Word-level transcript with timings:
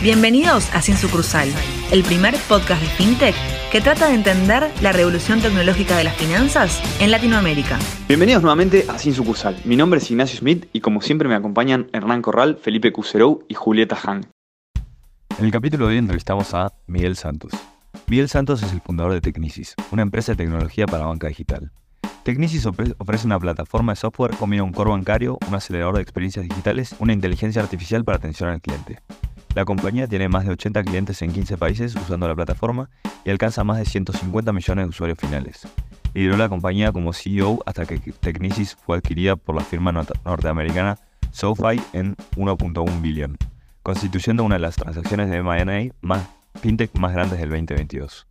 Bienvenidos 0.00 0.72
a 0.72 0.80
Sin 0.80 0.96
Sucursal, 0.96 1.48
el 1.90 2.04
primer 2.04 2.36
podcast 2.48 2.80
de 2.80 2.86
FinTech 2.86 3.34
que 3.72 3.80
trata 3.80 4.06
de 4.06 4.14
entender 4.14 4.70
la 4.80 4.92
revolución 4.92 5.40
tecnológica 5.40 5.96
de 5.96 6.04
las 6.04 6.16
finanzas 6.16 6.80
en 7.00 7.10
Latinoamérica. 7.10 7.80
Bienvenidos 8.06 8.42
nuevamente 8.42 8.84
a 8.88 8.96
Sin 8.96 9.12
Sucursal. 9.12 9.56
Mi 9.64 9.74
nombre 9.74 9.98
es 9.98 10.08
Ignacio 10.08 10.38
Smith 10.38 10.66
y 10.72 10.82
como 10.82 11.00
siempre 11.00 11.28
me 11.28 11.34
acompañan 11.34 11.88
Hernán 11.92 12.22
Corral, 12.22 12.58
Felipe 12.62 12.92
Cuserou 12.92 13.44
y 13.48 13.54
Julieta 13.54 13.98
Han. 14.04 14.28
En 15.36 15.44
el 15.44 15.50
capítulo 15.50 15.86
de 15.86 15.94
hoy 15.94 15.98
entrevistamos 15.98 16.54
a 16.54 16.72
Miguel 16.86 17.16
Santos. 17.16 17.50
Miguel 18.06 18.28
Santos 18.28 18.62
es 18.62 18.72
el 18.72 18.80
fundador 18.80 19.12
de 19.14 19.20
Technisis, 19.20 19.74
una 19.90 20.02
empresa 20.02 20.30
de 20.30 20.36
tecnología 20.36 20.86
para 20.86 21.06
banca 21.06 21.26
digital. 21.26 21.72
Technisis 22.22 22.66
ofrece 22.66 23.26
una 23.26 23.40
plataforma 23.40 23.92
de 23.92 23.96
software, 23.96 24.36
combina 24.36 24.62
un 24.62 24.72
core 24.72 24.90
bancario, 24.90 25.38
un 25.48 25.56
acelerador 25.56 25.96
de 25.96 26.02
experiencias 26.02 26.46
digitales, 26.46 26.94
una 27.00 27.14
inteligencia 27.14 27.60
artificial 27.60 28.04
para 28.04 28.18
atención 28.18 28.50
al 28.50 28.60
cliente. 28.60 29.00
La 29.58 29.64
compañía 29.64 30.06
tiene 30.06 30.28
más 30.28 30.44
de 30.44 30.52
80 30.52 30.84
clientes 30.84 31.20
en 31.20 31.32
15 31.32 31.58
países 31.58 31.96
usando 31.96 32.28
la 32.28 32.36
plataforma 32.36 32.90
y 33.24 33.30
alcanza 33.30 33.64
más 33.64 33.78
de 33.78 33.86
150 33.86 34.52
millones 34.52 34.84
de 34.84 34.88
usuarios 34.88 35.18
finales. 35.18 35.66
Lideró 36.14 36.36
la 36.36 36.48
compañía 36.48 36.92
como 36.92 37.12
CEO 37.12 37.58
hasta 37.66 37.84
que 37.84 37.98
Technisis 37.98 38.76
fue 38.76 38.98
adquirida 38.98 39.34
por 39.34 39.56
la 39.56 39.62
firma 39.62 39.90
norteamericana 39.90 40.96
SoFi 41.32 41.82
en 41.92 42.14
1.1 42.36 43.00
billón, 43.00 43.36
constituyendo 43.82 44.44
una 44.44 44.54
de 44.54 44.60
las 44.60 44.76
transacciones 44.76 45.28
de 45.28 45.38
M&A 45.38 45.92
más 46.02 46.28
fintech 46.62 46.96
más 46.96 47.12
grandes 47.12 47.40
del 47.40 47.48
2022. 47.48 48.28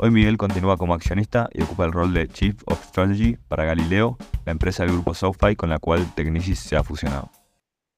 Hoy 0.00 0.10
Miguel 0.10 0.36
continúa 0.36 0.76
como 0.76 0.94
accionista 0.94 1.48
y 1.54 1.62
ocupa 1.62 1.84
el 1.84 1.92
rol 1.92 2.12
de 2.12 2.26
Chief 2.26 2.60
of 2.66 2.84
Strategy 2.86 3.38
para 3.46 3.66
Galileo, 3.66 4.18
la 4.44 4.50
empresa 4.50 4.82
del 4.82 4.94
grupo 4.94 5.14
SoFi 5.14 5.54
con 5.54 5.70
la 5.70 5.78
cual 5.78 6.12
Technisis 6.16 6.58
se 6.58 6.74
ha 6.74 6.82
fusionado. 6.82 7.30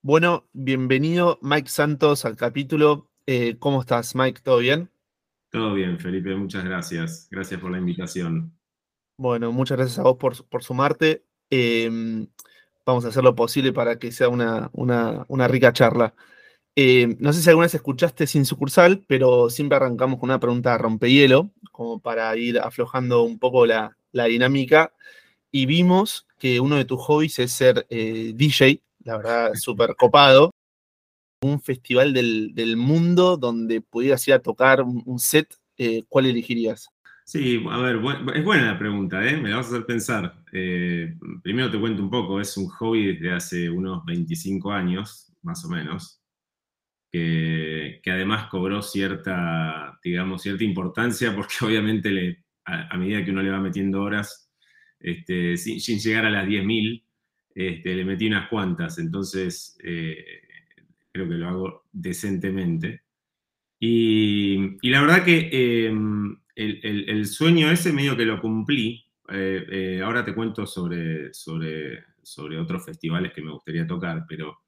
Bueno, 0.08 0.48
bienvenido 0.54 1.38
Mike 1.42 1.68
Santos 1.68 2.24
al 2.24 2.34
capítulo. 2.34 3.10
Eh, 3.26 3.56
¿Cómo 3.58 3.82
estás, 3.82 4.14
Mike? 4.14 4.40
¿Todo 4.42 4.56
bien? 4.56 4.88
Todo 5.50 5.74
bien, 5.74 6.00
Felipe, 6.00 6.34
muchas 6.34 6.64
gracias. 6.64 7.28
Gracias 7.30 7.60
por 7.60 7.70
la 7.70 7.76
invitación. 7.76 8.58
Bueno, 9.18 9.52
muchas 9.52 9.76
gracias 9.76 9.98
a 9.98 10.04
vos 10.04 10.16
por, 10.16 10.62
sumarte. 10.64 11.26
Em, 11.50 12.26
vamos 12.86 13.04
a 13.04 13.08
hacer 13.08 13.22
lo 13.22 13.34
posible 13.34 13.74
para 13.74 13.98
que 13.98 14.10
sea 14.10 14.30
una, 14.30 14.70
una 14.72 15.46
rica 15.46 15.74
charla. 15.74 16.14
Eh, 16.74 17.14
no 17.18 17.34
sé 17.34 17.42
si 17.42 17.50
alguna 17.50 17.66
vez 17.66 17.74
escuchaste 17.74 18.26
sin 18.26 18.46
sucursal, 18.46 19.04
pero 19.08 19.50
siempre 19.50 19.76
arrancamos 19.76 20.18
con 20.18 20.30
una 20.30 20.40
pregunta 20.40 20.78
rompehielo, 20.78 21.50
como 21.70 22.00
para 22.00 22.34
ir 22.34 22.60
aflojando 22.60 23.24
un 23.24 23.38
poco 23.38 23.66
la, 23.66 23.94
dinámica. 24.12 24.90
Y 25.50 25.66
vimos 25.66 26.26
que 26.38 26.60
uno 26.60 26.76
de 26.76 26.86
tus 26.86 26.98
hobbies 26.98 27.38
es 27.40 27.52
ser 27.52 27.86
eh, 27.90 28.32
DJ, 28.34 28.80
la 29.00 29.16
verdad, 29.16 29.52
súper 29.54 29.94
copado. 29.96 30.50
Un 31.42 31.60
festival 31.60 32.12
del, 32.12 32.76
mundo 32.76 33.36
donde 33.36 33.80
pudieras 33.80 34.26
ir 34.26 34.34
a 34.34 34.42
tocar 34.42 34.82
un, 34.82 35.18
set, 35.18 35.54
eh, 35.76 36.02
¿cuál 36.08 36.26
elegirías? 36.26 36.88
Sí, 37.24 37.62
a 37.70 37.78
ver, 37.78 38.00
es 38.34 38.44
buena 38.44 38.72
la 38.72 38.78
pregunta, 38.78 39.20
me 39.20 39.50
la 39.50 39.56
vas 39.56 39.66
a 39.66 39.68
hacer 39.70 39.86
pensar. 39.86 40.42
primero 40.50 41.70
te 41.70 41.78
cuento 41.78 42.02
un 42.02 42.10
poco, 42.10 42.40
es 42.40 42.56
un 42.56 42.68
hobby 42.68 43.14
desde 43.14 43.32
hace 43.32 43.70
unos 43.70 44.04
25 44.04 44.72
años, 44.72 45.32
más 45.42 45.64
o 45.64 45.68
menos 45.68 46.18
que, 47.10 48.00
además 48.06 48.48
cobró 48.48 48.82
cierta, 48.82 49.98
digamos, 50.02 50.42
cierta 50.42 50.64
importancia 50.64 51.34
porque 51.34 51.54
obviamente 51.62 52.44
a, 52.64 52.96
medida 52.96 53.24
que 53.24 53.30
uno 53.30 53.42
le 53.42 53.50
va 53.50 53.60
metiendo 53.60 54.02
horas, 54.02 54.50
este, 55.00 55.56
sin, 55.56 55.98
llegar 55.98 56.26
a 56.26 56.30
las 56.30 56.46
10.000, 56.46 57.04
este, 57.58 57.96
le 57.96 58.04
metí 58.04 58.28
unas 58.28 58.48
cuantas, 58.48 59.00
entonces 59.00 59.76
eh, 59.82 60.42
creo 61.10 61.28
que 61.28 61.34
lo 61.34 61.48
hago 61.48 61.84
decentemente. 61.90 63.02
Y, 63.80 64.78
la 64.88 65.00
verdad 65.00 65.24
que 65.24 65.88
em, 65.88 66.38
el, 66.54 67.26
sueño 67.26 67.68
ese 67.72 67.92
medio 67.92 68.16
que 68.16 68.24
lo 68.24 68.40
cumplí, 68.40 69.04
eh, 69.30 69.66
eh, 69.72 70.00
ahora 70.04 70.24
te 70.24 70.36
cuento 70.36 70.66
sobre, 70.66 71.34
sobre, 71.34 72.04
sobre 72.22 72.60
otros 72.60 72.84
festivales 72.84 73.32
que 73.32 73.42
me 73.42 73.50
gustaría 73.50 73.84
tocar, 73.84 74.24
pero 74.28 74.58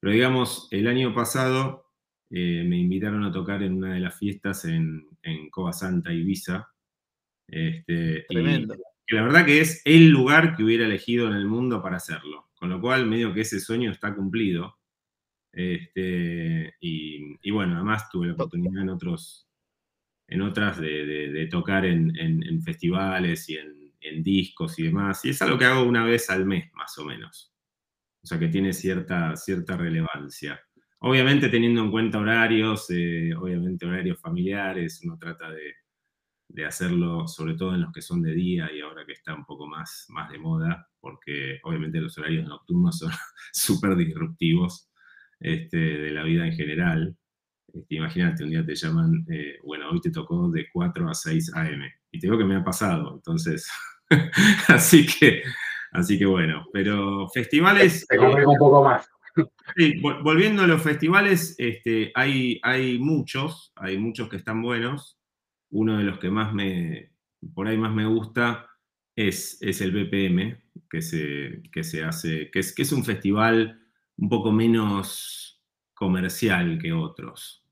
pero 0.00 0.12
digamos, 0.12 0.66
el 0.72 0.88
año 0.88 1.14
pasado 1.14 1.92
me 2.28 2.76
invitaron 2.76 3.22
a 3.22 3.30
tocar 3.30 3.62
en 3.62 3.74
una 3.74 3.94
de 3.94 4.00
las 4.00 4.18
fiestas 4.18 4.64
en, 4.64 5.06
en 5.22 5.48
Santa, 5.72 6.12
Ibiza. 6.12 6.68
Este, 7.46 8.24
Tremendo. 8.28 8.74
La 9.08 9.22
verdad 9.22 9.44
que 9.44 9.60
es 9.60 9.82
el 9.84 10.08
lugar 10.10 10.56
que 10.56 10.64
hubiera 10.64 10.86
elegido 10.86 11.26
en 11.28 11.34
el 11.34 11.46
mundo 11.46 11.82
para 11.82 11.96
hacerlo. 11.96 12.50
Con 12.54 12.70
lo 12.70 12.80
cual, 12.80 13.06
medio 13.06 13.34
que 13.34 13.42
ese 13.42 13.60
sueño 13.60 13.90
está 13.90 14.14
cumplido. 14.14 14.78
Este, 15.52 16.74
y, 16.80 17.50
bueno, 17.50 17.74
además 17.76 18.08
tuve 18.10 18.28
la 18.28 18.34
oportunidad 18.34 18.82
en 18.82 18.88
otros, 18.88 19.48
en 20.28 20.42
otras 20.42 20.80
de, 20.80 21.48
tocar 21.50 21.84
en, 21.84 22.62
festivales 22.62 23.48
y 23.48 23.56
en, 23.56 23.92
en, 24.00 24.22
discos 24.22 24.78
y 24.78 24.84
demás. 24.84 25.24
Y 25.24 25.30
es 25.30 25.42
algo 25.42 25.58
que 25.58 25.64
hago 25.66 25.82
una 25.84 26.04
vez 26.04 26.30
al 26.30 26.46
mes, 26.46 26.72
más 26.74 26.96
o 26.98 27.04
menos 27.04 27.52
o 28.22 28.26
sea 28.26 28.38
que 28.38 28.48
tiene 28.48 28.72
cierta, 28.72 29.36
cierta 29.36 29.76
relevancia. 29.76 30.60
Obviamente 31.00 31.48
teniendo 31.48 31.82
en 31.82 31.90
cuenta 31.90 32.18
horarios, 32.18 32.86
eh, 32.90 33.34
obviamente 33.34 33.86
horarios 33.86 34.20
familiares, 34.20 35.00
uno 35.04 35.18
trata 35.18 35.50
de, 35.50 35.74
hacerlo 36.66 37.26
sobre 37.26 37.54
todo 37.54 37.74
en 37.74 37.82
los 37.82 37.92
que 37.92 38.02
son 38.02 38.22
de 38.22 38.34
día 38.34 38.70
y 38.72 38.80
ahora 38.80 39.04
que 39.06 39.12
está 39.12 39.34
un 39.34 39.44
poco 39.44 39.66
más, 39.66 40.06
más 40.10 40.30
de 40.30 40.38
moda, 40.38 40.88
porque 41.00 41.58
obviamente 41.64 42.00
los 42.00 42.16
horarios 42.18 42.46
nocturnos 42.46 42.98
son 42.98 43.10
súper 43.52 43.96
disruptivos 43.96 44.90
este, 45.40 45.76
de 45.76 46.10
la 46.10 46.22
vida 46.22 46.46
en 46.46 46.52
general. 46.52 47.16
Este, 47.72 47.94
imagínate, 47.94 48.44
un 48.44 48.50
día 48.50 48.64
te 48.64 48.74
llaman, 48.74 49.24
eh, 49.30 49.56
bueno, 49.64 49.90
hoy 49.90 50.00
te 50.00 50.10
tocó 50.10 50.50
de 50.50 50.66
4 50.72 51.08
a 51.08 51.14
6 51.14 51.52
a.m. 51.54 51.90
Y 52.10 52.20
te 52.20 52.26
digo 52.26 52.38
que 52.38 52.44
me 52.44 52.56
ha 52.56 52.62
pasado, 52.64 53.14
entonces, 53.14 53.68
así 54.68 55.06
que 55.06 55.42
Así 55.92 56.18
que 56.18 56.24
bueno, 56.24 56.66
pero 56.72 57.28
festivales. 57.28 58.06
Te 58.06 58.18
un 58.18 58.58
poco 58.58 58.82
más. 58.82 59.08
Sí, 59.76 59.94
volviendo 60.00 60.62
a 60.62 60.66
los 60.66 60.82
festivales, 60.82 61.54
este, 61.58 62.12
hay, 62.14 62.60
hay 62.62 62.98
muchos, 62.98 63.72
hay 63.76 63.98
muchos 63.98 64.28
que 64.28 64.36
están 64.36 64.62
buenos. 64.62 65.18
Uno 65.72 65.98
de 65.98 66.04
los 66.04 66.18
que 66.18 66.30
más 66.30 66.54
me, 66.54 67.10
por 67.54 67.66
ahí 67.66 67.76
más 67.76 67.92
me 67.92 68.06
gusta 68.06 68.68
es, 69.16 69.60
es 69.60 69.80
el 69.80 69.92
BPM, 69.92 70.56
que 70.88 71.02
se, 71.02 71.62
que 71.72 71.84
se 71.84 72.04
hace, 72.04 72.50
que 72.50 72.60
es, 72.60 72.74
que 72.74 72.82
es 72.82 72.92
un 72.92 73.04
festival 73.04 73.80
un 74.16 74.28
poco 74.28 74.52
menos 74.52 75.62
comercial 75.94 76.78
que 76.78 76.92
otros. 76.92 77.64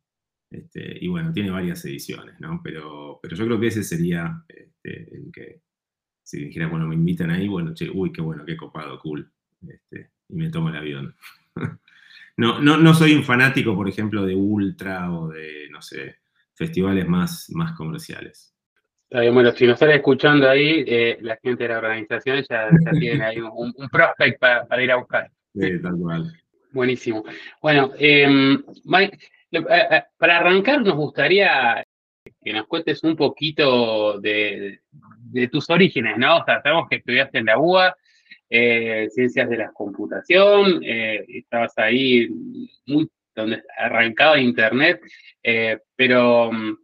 Este, 0.51 0.99
y 1.01 1.09
bueno, 1.09 1.33
tiene 1.33 1.51
varias 1.51 1.85
ediciones, 1.85 2.41
¿no? 2.41 2.61
Pero, 2.63 3.21
pero 3.23 3.37
yo 3.37 3.45
creo 3.47 3.61
que 3.61 3.69
ese 3.69 3.85
sería 3.85 4.45
este, 4.49 5.15
el 5.15 5.31
que, 5.33 5.63
si 6.23 6.45
dijera, 6.45 6.67
bueno, 6.67 6.89
me 6.89 6.95
invitan 6.95 7.31
ahí, 7.31 7.47
bueno, 7.47 7.73
che, 7.75 7.91
uy, 7.91 8.13
qué 8.13 8.21
bueno, 8.21 8.45
qué 8.45 8.57
copado, 8.57 8.99
cool. 8.99 9.31
Este, 9.67 10.11
y 10.29 10.37
me 10.37 10.51
tomo 10.51 10.71
el 10.71 10.77
avión. 10.77 11.15
no, 12.37 12.61
no, 12.61 12.77
no 12.77 12.95
soy 12.95 13.15
un 13.15 13.25
fanático, 13.25 13.75
por 13.75 13.89
ejemplo, 13.89 14.25
de 14.25 14.35
Ultra 14.35 15.13
o 15.13 15.29
de, 15.29 15.69
no 15.71 15.83
sé, 15.83 16.20
festivales 16.61 17.09
más, 17.09 17.47
más 17.55 17.73
comerciales. 17.73 18.55
bueno, 19.11 19.51
si 19.53 19.67
nos 19.67 19.75
están 19.75 19.93
escuchando 19.93 20.47
ahí, 20.47 20.85
eh, 20.87 21.17
la 21.23 21.39
gente 21.43 21.63
de 21.65 21.71
la 21.71 21.79
organización 21.79 22.45
ya, 22.49 22.69
tiene 22.99 23.25
ahí 23.25 23.41
un, 23.41 23.73
prospect 23.91 24.39
para, 24.39 24.83
ir 24.83 24.93
a 24.93 24.97
buscar. 24.97 25.31
Sí, 25.55 25.81
tal 25.81 25.97
cual. 25.97 26.31
Buenísimo. 26.73 27.25
Bueno, 27.63 27.93
em, 27.99 28.63
Mike, 28.85 29.19
para 30.19 30.37
arrancar 30.37 30.83
nos 30.83 30.97
gustaría 30.97 31.83
que 32.43 32.53
nos 32.53 32.67
cuentes 32.67 33.03
un 33.05 33.17
poquito 33.17 34.21
de, 34.21 34.81
de 35.33 35.49
tus 35.49 35.71
orígenes, 35.71 36.19
¿no? 36.19 36.37
O 36.37 36.45
sea, 36.45 36.61
sabemos 36.61 36.89
que 36.91 36.97
estudiaste 36.97 37.39
en 37.39 37.47
la 37.47 37.59
UA, 37.59 37.97
eh, 38.51 39.09
Ciencias 39.11 39.49
de 39.49 39.57
la 39.57 39.73
Computación, 39.73 40.83
eh, 40.85 41.25
estabas 41.27 41.73
ahí 41.79 42.29
muy 42.87 43.09
donde 43.35 43.63
arrancaba 43.77 44.39
Internet, 44.39 45.01
eh, 45.43 45.79
pero 45.97 46.53
mm, 46.53 46.77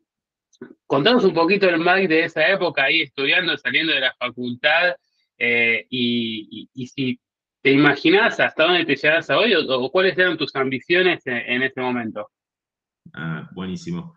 contanos 0.86 1.24
un 1.24 1.34
poquito 1.34 1.68
el 1.68 1.78
Mike 1.78 2.08
de 2.08 2.24
esa 2.24 2.48
época, 2.48 2.84
ahí 2.84 3.02
estudiando, 3.02 3.56
saliendo 3.56 3.92
de 3.92 4.00
la 4.00 4.14
facultad, 4.18 4.94
y, 5.38 6.68
si 6.86 7.20
te 7.66 7.72
imaginás 7.72 8.38
hasta 8.38 8.62
dónde 8.62 8.84
te 8.84 8.94
llegas 8.94 9.28
a 9.28 9.38
hoy 9.38 9.52
o, 9.54 9.90
cuáles 9.90 10.16
eran 10.16 10.38
tus 10.38 10.54
ambiciones 10.54 11.20
en, 11.26 11.62
ese 11.62 11.80
momento. 11.80 12.30
Ah, 13.12 13.50
buenísimo. 13.52 14.16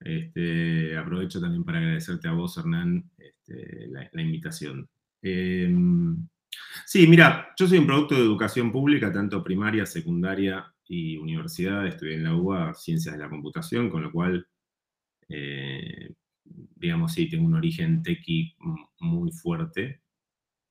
Este, 0.00 0.96
aprovecho 0.96 1.38
también 1.38 1.62
para 1.62 1.78
agradecerte 1.78 2.28
a 2.28 2.32
vos, 2.32 2.56
Hernán, 2.56 3.10
este, 3.18 3.88
la, 3.88 4.22
invitación. 4.22 4.88
Em, 5.20 6.26
sí, 6.86 7.06
mira, 7.06 7.52
yo 7.58 7.66
soy 7.66 7.78
un 7.78 7.86
producto 7.86 8.14
de 8.14 8.22
educación 8.22 8.72
pública, 8.72 9.12
tanto 9.12 9.44
primaria, 9.44 9.84
secundaria 9.84 10.72
y 10.88 11.16
universidad. 11.16 11.86
Estudié 11.86 12.14
en 12.14 12.24
la 12.24 12.34
UBA 12.34 12.74
Ciencias 12.74 13.14
de 13.14 13.20
la 13.22 13.28
Computación, 13.28 13.90
con 13.90 14.02
lo 14.02 14.12
cual, 14.12 14.46
eh, 15.28 16.14
digamos, 16.44 17.12
sí, 17.12 17.28
tengo 17.28 17.46
un 17.46 17.54
origen 17.54 18.02
tequi 18.02 18.56
muy 19.00 19.32
fuerte 19.32 20.02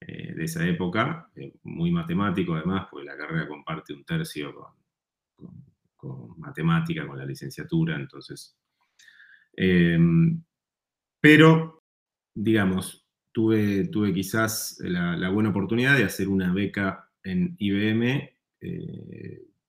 eh, 0.01 0.33
de 0.33 0.43
esa 0.43 0.67
época, 0.67 1.29
eh, 1.35 1.53
muy 1.63 1.91
matemático 1.91 2.55
además, 2.55 2.87
porque 2.89 3.05
la 3.05 3.17
carrera 3.17 3.47
comparte 3.47 3.93
un 3.93 4.03
tercio 4.03 4.53
con, 5.95 6.37
matemática, 6.37 7.07
con 7.07 7.17
la 7.17 7.25
licenciatura, 7.25 7.95
entonces. 7.95 8.55
Em, 9.53 10.43
pero, 11.19 11.83
digamos, 12.33 13.07
tuve, 13.31 13.87
tuve 13.87 14.13
quizás 14.13 14.77
la, 14.81 15.29
buena 15.29 15.49
oportunidad 15.49 15.97
de 15.97 16.03
hacer 16.03 16.27
una 16.27 16.53
beca 16.53 17.09
en 17.23 17.55
IBM 17.57 18.35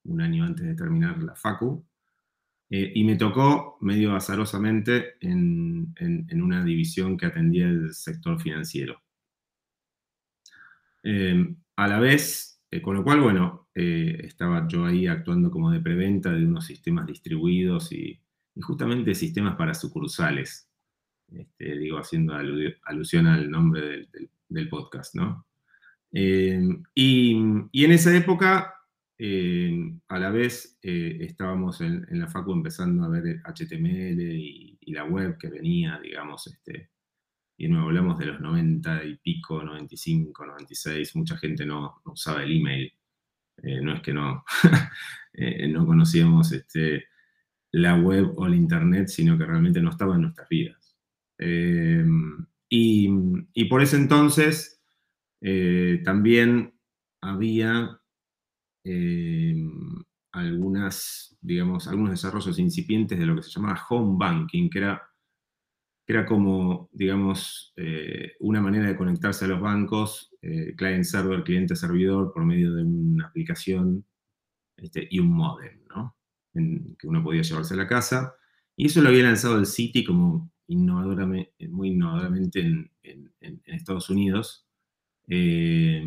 un 0.09 0.21
año 0.21 0.45
antes 0.45 0.67
de 0.67 0.75
terminar 0.75 1.23
la 1.23 1.35
FACU, 1.35 1.85
eh, 2.69 2.93
y 2.95 3.05
me 3.05 3.17
tocó 3.17 3.79
medio 3.81 4.17
azarosamente 4.17 5.15
en, 5.21 5.95
una 6.43 6.65
división 6.65 7.17
que 7.17 7.27
atendía 7.27 7.69
el 7.69 7.95
sector 7.95 8.41
financiero. 8.41 9.01
Em, 11.03 11.57
a 11.77 11.87
la 11.87 12.01
vez, 12.01 12.61
eh, 12.71 12.83
con 12.83 12.97
lo 12.97 13.05
cual, 13.05 13.21
bueno, 13.21 13.69
eh, 13.75 14.21
estaba 14.25 14.67
yo 14.69 14.85
ahí 14.85 15.07
actuando 15.07 15.51
como 15.51 15.71
de 15.71 15.81
preventa 15.81 16.33
de 16.33 16.45
unos 16.45 16.67
sistemas 16.67 17.07
distribuidos 17.07 17.93
y, 17.93 18.21
justamente 18.63 19.15
sistemas 19.15 19.55
para 19.57 19.75
sucursales, 19.75 20.71
este, 21.31 21.77
digo, 21.79 21.99
haciendo 21.99 22.35
alusión 22.85 23.27
al 23.27 23.51
nombre 23.51 24.09
del, 24.49 24.69
podcast, 24.71 25.15
¿no? 25.15 25.47
Em, 26.13 26.83
y, 26.95 27.37
y 27.73 27.85
en 27.85 27.93
esa 27.93 28.17
época 28.17 28.76
a 29.19 30.19
la 30.19 30.31
vez 30.31 30.79
eh, 30.83 31.19
estábamos 31.21 31.81
en, 31.81 32.07
la 32.11 32.29
facu 32.29 32.53
empezando 32.53 33.05
a 33.05 33.09
ver 33.09 33.41
HTML 33.45 34.21
y, 34.21 34.79
la 34.93 35.05
web 35.05 35.37
que 35.37 35.49
venía, 35.49 35.99
digamos, 36.01 36.47
este, 36.47 36.91
y 37.59 37.69
no 37.69 37.83
hablamos 37.83 38.19
de 38.19 38.27
los 38.27 38.41
90 38.41 39.05
y 39.05 39.17
pico, 39.17 39.63
95, 39.63 40.47
96, 40.47 41.17
mucha 41.17 41.37
gente 41.37 41.67
no, 41.67 42.01
usaba 42.05 42.43
el 42.43 42.57
email. 42.57 42.93
Eh, 43.63 43.81
no 43.83 43.95
es 43.95 44.01
que 44.01 44.15
no, 44.15 44.45
eh, 45.35 45.69
no 45.69 45.87
conocíamos 45.87 46.53
este, 46.53 47.07
la 47.73 47.97
web 47.97 48.33
o 48.37 48.47
el 48.47 48.55
internet, 48.55 49.09
sino 49.09 49.37
que 49.37 49.45
realmente 49.45 49.83
no 49.83 49.91
estaba 49.91 50.15
en 50.15 50.23
nuestras 50.23 50.49
vidas. 50.49 50.97
Y, 52.69 53.09
y, 53.53 53.65
por 53.67 53.83
ese 53.83 53.97
entonces 53.97 54.83
también 56.05 56.75
había 57.21 58.01
Em, 58.89 59.69
algunas, 60.31 61.37
digamos, 61.41 61.89
algunos 61.89 62.13
desarrollos 62.13 62.57
incipientes 62.61 63.19
de 63.19 63.27
lo 63.27 63.35
que 63.35 63.43
se 63.43 63.51
llamaba 63.51 63.81
home 63.91 64.17
banking, 64.17 64.71
que 64.71 64.79
era, 64.79 65.03
que 66.07 66.13
era 66.13 66.25
como, 66.25 66.89
digamos, 66.93 67.73
eh, 67.77 68.35
una 68.39 68.61
manera 68.61 68.87
de 68.87 68.97
conectarse 68.97 69.45
a 69.45 69.49
los 69.49 69.61
bancos, 69.61 70.31
eh, 70.41 70.75
client-server, 70.77 71.43
cliente-servidor, 71.43 72.33
por 72.33 72.45
medio 72.45 72.75
de 72.75 72.85
una 72.85 73.27
aplicación 73.27 74.07
este, 74.77 75.09
y 75.11 75.19
un 75.19 75.33
modem, 75.33 75.81
¿no? 75.89 76.17
que 76.99 77.09
uno 77.09 77.23
podía 77.25 77.43
llevarse 77.43 77.75
a 77.75 77.79
la 77.79 77.89
casa. 77.89 78.37
Y 78.77 78.87
eso 78.87 79.03
lo 79.03 79.09
había 79.09 79.25
lanzado 79.25 79.59
el 79.59 79.67
City 79.67 80.05
como 80.05 80.53
innovadoramente, 80.69 81.69
muy 81.69 81.89
innovadoramente 81.91 82.61
en, 82.61 82.91
en 83.03 83.63
Estados 83.67 84.11
Unidos. 84.11 84.67
Eh, 85.29 86.07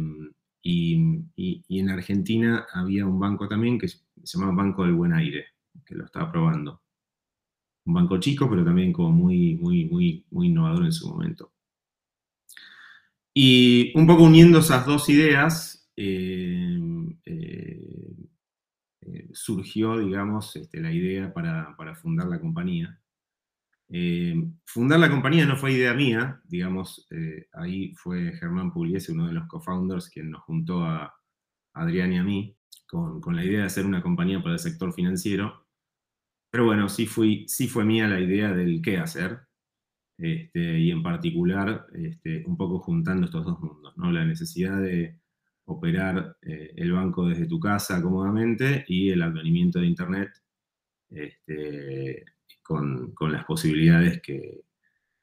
y, 0.61 1.23
en 1.69 1.89
Argentina 1.89 2.67
había 2.73 3.05
un 3.05 3.19
banco 3.19 3.47
también 3.47 3.79
que 3.79 3.87
se 3.87 3.99
llamaba 4.23 4.63
Banco 4.63 4.83
del 4.83 4.93
Buen 4.93 5.13
Aire, 5.13 5.45
que 5.85 5.95
lo 5.95 6.05
estaba 6.05 6.31
probando. 6.31 6.81
Un 7.85 7.93
banco 7.93 8.19
chico, 8.19 8.49
pero 8.49 8.63
también 8.63 8.93
como 8.93 9.11
muy, 9.11 9.55
muy, 9.55 9.85
muy, 9.85 10.25
muy 10.31 10.47
innovador 10.47 10.85
en 10.85 10.91
su 10.91 11.09
momento. 11.09 11.51
Y 13.33 13.97
un 13.97 14.05
poco 14.05 14.23
uniendo 14.23 14.59
esas 14.59 14.85
dos 14.85 15.09
ideas, 15.09 15.89
eh, 15.95 16.79
eh, 17.25 18.15
eh, 19.01 19.29
surgió, 19.33 19.97
digamos, 19.99 20.55
este, 20.55 20.81
la 20.81 20.91
idea 20.91 21.33
para 21.33 21.95
fundar 21.95 22.27
la 22.27 22.39
compañía. 22.39 22.99
Eh, 23.91 24.35
fundar 24.65 24.99
la 24.99 25.09
compañía 25.09 25.45
no 25.45 25.57
fue 25.57 25.73
idea 25.73 25.93
mía, 25.93 26.41
digamos, 26.45 27.07
eh, 27.09 27.47
ahí 27.53 27.93
fue 27.95 28.33
Germán 28.33 28.71
Pugliese, 28.71 29.11
uno 29.13 29.27
de 29.27 29.33
los 29.33 29.47
co-founders, 29.47 30.09
quien 30.09 30.29
nos 30.29 30.41
juntó 30.43 30.83
a 30.83 31.13
Adrián 31.73 32.13
y 32.13 32.19
a 32.19 32.23
mí 32.23 32.55
con, 32.87 33.35
la 33.35 33.43
idea 33.43 33.61
de 33.61 33.65
hacer 33.65 33.85
una 33.85 34.01
compañía 34.01 34.41
para 34.41 34.53
el 34.53 34.59
sector 34.59 34.93
financiero. 34.93 35.65
Pero 36.51 36.65
bueno, 36.65 36.89
sí, 36.89 37.05
fui, 37.07 37.47
sí 37.47 37.67
fue 37.67 37.85
mía 37.85 38.07
la 38.07 38.19
idea 38.19 38.53
del 38.53 38.81
qué 38.81 38.97
hacer, 38.97 39.41
este, 40.17 40.79
y 40.79 40.91
en 40.91 41.03
particular 41.03 41.87
este, 41.93 42.43
un 42.45 42.57
poco 42.57 42.79
juntando 42.79 43.25
estos 43.25 43.45
dos 43.45 43.59
mundos, 43.59 43.95
¿no? 43.97 44.11
la 44.11 44.25
necesidad 44.25 44.81
de 44.81 45.19
operar 45.65 46.35
eh, 46.41 46.73
el 46.75 46.91
banco 46.91 47.27
desde 47.27 47.47
tu 47.47 47.59
casa 47.59 48.01
cómodamente 48.01 48.85
y 48.87 49.11
el 49.11 49.21
advenimiento 49.21 49.79
de 49.79 49.85
Internet 49.87 50.31
este, 51.09 52.25
con, 52.63 53.13
las 53.31 53.45
posibilidades 53.45 54.21
que, 54.21 54.61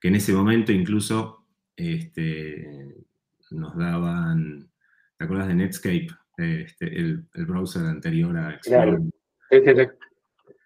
en 0.02 0.14
ese 0.14 0.32
momento 0.32 0.70
incluso 0.70 1.46
este, 1.75 2.94
nos 3.50 3.76
daban, 3.76 4.70
¿te 5.19 5.25
acuerdas 5.25 5.49
de 5.49 5.55
Netscape? 5.55 6.08
Este, 6.37 6.96
el, 6.96 7.26
browser 7.34 7.87
anterior 7.87 8.37
a 8.37 8.61
Claro. 8.61 8.99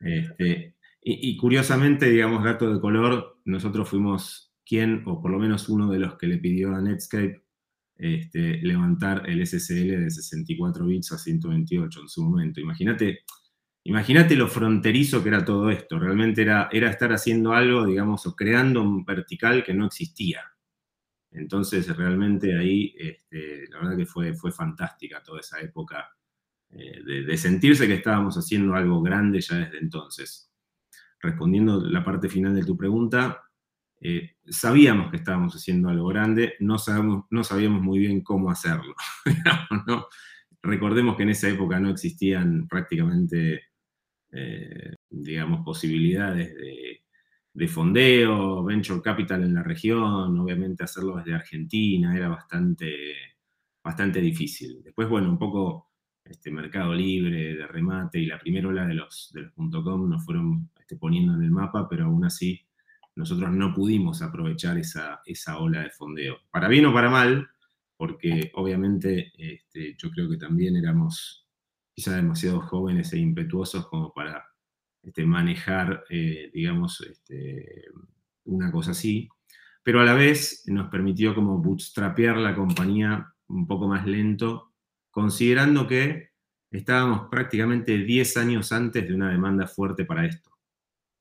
Este, 0.01 0.75
y, 1.03 1.37
curiosamente, 1.37 2.11
digamos, 2.11 2.45
gato 2.45 2.73
de 2.73 2.81
color, 2.81 3.39
nosotros 3.45 3.89
fuimos 3.89 4.53
quien, 4.67 5.03
o 5.07 5.21
por 5.23 5.31
lo 5.31 5.39
menos 5.39 5.69
uno 5.69 5.91
de 5.91 5.99
los 5.99 6.17
que 6.17 6.27
le 6.27 6.39
pidió 6.39 6.75
a 6.75 6.81
Netscape 6.81 7.43
este, 7.97 8.59
levantar 8.63 9.29
el 9.29 9.47
SSL 9.47 10.01
de 10.03 10.11
64 10.11 10.87
bits 10.87 11.13
a 11.13 11.19
128 11.19 12.01
en 12.01 12.09
su 12.09 12.23
momento. 12.23 12.61
Imagínate 12.61 13.21
Imagínate 13.85 14.37
lo 14.37 14.47
fronterizo 14.49 15.23
que 15.23 15.31
era 15.31 15.45
todo 15.45 15.71
esto. 15.71 15.99
Realmente 15.99 16.43
era, 16.43 16.69
era 16.71 16.91
estar 16.91 17.13
haciendo 17.13 17.53
algo, 17.53 17.87
digamos, 17.87 18.27
o 18.27 18.37
creando 18.37 18.83
un 18.83 19.05
vertical 19.05 19.65
que 19.65 19.75
no 19.75 19.87
existía. 19.87 20.43
Entonces, 21.33 21.97
realmente 21.97 22.59
ahí, 22.59 22.95
este, 22.99 23.69
la 23.69 23.79
verdad 23.79 23.97
que 23.97 24.07
fue, 24.07 24.35
fue 24.35 24.53
fantástica 24.53 25.23
toda 25.23 25.41
esa 25.41 25.61
época 25.61 26.11
eh, 26.71 27.03
de, 27.25 27.37
sentirse 27.37 27.87
que 27.87 27.95
estábamos 27.95 28.37
haciendo 28.37 28.75
algo 28.75 29.01
grande 29.03 29.41
ya 29.41 29.57
desde 29.57 29.79
entonces. 29.79 30.53
Respondiendo 31.21 31.81
la 31.81 32.05
parte 32.05 32.29
final 32.29 32.55
de 32.55 32.65
tu 32.65 32.77
pregunta, 32.77 33.43
eh, 34.01 34.37
sabíamos 34.47 35.11
que 35.11 35.19
estábamos 35.19 35.55
haciendo 35.55 35.89
algo 35.89 36.09
grande, 36.09 36.55
no, 36.61 36.79
sabemos, 36.79 37.27
no 37.31 37.45
sabíamos 37.45 37.83
muy 37.83 37.99
bien 37.99 38.23
cómo 38.23 38.51
hacerlo. 38.51 38.95
Recordemos 40.63 41.17
que 41.17 41.23
en 41.23 41.31
esa 41.31 41.49
época 41.49 41.81
no 41.81 41.91
existían 41.91 42.69
prácticamente 42.69 43.70
eh, 44.33 44.95
digamos, 45.09 45.65
posibilidades 45.65 46.55
de, 46.55 47.69
fondeo, 47.69 48.65
venture 48.65 49.03
capital 49.03 49.43
en 49.43 49.55
la 49.55 49.63
región, 49.63 50.39
obviamente 50.39 50.85
hacerlo 50.85 51.17
desde 51.17 51.35
Argentina 51.35 52.17
era 52.17 52.29
bastante, 52.29 53.15
bastante 53.85 54.21
difícil. 54.21 54.83
Después, 54.83 55.09
bueno, 55.09 55.29
un 55.29 55.39
poco 55.39 55.91
este 56.25 56.51
mercado 56.51 56.95
libre 56.95 57.55
de 57.55 57.67
remate 57.67 58.19
y 58.19 58.27
la 58.27 58.39
primera 58.39 58.69
ola 58.69 58.87
de 58.87 58.95
los, 58.95 59.31
de 59.35 59.43
los 59.43 59.53
.com 59.85 60.09
nos 60.09 60.25
fueron 60.25 60.71
este, 60.79 60.97
poniendo 60.97 61.35
en 61.35 61.43
el 61.43 61.51
mapa, 61.51 61.89
pero 61.89 62.07
aún 62.07 62.25
así 62.25 62.61
nosotros 63.17 63.51
no 63.53 63.75
pudimos 63.75 64.23
aprovechar 64.23 64.79
esa, 64.79 65.21
esa 65.27 65.59
ola 65.59 65.83
de 65.83 65.91
fondeo. 65.91 66.39
Para 66.51 66.69
bien 66.69 66.87
o 66.87 66.95
para 66.95 67.11
mal, 67.11 67.49
porque 67.97 68.51
obviamente 68.55 69.33
este, 69.37 69.95
yo 69.99 70.11
creo 70.11 70.31
que 70.31 70.39
también 70.39 70.77
éramos 70.77 71.47
quizá 72.01 72.17
demasiado 72.17 72.63
jóvenes 72.63 73.13
e 73.13 73.19
impetuosos 73.19 73.87
como 73.89 74.11
para 74.15 74.43
este, 75.03 75.27
manejar, 75.27 76.03
eh, 76.09 76.51
digamos, 76.51 76.99
este, 77.03 77.85
una 78.45 78.73
cosa 78.73 78.93
así, 78.93 79.29
pero 79.83 80.01
a 80.01 80.05
la 80.05 80.15
vez 80.15 80.65
nos 80.69 80.89
permitió 80.89 81.35
como 81.35 81.59
bootstrapear 81.59 82.39
la 82.39 82.55
compañía 82.55 83.35
un 83.49 83.67
poco 83.67 83.87
más 83.87 84.07
lento, 84.07 84.73
considerando 85.11 85.87
que 85.87 86.31
estábamos 86.71 87.29
prácticamente 87.31 87.99
10 87.99 88.37
años 88.39 88.73
antes 88.73 89.07
de 89.07 89.15
una 89.15 89.31
demanda 89.31 89.67
fuerte 89.67 90.07
para 90.07 90.25
esto. 90.25 90.51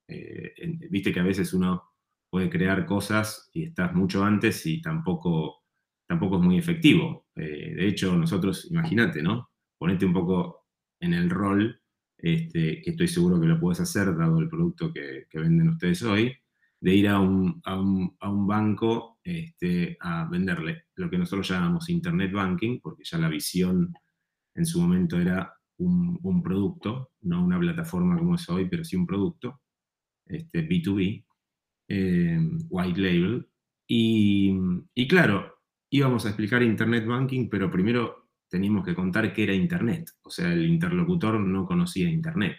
Eh, 0.08 0.54
viste 0.90 1.12
que 1.12 1.20
a 1.20 1.24
veces 1.24 1.54
uno 1.54 1.92
puede 2.30 2.50
crear 2.50 2.86
cosas 2.86 3.50
y 3.52 3.66
estás 3.66 3.94
mucho 3.94 4.24
antes 4.24 4.66
y 4.66 4.82
tampoco, 4.82 5.66
tampoco 6.08 6.38
es 6.38 6.42
muy 6.42 6.58
efectivo. 6.58 7.28
Eh, 7.36 7.74
de 7.76 7.86
hecho, 7.86 8.16
nosotros, 8.16 8.72
imagínate, 8.72 9.22
¿no? 9.22 9.50
Ponete 9.78 10.06
un 10.06 10.14
poco 10.14 10.59
en 11.00 11.14
el 11.14 11.30
rol, 11.30 11.82
este, 12.18 12.82
que 12.82 12.92
estoy 12.92 13.08
seguro 13.08 13.40
que 13.40 13.48
lo 13.48 13.60
puedes 13.60 13.80
hacer, 13.80 14.16
dado 14.16 14.40
el 14.40 14.50
producto 14.50 14.92
que, 14.94 15.26
venden 15.34 15.70
ustedes 15.70 16.04
hoy, 16.04 16.36
de 16.82 16.96
ir 16.96 17.08
a 17.08 17.20
un, 17.20 17.62
banco 18.48 19.20
este, 19.24 19.98
a 20.00 20.28
venderle 20.30 20.86
lo 20.96 21.10
que 21.10 21.18
nosotros 21.18 21.48
llamamos 21.50 21.90
Internet 21.90 22.32
Banking, 22.32 22.80
porque 22.82 23.04
ya 23.04 23.18
la 23.18 23.30
visión 23.30 23.94
en 24.56 24.66
su 24.66 24.82
momento 24.82 25.20
era 25.20 25.54
un, 25.78 26.42
producto, 26.44 27.12
no 27.22 27.44
una 27.44 27.60
plataforma 27.60 28.18
como 28.18 28.36
es 28.36 28.50
hoy, 28.50 28.68
pero 28.70 28.84
sí 28.84 28.96
un 28.96 29.08
producto, 29.08 29.62
este, 30.26 30.68
B2B, 30.68 31.26
eh, 31.88 32.40
white 32.70 33.00
label. 33.00 33.48
Y, 33.88 34.54
y 34.94 35.08
claro, 35.08 35.60
íbamos 35.90 36.26
a 36.26 36.30
explicar 36.30 36.62
Internet 36.62 37.06
Banking, 37.06 37.50
pero 37.50 37.72
primero 37.72 38.19
teníamos 38.50 38.86
que 38.86 38.96
contar 38.96 39.34
qué 39.34 39.44
era 39.44 39.54
Internet. 39.54 40.12
O 40.24 40.30
sea, 40.30 40.52
el 40.52 40.66
interlocutor 40.66 41.40
no 41.40 41.66
conocía 41.66 42.10
Internet. 42.10 42.58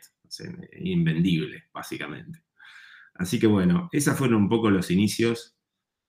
invendible, 0.80 1.64
básicamente. 1.72 2.42
Así 3.14 3.38
que 3.38 3.46
bueno, 3.46 3.88
esos 3.92 4.16
fueron 4.16 4.42
un 4.42 4.48
poco 4.48 4.70
los 4.70 4.90
inicios. 4.90 5.56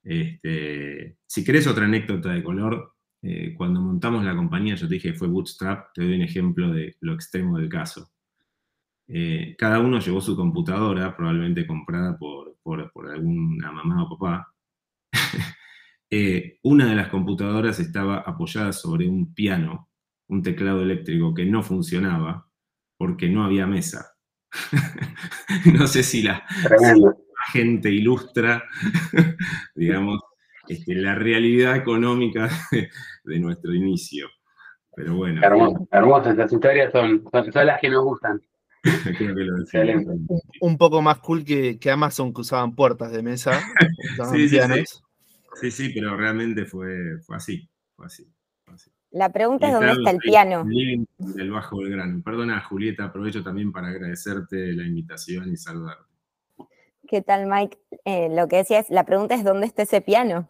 Este, 0.04 1.18
si 1.26 1.44
querés 1.44 1.68
otra 1.68 1.86
anécdota 1.86 2.32
de 2.32 2.44
color, 2.44 2.94
eh, 3.24 3.54
cuando 3.56 3.82
montamos 3.82 4.24
la 4.24 4.36
compañía, 4.36 4.76
yo 4.76 4.88
te 4.88 4.96
dije 4.96 5.14
fue 5.14 5.28
Bootstrap, 5.28 5.94
te 5.94 6.04
doy 6.04 6.16
un 6.16 6.24
ejemplo 6.24 6.72
de 6.72 6.96
lo 7.02 7.14
extremo 7.14 7.58
del 7.58 7.70
caso. 7.70 8.12
Eh, 9.08 9.56
cada 9.58 9.80
uno 9.80 10.00
llevó 10.00 10.22
su 10.22 10.36
computadora, 10.36 11.16
probablemente 11.16 11.68
comprada 11.68 12.18
por, 12.18 12.56
alguna 13.12 13.72
mamá 13.72 14.04
o 14.04 14.10
papá. 14.18 14.51
Eh, 16.14 16.60
una 16.64 16.88
de 16.88 16.96
las 16.96 17.08
computadoras 17.08 17.80
estaba 17.80 18.18
apoyada 18.18 18.74
sobre 18.74 19.08
un 19.08 19.34
piano, 19.34 19.90
un 20.28 20.44
teclado 20.44 20.82
eléctrico 20.82 21.34
que 21.34 21.46
no 21.46 21.64
funcionaba 21.64 22.50
porque 22.98 23.30
no 23.30 23.46
había 23.46 23.66
mesa. 23.66 24.12
no 25.74 25.88
sé 25.88 26.04
si 26.04 26.22
la, 26.22 26.44
gente 27.54 27.90
ilustra, 27.90 28.62
digamos, 29.76 30.20
este, 30.68 30.96
la 30.96 31.16
realidad 31.16 31.78
económica 31.78 32.50
de, 33.24 33.40
nuestro 33.40 33.74
inicio. 33.74 34.28
Pero 34.94 35.16
bueno. 35.16 35.42
hermosas, 35.92 36.36
las 36.36 36.52
historias 36.52 36.92
son, 36.92 37.24
las 37.32 37.80
que 37.80 37.90
nos 37.90 38.04
gustan. 38.04 38.42
un, 40.62 40.78
poco 40.78 41.02
más 41.02 41.20
cool 41.20 41.46
que, 41.46 41.80
Amazon 41.90 42.34
que 42.34 42.42
usaban 42.42 42.76
puertas 42.76 43.14
de 43.14 43.24
mesa. 43.24 43.62
sí, 44.34 44.50
sí, 44.50 44.60
sí, 44.60 44.86
sí, 45.56 45.92
pero 45.94 46.16
realmente 46.16 46.66
fue, 46.66 47.20
fue 47.22 47.36
así, 47.36 47.70
fue 47.96 48.06
así. 48.06 48.32
La 49.12 49.32
pregunta 49.34 49.68
es 49.68 49.74
dónde 49.74 49.92
está 49.92 50.12
el 50.12 50.20
piano. 50.20 50.66
El 51.38 51.52
bajo 51.52 51.82
del 51.82 51.92
grano. 51.92 52.22
Perdona, 52.24 52.62
Julieta, 52.62 53.06
aprovecho 53.06 53.44
también 53.44 53.72
para 53.72 53.90
agradecerte 53.90 54.72
la 54.74 54.84
invitación 54.84 55.52
y 55.52 55.58
saludarte. 55.58 56.06
¿Qué 57.08 57.22
tal, 57.22 57.46
Mike? 57.48 57.78
Eh, 58.06 58.30
lo 58.32 58.48
que 58.48 58.58
decía 58.58 58.80
es, 58.80 58.90
la 58.90 59.06
pregunta 59.06 59.36
es 59.36 59.44
dónde 59.44 59.68
está 59.68 59.82
ese 59.82 60.00
piano, 60.00 60.50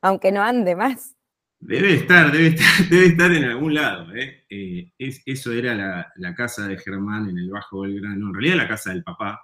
aunque 0.00 0.32
no 0.32 0.42
ande 0.42 0.74
más. 0.74 1.16
Debe 1.60 1.92
estar, 1.92 2.32
debe 2.32 2.46
estar, 2.46 2.66
debe 2.90 3.06
estar 3.06 3.30
en 3.30 3.44
algún 3.44 3.74
lado. 3.74 4.14
¿eh? 4.14 4.44
Eh, 4.48 4.90
eso 4.98 5.52
era 5.52 5.74
la, 6.16 6.34
casa 6.34 6.66
de 6.66 6.78
Germán 6.78 7.28
en 7.28 7.36
el 7.36 7.50
Bajo 7.50 7.80
Belgrano, 7.80 8.28
en 8.28 8.34
realidad 8.34 8.56
la 8.56 8.68
casa 8.68 8.90
del 8.90 9.04
papá, 9.04 9.38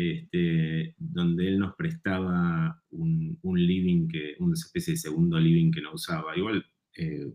este, 0.00 0.94
donde 0.96 1.48
él 1.48 1.58
nos 1.58 1.74
prestaba 1.74 2.80
un, 2.90 3.36
living, 3.42 4.06
que, 4.06 4.36
una 4.38 4.54
especie 4.54 4.92
de 4.92 4.98
segundo 4.98 5.40
living 5.40 5.72
que 5.72 5.80
no 5.80 5.92
usaba. 5.92 6.36
Igual 6.36 6.64
eh, 6.94 7.26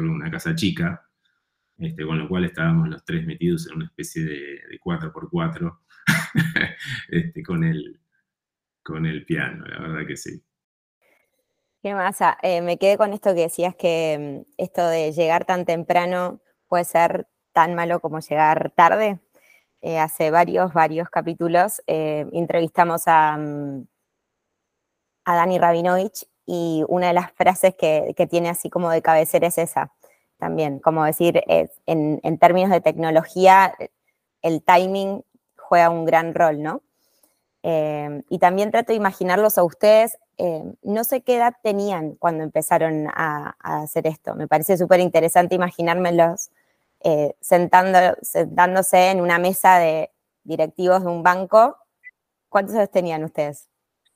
una 0.00 0.28
casa 0.28 0.52
chica, 0.56 1.00
este, 1.78 2.04
con 2.04 2.18
lo 2.18 2.28
cual 2.28 2.44
estábamos 2.44 2.88
los 2.88 3.04
tres 3.04 3.24
metidos 3.24 3.68
en 3.68 3.76
una 3.76 3.84
especie 3.84 4.24
de, 4.24 4.80
4x4 4.84 5.78
este, 7.10 7.42
con, 7.44 7.62
el, 7.62 8.00
con 8.82 9.06
el 9.06 9.24
piano, 9.24 9.64
la 9.66 9.78
verdad 9.78 10.04
que 10.04 10.16
sí. 10.16 10.42
¿Qué 11.80 11.94
más? 11.94 12.20
Ah, 12.20 12.36
eh, 12.42 12.62
me 12.62 12.78
quedé 12.78 12.96
con 12.98 13.12
esto 13.12 13.32
que 13.32 13.42
decías 13.42 13.76
que 13.76 14.44
mm, 14.44 14.54
esto 14.56 14.88
de 14.88 15.12
llegar 15.12 15.44
tan 15.44 15.64
temprano 15.64 16.40
puede 16.66 16.82
ser 16.82 17.28
tan 17.52 17.76
malo 17.76 18.00
como 18.00 18.18
llegar 18.18 18.72
tarde. 18.74 19.20
Eh, 19.80 19.98
hace 19.98 20.30
varios, 20.30 20.72
varios 20.72 21.08
capítulos 21.08 21.80
entrevistamos 21.86 23.02
a, 23.06 23.36
mm, 23.36 23.86
a 25.24 25.34
Dani 25.36 25.58
Rabinovich 25.58 26.26
y 26.46 26.82
una 26.88 27.08
de 27.08 27.12
las 27.12 27.30
frases 27.32 27.74
que, 27.74 28.26
tiene 28.30 28.48
así 28.48 28.70
como 28.70 28.90
de 28.90 29.02
cabecera 29.02 29.48
es 29.48 29.58
esa 29.58 29.92
también, 30.38 30.78
como 30.78 31.04
decir, 31.04 31.42
en, 31.86 32.38
términos 32.38 32.70
de 32.70 32.80
tecnología, 32.80 33.74
el 34.40 34.62
timing 34.62 35.22
juega 35.56 35.90
un 35.90 36.04
gran 36.04 36.32
rol, 36.32 36.62
¿no? 36.62 36.80
Eh, 37.62 38.22
y 38.30 38.38
también 38.38 38.70
trato 38.70 38.92
de 38.92 38.96
imaginarlos 38.96 39.58
a 39.58 39.64
ustedes, 39.64 40.16
eh, 40.38 40.62
no 40.82 41.04
sé 41.04 41.22
qué 41.22 41.36
edad 41.36 41.54
tenían 41.62 42.14
cuando 42.14 42.44
empezaron 42.44 43.08
a, 43.08 43.56
hacer 43.58 44.06
esto, 44.06 44.34
me 44.34 44.46
parece 44.46 44.78
súper 44.78 45.00
interesante 45.00 45.56
imaginármelos 45.56 46.50
eh, 47.04 47.34
sentándose 47.40 49.10
en 49.10 49.20
una 49.20 49.38
mesa 49.38 49.78
de 49.78 50.10
directivos 50.44 51.02
de 51.02 51.08
un 51.08 51.22
banco. 51.22 51.76
¿Cuántos 52.48 52.74
años 52.76 52.90
tenían 52.90 53.24
ustedes? 53.24 53.68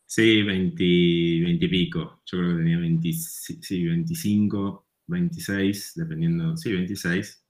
Sí, 0.07 0.43
20, 0.43 0.85
y 0.85 1.69
pico. 1.69 2.23
Yo 2.27 2.39
creo 2.39 2.51
que 2.51 2.57
tenía 2.59 2.79
20, 2.79 3.13
sí, 3.13 3.85
25, 3.87 4.87
26, 5.07 5.93
dependiendo. 5.97 6.57
Sí, 6.57 6.73
26. 6.73 7.47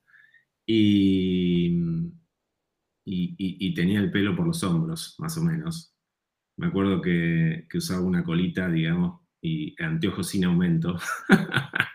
Y, 0.67 1.83
y, 3.05 3.75
tenía 3.75 3.99
el 3.99 4.13
pelo 4.13 4.37
por 4.37 4.47
los 4.47 4.63
hombros, 4.63 5.17
más 5.19 5.37
o 5.39 5.43
menos. 5.43 5.95
Me 6.57 6.69
acuerdo 6.69 7.01
que, 7.03 7.67
usaba 7.75 8.03
una 8.03 8.25
colita, 8.25 8.69
digamos, 8.69 9.23
y 9.41 9.75
anteojos 9.83 10.29
sin 10.29 10.45
aumento. 10.45 10.97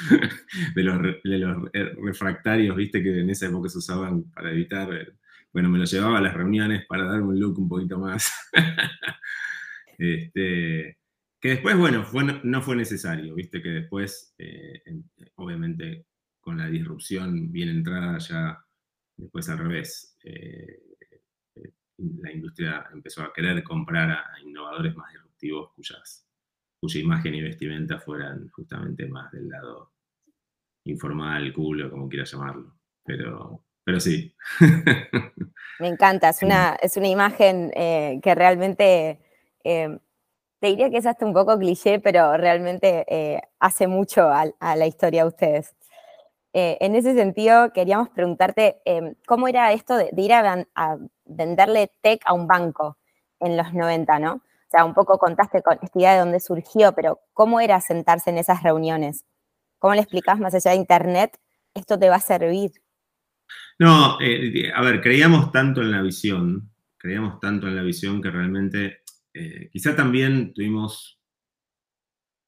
de, 0.74 0.82
los, 0.82 1.70
refractarios, 1.96 2.76
viste, 2.76 3.02
que 3.02 3.20
en 3.20 3.30
esa 3.30 3.46
época 3.46 3.68
se 3.68 3.78
usaban 3.78 4.24
para 4.30 4.50
evitar. 4.50 4.92
Eh, 4.94 5.12
bueno, 5.52 5.68
me 5.70 5.78
los 5.78 5.90
llevaba 5.90 6.18
a 6.18 6.20
las 6.20 6.34
reuniones 6.34 6.84
para 6.86 7.04
dar 7.04 7.22
un 7.22 7.38
look 7.38 7.58
un 7.58 7.68
poquito 7.68 7.98
más. 7.98 8.30
Este, 9.98 10.98
que 11.40 11.48
después, 11.48 11.74
bueno, 11.74 12.40
no 12.44 12.60
fue 12.60 12.76
necesario, 12.76 13.34
viste 13.34 13.62
que 13.62 13.70
después, 13.70 14.34
eh, 14.36 14.82
obviamente, 15.36 16.04
con 16.38 16.58
la 16.58 16.68
disrupción 16.68 17.50
bien 17.50 17.70
entrada 17.70 18.18
ya, 18.18 18.62
después 19.16 19.48
al 19.48 19.56
revés, 19.56 20.18
eh, 20.22 20.80
la 21.98 22.32
industria 22.32 22.86
empezó 22.92 23.22
a 23.22 23.32
querer 23.32 23.62
comprar 23.62 24.10
a, 24.10 24.40
innovadores 24.42 24.94
más 24.96 25.12
disruptivos 25.12 25.72
cuyas, 25.74 26.25
cuya 26.86 27.00
imagen 27.00 27.34
y 27.34 27.42
vestimenta 27.42 27.98
fueran 27.98 28.48
justamente 28.48 29.06
más 29.06 29.30
del 29.32 29.48
lado 29.48 29.92
informal, 30.84 31.52
cool 31.52 31.90
como 31.90 32.08
quieras 32.08 32.32
llamarlo. 32.32 32.76
Pero, 33.04 33.64
pero 33.84 34.00
sí. 34.00 34.34
Me 35.80 35.88
encanta, 35.88 36.30
es 36.30 36.42
una, 36.42 36.76
es 36.80 36.96
una 36.96 37.08
imagen 37.08 37.70
que 37.70 38.34
realmente 38.34 39.20
Em, 39.68 39.98
te 40.60 40.68
diría 40.68 40.90
que 40.90 40.98
es 40.98 41.06
hasta 41.06 41.26
un 41.26 41.34
poco 41.34 41.58
cliché, 41.58 41.98
pero 41.98 42.36
realmente 42.36 43.04
eh, 43.08 43.42
hace 43.58 43.88
mucho 43.88 44.30
a, 44.30 44.76
la 44.76 44.86
historia 44.86 45.22
de 45.22 45.28
ustedes. 45.28 45.74
Eh, 46.52 46.78
en 46.80 46.94
ese 46.94 47.14
sentido, 47.14 47.72
queríamos 47.72 48.08
preguntarte 48.10 48.80
em, 48.84 49.16
cómo 49.26 49.48
era 49.48 49.72
esto 49.72 49.96
de, 49.96 50.10
ir 50.16 50.32
a, 50.32 50.64
venderle 51.24 51.90
tech 52.00 52.22
a 52.26 52.32
un 52.32 52.46
banco 52.46 52.96
en 53.40 53.56
los 53.56 53.74
90, 53.74 54.20
¿no? 54.20 54.40
O 54.66 54.70
sea, 54.70 54.84
un 54.84 54.94
poco 54.94 55.18
contaste 55.18 55.62
con 55.62 55.78
esta 55.80 55.98
idea 55.98 56.14
de 56.14 56.20
dónde 56.20 56.40
surgió, 56.40 56.92
pero 56.92 57.20
¿cómo 57.32 57.60
era 57.60 57.80
sentarse 57.80 58.30
en 58.30 58.38
esas 58.38 58.64
reuniones? 58.64 59.24
¿Cómo 59.78 59.94
le 59.94 60.00
explicás 60.00 60.40
más 60.40 60.54
allá 60.54 60.72
de 60.72 60.78
Internet, 60.78 61.38
esto 61.72 61.98
te 61.98 62.08
va 62.08 62.16
a 62.16 62.20
servir? 62.20 62.72
No, 63.78 64.18
eh, 64.20 64.72
a 64.74 64.82
ver, 64.82 65.00
creíamos 65.00 65.52
tanto 65.52 65.82
en 65.82 65.92
la 65.92 66.02
visión, 66.02 66.72
creíamos 66.96 67.38
tanto 67.38 67.68
en 67.68 67.76
la 67.76 67.82
visión 67.82 68.20
que 68.20 68.30
realmente 68.30 69.02
eh, 69.34 69.68
quizá 69.70 69.94
también 69.94 70.52
tuvimos, 70.52 71.20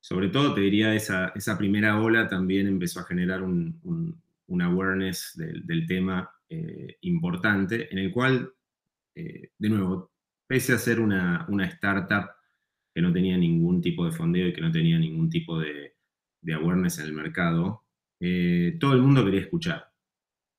sobre 0.01 0.29
todo 0.29 0.55
te 0.55 0.63
diría, 0.63 0.95
esa, 0.95 1.33
primera 1.57 2.01
ola 2.01 2.27
también 2.27 2.67
empezó 2.67 3.01
a 3.01 3.05
generar 3.05 3.43
un, 3.43 4.21
awareness 4.61 5.35
del, 5.37 5.87
tema 5.87 6.29
eh, 6.49 6.97
importante, 7.03 7.93
en 7.93 7.99
el 7.99 8.11
cual, 8.11 8.53
de 9.15 9.69
nuevo, 9.69 10.13
pese 10.49 10.73
a 10.73 10.79
ser 10.79 10.99
una, 10.99 11.47
startup 11.67 12.31
que 12.93 13.01
no 13.01 13.13
tenía 13.13 13.37
ningún 13.37 13.81
tipo 13.81 14.05
de 14.05 14.11
fondeo 14.11 14.49
y 14.49 14.53
que 14.53 14.61
no 14.61 14.73
tenía 14.73 14.99
ningún 14.99 15.31
tipo 15.31 15.61
de, 15.61 15.95
de 16.41 16.55
awareness 16.55 16.99
en 16.99 17.07
el 17.07 17.13
mercado, 17.13 17.85
todo 18.81 18.95
el 18.95 19.03
mundo 19.03 19.25
quería 19.25 19.43
escuchar. 19.43 19.93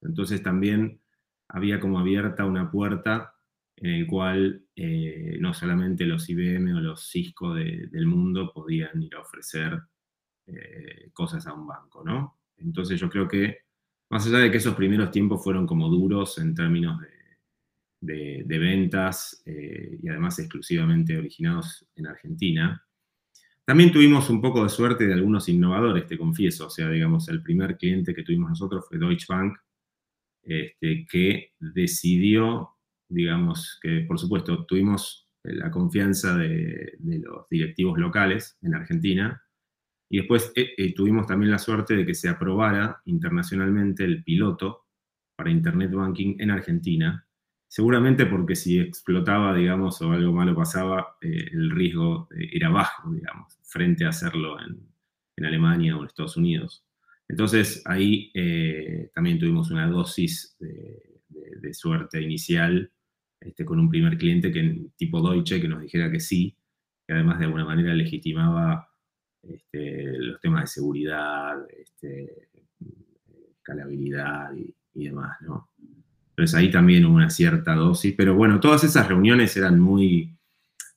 Entonces 0.01 0.41
también 0.41 1.01
había 1.50 1.79
como 1.79 2.00
abierta 2.00 2.46
una 2.46 2.72
puerta 2.72 3.36
en 3.81 3.91
el 3.91 4.08
cual 4.08 4.65
eh, 4.75 5.38
no 5.39 5.53
solamente 5.53 6.05
los 6.05 6.29
IBM 6.29 6.74
o 6.75 6.81
los 6.81 7.10
Cisco 7.10 7.53
del 7.53 8.05
mundo 8.05 8.51
podían 8.53 9.01
ir 9.01 9.15
a 9.15 9.22
ofrecer 9.22 9.79
eh, 10.48 11.10
cosas 11.13 11.48
a 11.48 11.53
un 11.53 11.65
banco, 11.65 12.03
¿no? 12.03 12.39
Entonces 12.58 13.00
yo 13.00 13.10
creo 13.10 13.27
que, 13.27 13.60
más 14.10 14.27
allá 14.27 14.39
de 14.39 14.51
que 14.51 14.58
esos 14.58 14.75
primeros 14.75 15.12
tiempos 15.12 15.41
fueron 15.43 15.65
como 15.65 15.88
duros 15.88 16.38
en 16.39 16.55
términos 16.55 17.00
de, 17.00 17.08
ventas 18.01 19.41
eh, 19.46 20.00
y 20.01 20.08
además 20.08 20.39
exclusivamente 20.39 21.18
originados 21.18 21.86
en 21.96 22.08
Argentina, 22.08 22.86
también 23.65 23.91
tuvimos 23.91 24.29
un 24.29 24.41
poco 24.41 24.63
de 24.63 24.70
suerte 24.70 25.06
de 25.06 25.13
algunos 25.13 25.48
innovadores, 25.48 26.08
te 26.08 26.18
confieso. 26.18 26.68
O 26.68 26.70
sea, 26.70 26.89
digamos, 26.89 27.29
el 27.29 27.44
primer 27.44 27.77
cliente 27.77 28.15
que 28.15 28.24
tuvimos 28.24 28.50
nosotros 28.50 28.86
fue 28.88 28.98
Deutsche 28.98 29.27
Bank, 29.29 29.58
este, 30.44 31.06
que 31.06 31.53
decidió 31.60 32.79
digamos 33.10 33.79
que 33.82 34.01
por 34.01 34.20
supuesto 34.20 34.65
tuvimos 34.65 35.27
la 35.44 35.72
confianza 35.72 36.38
de, 36.38 36.98
los 37.00 37.50
directivos 37.50 37.98
locales 37.98 38.58
en 38.62 38.75
Argentina. 38.75 39.41
Y 40.12 40.18
después 40.18 40.51
eh, 40.56 40.72
eh, 40.77 40.94
tuvimos 40.94 41.27
también 41.27 41.51
la 41.51 41.60
suerte 41.60 41.96
de 41.96 42.06
que 42.06 42.15
se 42.15 42.29
aprobara 42.29 43.01
internacionalmente 43.06 44.03
el 44.03 44.24
piloto 44.24 44.86
para 45.36 45.51
Internet 45.51 45.91
Banking 45.91 46.36
en 46.39 46.51
Argentina 46.51 47.27
seguramente 47.70 48.26
porque 48.26 48.56
si 48.56 48.80
explotaba, 48.80 49.56
digamos, 49.56 50.02
o 50.02 50.12
algo 50.12 50.34
malo 50.34 50.56
pasaba, 50.56 51.18
eh, 51.22 51.50
el 51.52 51.70
riesgo 51.70 52.28
eh, 52.36 52.50
era 52.54 52.70
bajo, 52.70 53.14
digamos, 53.14 53.58
frente 53.64 54.06
a 54.06 54.10
hacerlo 54.10 54.58
en, 54.60 54.90
Alemania 55.42 55.96
o 55.96 56.02
en 56.02 56.08
Estados 56.08 56.36
Unidos. 56.36 56.84
Entonces 57.30 57.82
ahí 57.86 58.30
eh, 58.34 59.10
también 59.16 59.40
tuvimos 59.40 59.72
una 59.72 59.88
dosis 59.88 60.58
de, 60.60 61.74
suerte 61.74 62.22
inicial 62.22 62.92
este, 63.40 63.64
con 63.64 63.80
un 63.80 63.90
primer 63.90 64.18
cliente 64.18 64.52
que, 64.52 64.88
tipo 64.98 65.22
Deutsche 65.22 65.62
que 65.62 65.70
nos 65.70 65.82
dijera 65.82 66.12
que 66.12 66.20
sí, 66.20 66.58
que 67.08 67.14
además 67.14 67.40
de 67.40 67.46
alguna 67.46 67.64
manera 67.64 67.94
legitimaba 67.94 68.90
este, 69.44 70.18
los 70.18 70.42
temas 70.42 70.64
de 70.64 70.68
seguridad, 70.68 71.58
este, 71.72 72.50
escalabilidad 73.52 74.54
y, 74.58 74.76
y 74.96 75.06
demás, 75.06 75.38
¿no? 75.42 75.69
Entonces 76.39 76.58
ahí 76.58 76.72
también 76.72 77.05
hubo 77.05 77.15
una 77.15 77.29
cierta 77.29 77.75
dosis, 77.75 78.13
pero 78.15 78.34
bueno, 78.34 78.62
todas 78.62 78.86
esas 78.86 79.10
reuniones 79.10 79.58
eran 79.58 79.77
muy, 79.77 80.38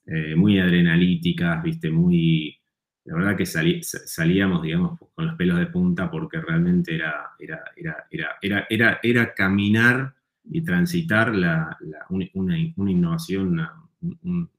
eh, 0.06 0.36
muy 0.36 0.60
adrenalíticas, 0.60 1.60
viste, 1.64 1.90
muy, 1.90 2.56
la 3.04 3.16
verdad 3.16 3.36
que 3.36 3.44
salíamos, 3.44 4.62
digamos, 4.62 5.00
con 5.12 5.26
los 5.26 5.34
pelos 5.34 5.58
de 5.58 5.66
punta 5.66 6.08
porque 6.08 6.40
realmente 6.40 6.94
era, 6.94 7.32
era, 7.40 7.60
era, 7.76 8.36
era, 8.70 9.00
era, 9.02 9.34
caminar 9.34 10.14
y 10.44 10.62
transitar 10.62 11.34
la, 11.34 11.76
una, 12.08 12.56
innovación, 12.56 13.68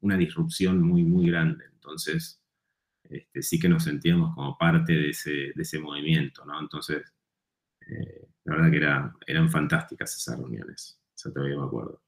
una, 0.02 0.18
disrupción 0.18 0.82
muy, 0.82 1.04
muy 1.04 1.28
grande. 1.28 1.64
Entonces, 1.76 2.42
este, 3.10 3.42
sí 3.42 3.58
que 3.58 3.70
nos 3.70 3.86
sentíamos 3.86 4.36
como 4.36 4.58
parte 4.58 4.92
de 4.92 5.12
ese, 5.12 5.32
de 5.56 5.62
ese 5.62 5.80
movimiento, 5.80 6.44
¿no? 6.44 6.60
Entonces, 6.60 7.13
eh, 7.90 8.28
la 8.46 8.56
verdad 8.56 8.72
que 8.72 8.78
era, 8.78 9.14
eran 9.28 9.50
fantásticas 9.50 10.16
esas 10.16 10.38
reuniones, 10.38 11.00
eso 11.16 11.32
todavía 11.32 11.58
me 11.58 11.66
acuerdo. 11.66 12.02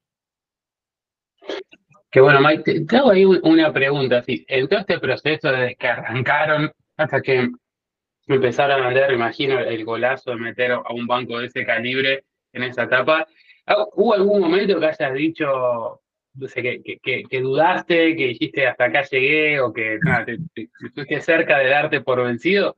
Qué 2.10 2.20
bueno, 2.20 2.40
Mike, 2.40 2.86
te, 2.86 2.96
hago 2.96 3.10
ahí 3.10 3.24
una 3.24 3.72
pregunta. 3.72 4.22
en 4.26 4.68
todo 4.68 4.80
este 4.80 4.98
proceso 4.98 5.50
desde 5.50 5.76
que 5.76 5.88
arrancaron 5.88 6.72
hasta 6.96 7.20
que 7.20 7.50
empezaron 8.26 8.82
a 8.82 8.88
vender, 8.88 9.12
imagino, 9.12 9.58
el 9.58 9.84
golazo 9.84 10.30
de 10.30 10.36
meter 10.36 10.72
a 10.72 10.92
un 10.94 11.06
banco 11.06 11.38
de 11.38 11.46
ese 11.46 11.64
calibre 11.66 12.24
en 12.52 12.62
esa 12.62 12.84
etapa, 12.84 13.26
¿hubo 13.94 14.14
algún 14.14 14.40
momento 14.40 14.80
que 14.80 14.86
hayas 14.86 15.14
dicho, 15.14 16.00
que, 16.54 17.40
dudaste, 17.40 18.16
que 18.16 18.28
dijiste 18.28 18.66
hasta 18.66 18.86
acá 18.86 19.02
llegué 19.02 19.60
o 19.60 19.72
que 19.72 19.98
estuviste 20.54 21.20
cerca 21.20 21.58
de 21.58 21.68
darte 21.68 22.00
por 22.00 22.22
vencido? 22.24 22.76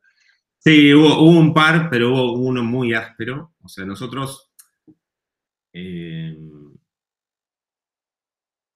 Sí, 0.61 0.93
hubo, 0.93 1.23
un 1.23 1.55
par, 1.55 1.89
pero 1.91 2.13
hubo 2.13 2.33
uno 2.33 2.63
muy 2.65 2.93
áspero. 2.93 3.55
O 3.63 3.69
sea, 3.69 3.85
nosotros, 3.85 4.53
eh, 5.73 6.37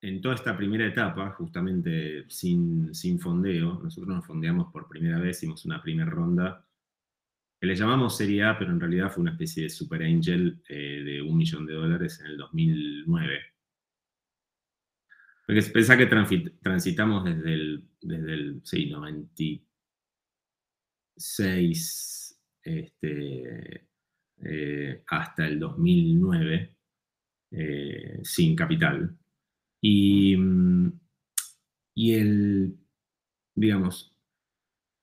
en 0.01 0.21
toda 0.21 0.35
esta 0.35 0.57
primera 0.57 0.87
etapa, 0.87 1.31
justamente 1.33 2.25
sin, 2.29 2.95
sin 2.95 3.19
fondeo, 3.19 3.81
nosotros 3.83 4.15
nos 4.15 4.27
fondeamos 4.27 4.73
por 4.73 4.89
primera 4.89 5.19
vez, 5.21 5.39
hicimos 5.39 5.65
una 5.65 5.83
primera 5.83 6.11
ronda, 6.11 6.65
que 7.61 7.67
le 7.67 7.77
llamamos 7.77 8.17
Serie 8.17 8.45
A, 8.45 8.59
pero 8.59 8.73
en 8.73 8.81
realidad 8.81 9.11
fue 9.11 9.23
una 9.23 9.33
especie 9.33 9.65
de 9.65 9.71
super 9.71 10.03
angel 10.03 10.61
eh, 10.69 11.03
de 11.05 11.23
un 11.23 11.37
millón 11.37 11.67
de 11.67 11.75
dólares 11.75 12.21
en 12.21 12.27
el 12.27 12.37
2009. 12.37 13.41
Porque 15.47 15.62
pensá 15.62 15.97
que 15.97 16.07
transitamos 16.07 17.25
desde 17.25 17.55
el, 17.55 17.89
desde 18.01 18.35
el 18.35 18.61
sí, 18.65 18.91
90 18.91 19.43
6 21.23 22.41
este, 22.62 23.88
eh, 24.45 25.02
hasta 25.07 25.47
el 25.47 25.59
2009 25.59 26.76
eh, 27.52 28.21
sin 28.23 28.57
capital. 28.57 29.17
Y, 29.81 30.37
mm, 30.37 31.00
y 31.95 32.14
el, 32.14 32.76
digamos, 33.55 34.12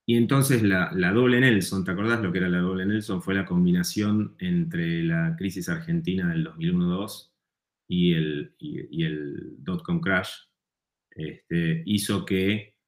y 0.10 0.16
entonces 0.16 0.64
la, 0.64 0.90
doble 1.14 1.40
Nelson, 1.40 1.84
¿te 1.86 1.92
acordás 1.92 2.20
lo 2.24 2.32
que 2.32 2.40
era 2.40 2.50
la 2.50 2.62
doble 2.62 2.84
Nelson? 2.84 3.22
Fue 3.22 3.36
la 3.36 3.46
combinación 3.46 4.36
entre 4.40 5.04
la 5.04 5.36
crisis 5.38 5.70
argentina 5.70 6.28
del 6.30 6.48
2001-2 6.48 7.32
y 7.88 8.14
el, 8.16 8.56
y, 8.58 9.04
el 9.04 9.58
dot-com 9.60 10.02
crash. 10.02 10.32
Este, 11.12 11.84
hizo 11.86 12.26
que 12.26 12.79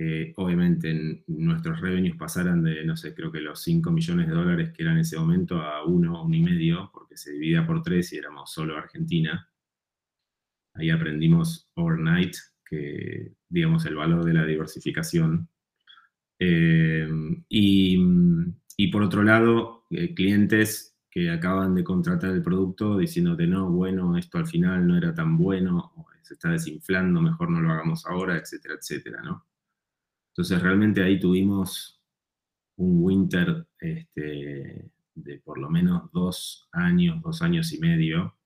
eh, 0.00 0.32
obviamente 0.36 1.24
nuestros 1.26 1.80
revenues 1.80 2.14
pasaran 2.14 2.62
de, 2.62 2.84
no 2.84 2.96
sé, 2.96 3.14
creo 3.14 3.32
que 3.32 3.40
los 3.40 3.60
5 3.62 3.90
millones 3.90 4.28
de 4.28 4.34
dólares 4.34 4.70
que 4.72 4.84
eran 4.84 4.94
en 4.94 5.00
ese 5.00 5.18
momento 5.18 5.60
a 5.60 5.84
1, 5.84 6.22
1 6.22 6.36
y 6.36 6.40
medio, 6.40 6.88
porque 6.94 7.16
se 7.16 7.32
dividía 7.32 7.66
por 7.66 7.82
3 7.82 8.12
y 8.12 8.16
éramos 8.16 8.52
solo 8.52 8.76
Argentina. 8.76 9.50
Ahí 10.74 10.90
aprendimos 10.90 11.68
overnight 11.74 12.36
que, 12.64 13.32
digamos, 13.48 13.86
el 13.86 13.96
valor 13.96 14.24
de 14.24 14.34
la 14.34 14.46
diversificación. 14.46 15.48
Eh, 16.38 17.08
y, 17.48 17.96
por 18.92 19.02
otro 19.02 19.24
lado, 19.24 19.84
eh, 19.90 20.14
clientes 20.14 20.96
que 21.10 21.28
acaban 21.28 21.74
de 21.74 21.82
contratar 21.82 22.30
el 22.30 22.42
producto 22.42 22.96
diciéndote, 22.98 23.48
no, 23.48 23.68
bueno, 23.68 24.16
esto 24.16 24.38
al 24.38 24.46
final 24.46 24.86
no 24.86 24.96
era 24.96 25.12
tan 25.12 25.36
bueno, 25.36 25.92
se 26.22 26.34
está 26.34 26.50
desinflando, 26.50 27.20
mejor 27.20 27.50
no 27.50 27.60
lo 27.60 27.72
hagamos 27.72 28.06
ahora, 28.06 28.36
etcétera, 28.36 28.74
etcétera, 28.74 29.22
¿no? 29.22 29.47
Entonces 30.38 30.62
realmente 30.62 31.02
ahí 31.02 31.18
tuvimos 31.18 32.00
un 32.76 33.02
winter 33.02 33.66
este, 33.80 34.88
de 35.16 35.38
por 35.40 35.58
lo 35.58 35.68
menos 35.68 36.12
dos 36.12 36.68
años, 36.70 37.20
dos 37.22 37.42
años 37.42 37.72
y 37.72 37.80
medio, 37.80 38.36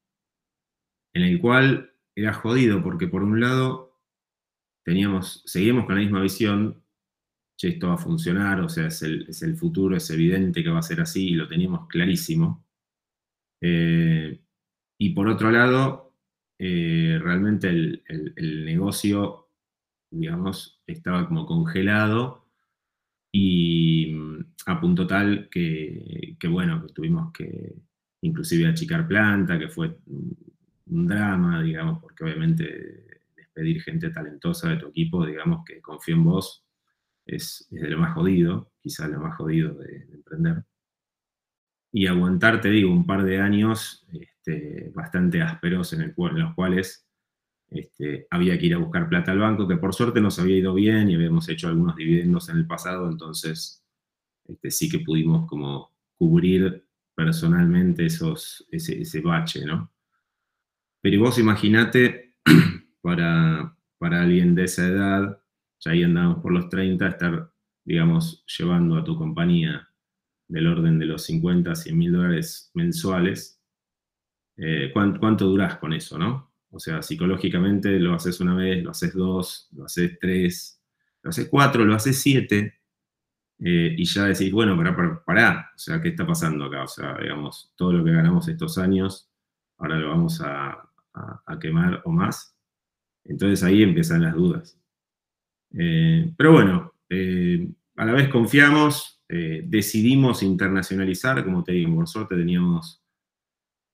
en 1.12 1.22
el 1.24 1.38
cual 1.38 1.92
era 2.16 2.32
jodido 2.32 2.82
porque 2.82 3.08
por 3.08 3.22
un 3.22 3.40
lado 3.40 4.00
teníamos, 4.82 5.42
seguimos 5.44 5.84
con 5.84 5.96
la 5.96 6.00
misma 6.00 6.22
visión, 6.22 6.82
esto 7.60 7.88
va 7.88 7.94
a 7.94 7.98
funcionar, 7.98 8.62
o 8.62 8.70
sea, 8.70 8.86
es 8.86 9.02
el, 9.02 9.56
futuro, 9.58 9.94
es 9.94 10.08
evidente 10.08 10.64
que 10.64 10.70
va 10.70 10.78
a 10.78 10.82
ser 10.82 11.02
así 11.02 11.28
y 11.28 11.34
lo 11.34 11.46
teníamos 11.46 11.88
clarísimo. 11.88 12.64
Eh, 13.60 14.40
y 14.98 15.10
por 15.10 15.28
otro 15.28 15.50
lado, 15.50 16.14
eh, 16.58 17.20
realmente 17.22 17.68
el, 17.68 18.02
el 18.08 18.64
negocio 18.64 19.41
digamos, 20.12 20.80
estaba 20.86 21.26
como 21.26 21.46
congelado 21.46 22.46
y 23.32 24.12
mm, 24.14 24.54
a 24.66 24.80
punto 24.80 25.06
tal 25.06 25.48
que, 25.50 26.36
bueno, 26.48 26.86
que 26.86 26.92
tuvimos 26.92 27.32
que 27.32 27.74
inclusive 28.20 28.68
achicar 28.68 29.08
planta, 29.08 29.58
que 29.58 29.68
fue 29.68 29.98
un 30.06 31.06
drama, 31.06 31.62
digamos, 31.62 32.00
porque 32.00 32.24
obviamente 32.24 33.22
despedir 33.34 33.82
gente 33.82 34.10
talentosa 34.10 34.68
de 34.68 34.76
tu 34.76 34.88
equipo, 34.88 35.26
digamos, 35.26 35.64
que 35.64 35.80
confío 35.80 36.14
en 36.14 36.24
vos, 36.24 36.64
es, 37.26 37.66
de 37.70 37.90
lo 37.90 37.98
más 37.98 38.14
jodido, 38.14 38.72
quizás 38.80 39.10
lo 39.10 39.20
más 39.20 39.36
jodido 39.36 39.74
de, 39.74 40.08
emprender. 40.12 40.64
Y 41.92 42.06
aguantar, 42.06 42.60
te 42.60 42.70
digo, 42.70 42.90
un 42.92 43.06
par 43.06 43.22
de 43.24 43.40
años 43.40 44.06
este, 44.12 44.90
bastante 44.94 45.42
ásperos 45.42 45.92
en, 45.92 46.02
el, 46.02 46.14
en 46.16 46.38
los 46.38 46.54
cuales 46.54 47.01
este, 47.74 48.26
había 48.30 48.58
que 48.58 48.66
ir 48.66 48.74
a 48.74 48.78
buscar 48.78 49.08
plata 49.08 49.32
al 49.32 49.38
banco, 49.38 49.66
que 49.66 49.76
por 49.76 49.94
suerte 49.94 50.20
nos 50.20 50.38
había 50.38 50.58
ido 50.58 50.74
bien 50.74 51.10
y 51.10 51.14
habíamos 51.14 51.48
hecho 51.48 51.68
algunos 51.68 51.96
dividendos 51.96 52.48
en 52.48 52.58
el 52.58 52.66
pasado, 52.66 53.08
entonces 53.10 53.84
este, 54.46 54.70
sí 54.70 54.88
que 54.88 55.00
pudimos 55.00 55.48
como 55.48 55.92
cubrir 56.16 56.86
personalmente 57.14 58.06
esos, 58.06 58.66
ese, 58.70 59.20
bache, 59.20 59.64
¿no? 59.64 59.92
Pero 61.00 61.22
vos 61.22 61.38
imaginate, 61.38 62.36
para, 63.00 63.76
para 63.98 64.22
alguien 64.22 64.54
de 64.54 64.64
esa 64.64 64.86
edad, 64.86 65.42
ya 65.80 65.90
ahí 65.92 66.02
andamos 66.02 66.42
por 66.42 66.52
los 66.52 66.68
30, 66.68 67.06
estar, 67.08 67.52
digamos, 67.84 68.44
llevando 68.46 68.96
a 68.96 69.04
tu 69.04 69.16
compañía 69.16 69.88
del 70.48 70.66
orden 70.66 70.98
de 70.98 71.06
los 71.06 71.24
50, 71.24 71.74
100 71.74 71.98
mil 71.98 72.12
dólares 72.12 72.70
mensuales, 72.74 73.60
eh, 74.56 74.90
¿cuánto, 74.92 75.18
¿cuánto 75.18 75.46
durás 75.46 75.76
con 75.78 75.92
eso, 75.92 76.18
no? 76.18 76.51
O 76.72 76.80
sea, 76.80 77.02
psicológicamente 77.02 78.00
lo 78.00 78.14
haces 78.14 78.40
una 78.40 78.54
vez, 78.54 78.82
lo 78.82 78.90
haces 78.90 79.12
dos, 79.12 79.68
lo 79.72 79.84
haces 79.84 80.18
tres, 80.18 80.80
lo 81.22 81.28
haces 81.28 81.46
cuatro, 81.50 81.84
lo 81.84 81.94
haces 81.94 82.20
siete, 82.20 82.80
eh, 83.64 83.94
y 83.96 84.04
ya 84.06 84.24
decís, 84.24 84.50
bueno, 84.50 84.76
pará, 84.76 85.22
pará, 85.24 85.70
o 85.74 85.78
sea, 85.78 86.00
¿qué 86.00 86.08
está 86.08 86.26
pasando 86.26 86.64
acá? 86.64 86.84
O 86.84 86.88
sea, 86.88 87.16
digamos, 87.20 87.72
todo 87.76 87.92
lo 87.92 88.04
que 88.04 88.10
ganamos 88.10 88.48
estos 88.48 88.78
años, 88.78 89.30
ahora 89.78 89.98
lo 89.98 90.08
vamos 90.08 90.40
a, 90.40 90.88
quemar 91.60 92.00
o 92.06 92.10
más. 92.10 92.56
Entonces 93.24 93.62
ahí 93.62 93.82
empiezan 93.82 94.22
las 94.22 94.34
dudas. 94.34 94.80
Eh, 95.74 96.32
pero 96.36 96.52
bueno, 96.52 96.94
eh, 97.10 97.68
a 97.96 98.04
la 98.06 98.12
vez 98.12 98.28
confiamos, 98.30 99.22
decidimos 99.28 100.42
internacionalizar, 100.42 101.42
como 101.44 101.64
te 101.64 101.72
digo, 101.72 101.94
por 101.94 102.08
suerte 102.08 102.36
teníamos 102.36 103.01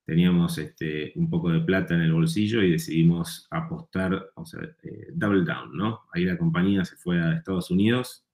teníamos 0.09 0.57
este, 0.57 1.13
un 1.17 1.29
poco 1.29 1.51
de 1.51 1.61
plata 1.61 1.95
en 1.95 2.01
el 2.01 2.15
bolsillo 2.15 2.63
y 2.63 2.71
decidimos 2.71 3.47
apostar, 3.51 4.31
o 4.37 4.47
sea, 4.47 4.63
eh, 4.83 5.09
double 5.13 5.45
down, 5.45 5.77
¿no? 5.77 6.07
Ahí 6.15 6.25
la 6.25 6.39
compañía 6.39 6.83
se 6.87 6.97
fue 6.97 7.21
a 7.21 7.35
Estados 7.35 7.71
Unidos 7.71 8.25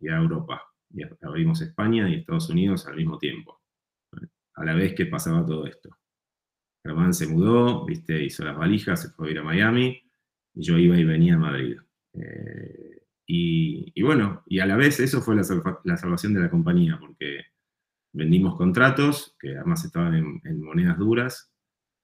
y 0.00 0.08
a 0.08 0.16
Europa. 0.16 0.62
Y 0.94 1.02
abrimos 1.20 1.60
España 1.60 2.08
y 2.08 2.14
Estados 2.14 2.48
Unidos 2.48 2.86
al 2.86 2.96
mismo 2.96 3.18
tiempo, 3.18 3.60
a 4.54 4.64
la 4.64 4.72
vez 4.72 4.94
que 4.94 5.04
pasaba 5.04 5.44
todo 5.44 5.66
esto. 5.66 5.90
Germán 6.82 7.12
se 7.12 7.26
mudó, 7.26 7.84
¿viste? 7.84 8.24
hizo 8.24 8.42
las 8.42 8.56
valijas, 8.56 9.02
se 9.02 9.10
fue 9.10 9.28
a 9.28 9.30
ir 9.32 9.38
a 9.40 9.42
Miami, 9.42 10.02
y 10.54 10.62
yo 10.62 10.78
iba 10.78 10.96
y 10.96 11.04
venía 11.04 11.34
a 11.34 11.38
Madrid. 11.38 11.76
Eh, 12.14 13.02
y, 13.26 14.00
bueno, 14.00 14.42
y 14.46 14.60
a 14.60 14.66
la 14.66 14.76
vez 14.76 15.00
eso 15.00 15.20
fue 15.20 15.36
la, 15.36 15.44
salvación 15.98 16.32
de 16.32 16.40
la 16.40 16.48
compañía, 16.48 16.96
porque 16.98 17.40
vendimos 18.14 18.56
contratos 18.56 19.36
que 19.38 19.56
además 19.56 19.84
estaban 19.84 20.40
en, 20.42 20.62
monedas 20.62 20.96
duras, 20.98 21.52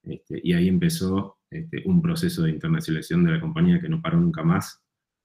este, 0.02 0.40
y 0.42 0.52
ahí 0.52 0.68
empezó 0.68 1.38
este, 1.50 1.82
un 1.86 2.02
proceso 2.02 2.42
de 2.42 2.50
internacionalización 2.50 3.24
de 3.24 3.32
la 3.32 3.40
compañía 3.40 3.80
que 3.80 3.88
no 3.88 4.02
paró 4.02 4.20
nunca 4.20 4.42
más, 4.42 4.82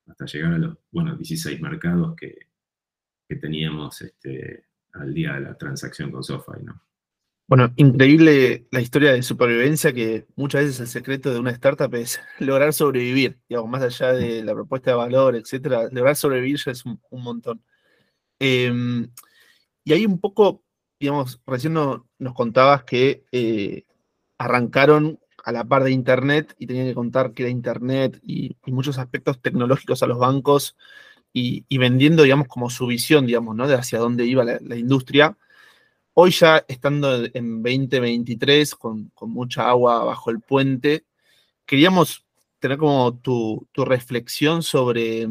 hasta 0.07 0.25
llegar 0.25 0.53
a 0.53 0.57
los 0.59 0.77
bueno, 0.91 1.15
16 1.15 1.59
mercados 1.61 2.15
que, 2.15 2.37
teníamos 3.41 4.01
este, 4.01 4.67
al 4.93 5.11
día 5.13 5.33
de 5.33 5.41
la 5.41 5.57
transacción 5.57 6.11
con 6.11 6.23
SoFi. 6.23 6.63
¿no? 6.63 6.79
Bueno, 7.47 7.71
increíble 7.75 8.67
la 8.71 8.81
historia 8.81 9.13
de 9.13 9.21
supervivencia 9.21 9.93
que 9.93 10.25
muchas 10.35 10.63
veces 10.63 10.79
el 10.79 10.87
secreto 10.87 11.31
de 11.31 11.39
una 11.39 11.51
startup 11.51 11.93
es 11.93 12.19
lograr 12.39 12.73
sobrevivir, 12.73 13.39
digamos, 13.47 13.69
más 13.69 13.83
allá 13.83 14.13
de 14.13 14.43
la 14.43 14.55
propuesta 14.55 14.91
de 14.91 14.97
valor, 14.97 15.35
etcétera, 15.35 15.89
lograr 15.91 16.15
sobrevivir 16.15 16.57
ya 16.57 16.71
es 16.71 16.83
un, 16.85 16.99
montón. 17.11 17.63
Em, 18.39 19.11
y 19.83 19.93
ahí 19.93 20.05
un 20.05 20.19
poco, 20.19 20.64
digamos, 20.99 21.41
recién 21.45 21.73
nos 21.73 22.33
contabas 22.33 22.83
que 22.83 23.25
eh, 23.31 23.85
arrancaron 24.37 25.19
a 25.43 25.51
la 25.51 25.63
par 25.63 25.83
de 25.83 25.91
Internet 25.91 26.55
y 26.57 26.67
tenían 26.67 26.87
que 26.87 26.95
contar 26.95 27.33
que 27.33 27.43
era 27.43 27.49
Internet 27.49 28.19
y, 28.23 28.57
muchos 28.65 28.97
aspectos 28.97 29.41
tecnológicos 29.41 30.03
a 30.03 30.07
los 30.07 30.17
bancos 30.17 30.75
y, 31.33 31.77
vendiendo, 31.77 32.23
digamos, 32.23 32.47
como 32.47 32.69
su 32.69 32.87
visión, 32.87 33.27
digamos, 33.27 33.55
¿no? 33.55 33.67
De 33.67 33.75
hacia 33.75 33.99
dónde 33.99 34.25
iba 34.25 34.43
la 34.43 34.75
industria. 34.77 35.37
Hoy 36.17 36.31
ya 36.31 36.63
estando 36.69 37.25
en 37.33 37.61
2023, 37.61 38.75
con, 38.75 39.11
mucha 39.23 39.67
agua 39.67 40.05
bajo 40.05 40.31
el 40.31 40.39
puente, 40.39 41.05
queríamos 41.65 42.25
tener 42.59 42.77
como 42.77 43.17
tu, 43.19 43.67
reflexión 43.75 44.63
sobre, 44.63 45.27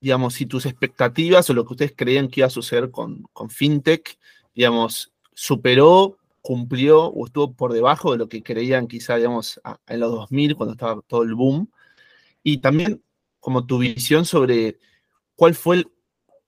digamos, 0.00 0.34
si 0.34 0.46
tus 0.46 0.66
expectativas 0.66 1.48
o 1.48 1.54
lo 1.54 1.64
que 1.64 1.74
ustedes 1.74 1.94
creían 1.96 2.26
que 2.28 2.40
iba 2.40 2.48
a 2.48 2.50
suceder 2.50 2.90
con, 2.90 3.22
con 3.32 3.48
FinTech, 3.48 4.18
digamos, 4.56 5.12
superó, 5.34 6.18
cumplió 6.40 7.04
o 7.04 7.26
estuvo 7.26 7.52
por 7.52 7.72
debajo 7.72 8.12
de 8.12 8.18
lo 8.18 8.28
que 8.28 8.42
creían 8.42 8.88
quizá, 8.88 9.16
digamos, 9.16 9.60
en 9.86 10.00
los 10.00 10.10
2000, 10.10 10.56
cuando 10.56 10.72
estaba 10.72 11.00
todo 11.02 11.22
el 11.22 11.34
boom. 11.34 11.70
Y 12.42 12.58
también 12.58 13.02
como 13.38 13.66
tu 13.66 13.78
visión 13.78 14.24
sobre 14.24 14.78
cuál 15.36 15.54
fue 15.54 15.76
el, 15.76 15.88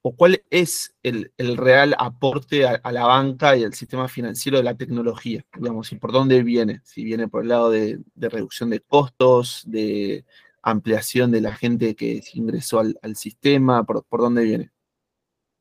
o 0.02 0.16
cuál 0.16 0.42
es 0.50 0.96
el, 1.02 1.30
real 1.56 1.94
aporte 1.98 2.66
a, 2.66 2.92
la 2.92 3.04
banca 3.04 3.56
y 3.56 3.64
al 3.64 3.74
sistema 3.74 4.08
financiero 4.08 4.58
de 4.58 4.64
la 4.64 4.76
tecnología, 4.76 5.44
digamos, 5.56 5.92
y 5.92 5.96
por 5.96 6.12
dónde 6.12 6.42
viene, 6.42 6.80
si 6.84 7.04
viene 7.04 7.28
por 7.28 7.42
el 7.42 7.48
lado 7.48 7.70
de, 7.70 8.00
reducción 8.16 8.70
de 8.70 8.80
costos, 8.80 9.64
de 9.66 10.24
ampliación 10.62 11.30
de 11.30 11.40
la 11.40 11.54
gente 11.54 11.94
que 11.94 12.22
ingresó 12.34 12.80
al, 12.80 13.16
sistema, 13.16 13.84
por, 13.84 14.04
dónde 14.10 14.44
viene. 14.44 14.70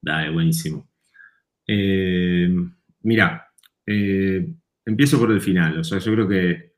Dale, 0.02 0.32
buenísimo. 0.32 0.88
Eh, 1.68 2.50
mira, 3.02 3.48
eh, 3.86 4.48
empiezo 4.86 5.20
por 5.20 5.32
el 5.32 5.42
final, 5.42 5.80
o 5.80 5.84
sea, 5.84 6.00
yo 6.00 6.14
creo 6.14 6.28
que 6.28 6.74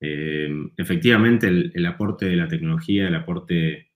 eh, 0.00 0.48
efectivamente 0.76 1.48
el, 1.48 1.86
aporte 1.86 2.26
de 2.26 2.36
la 2.36 2.48
tecnología, 2.48 3.08
el 3.08 3.14
aporte 3.14 3.88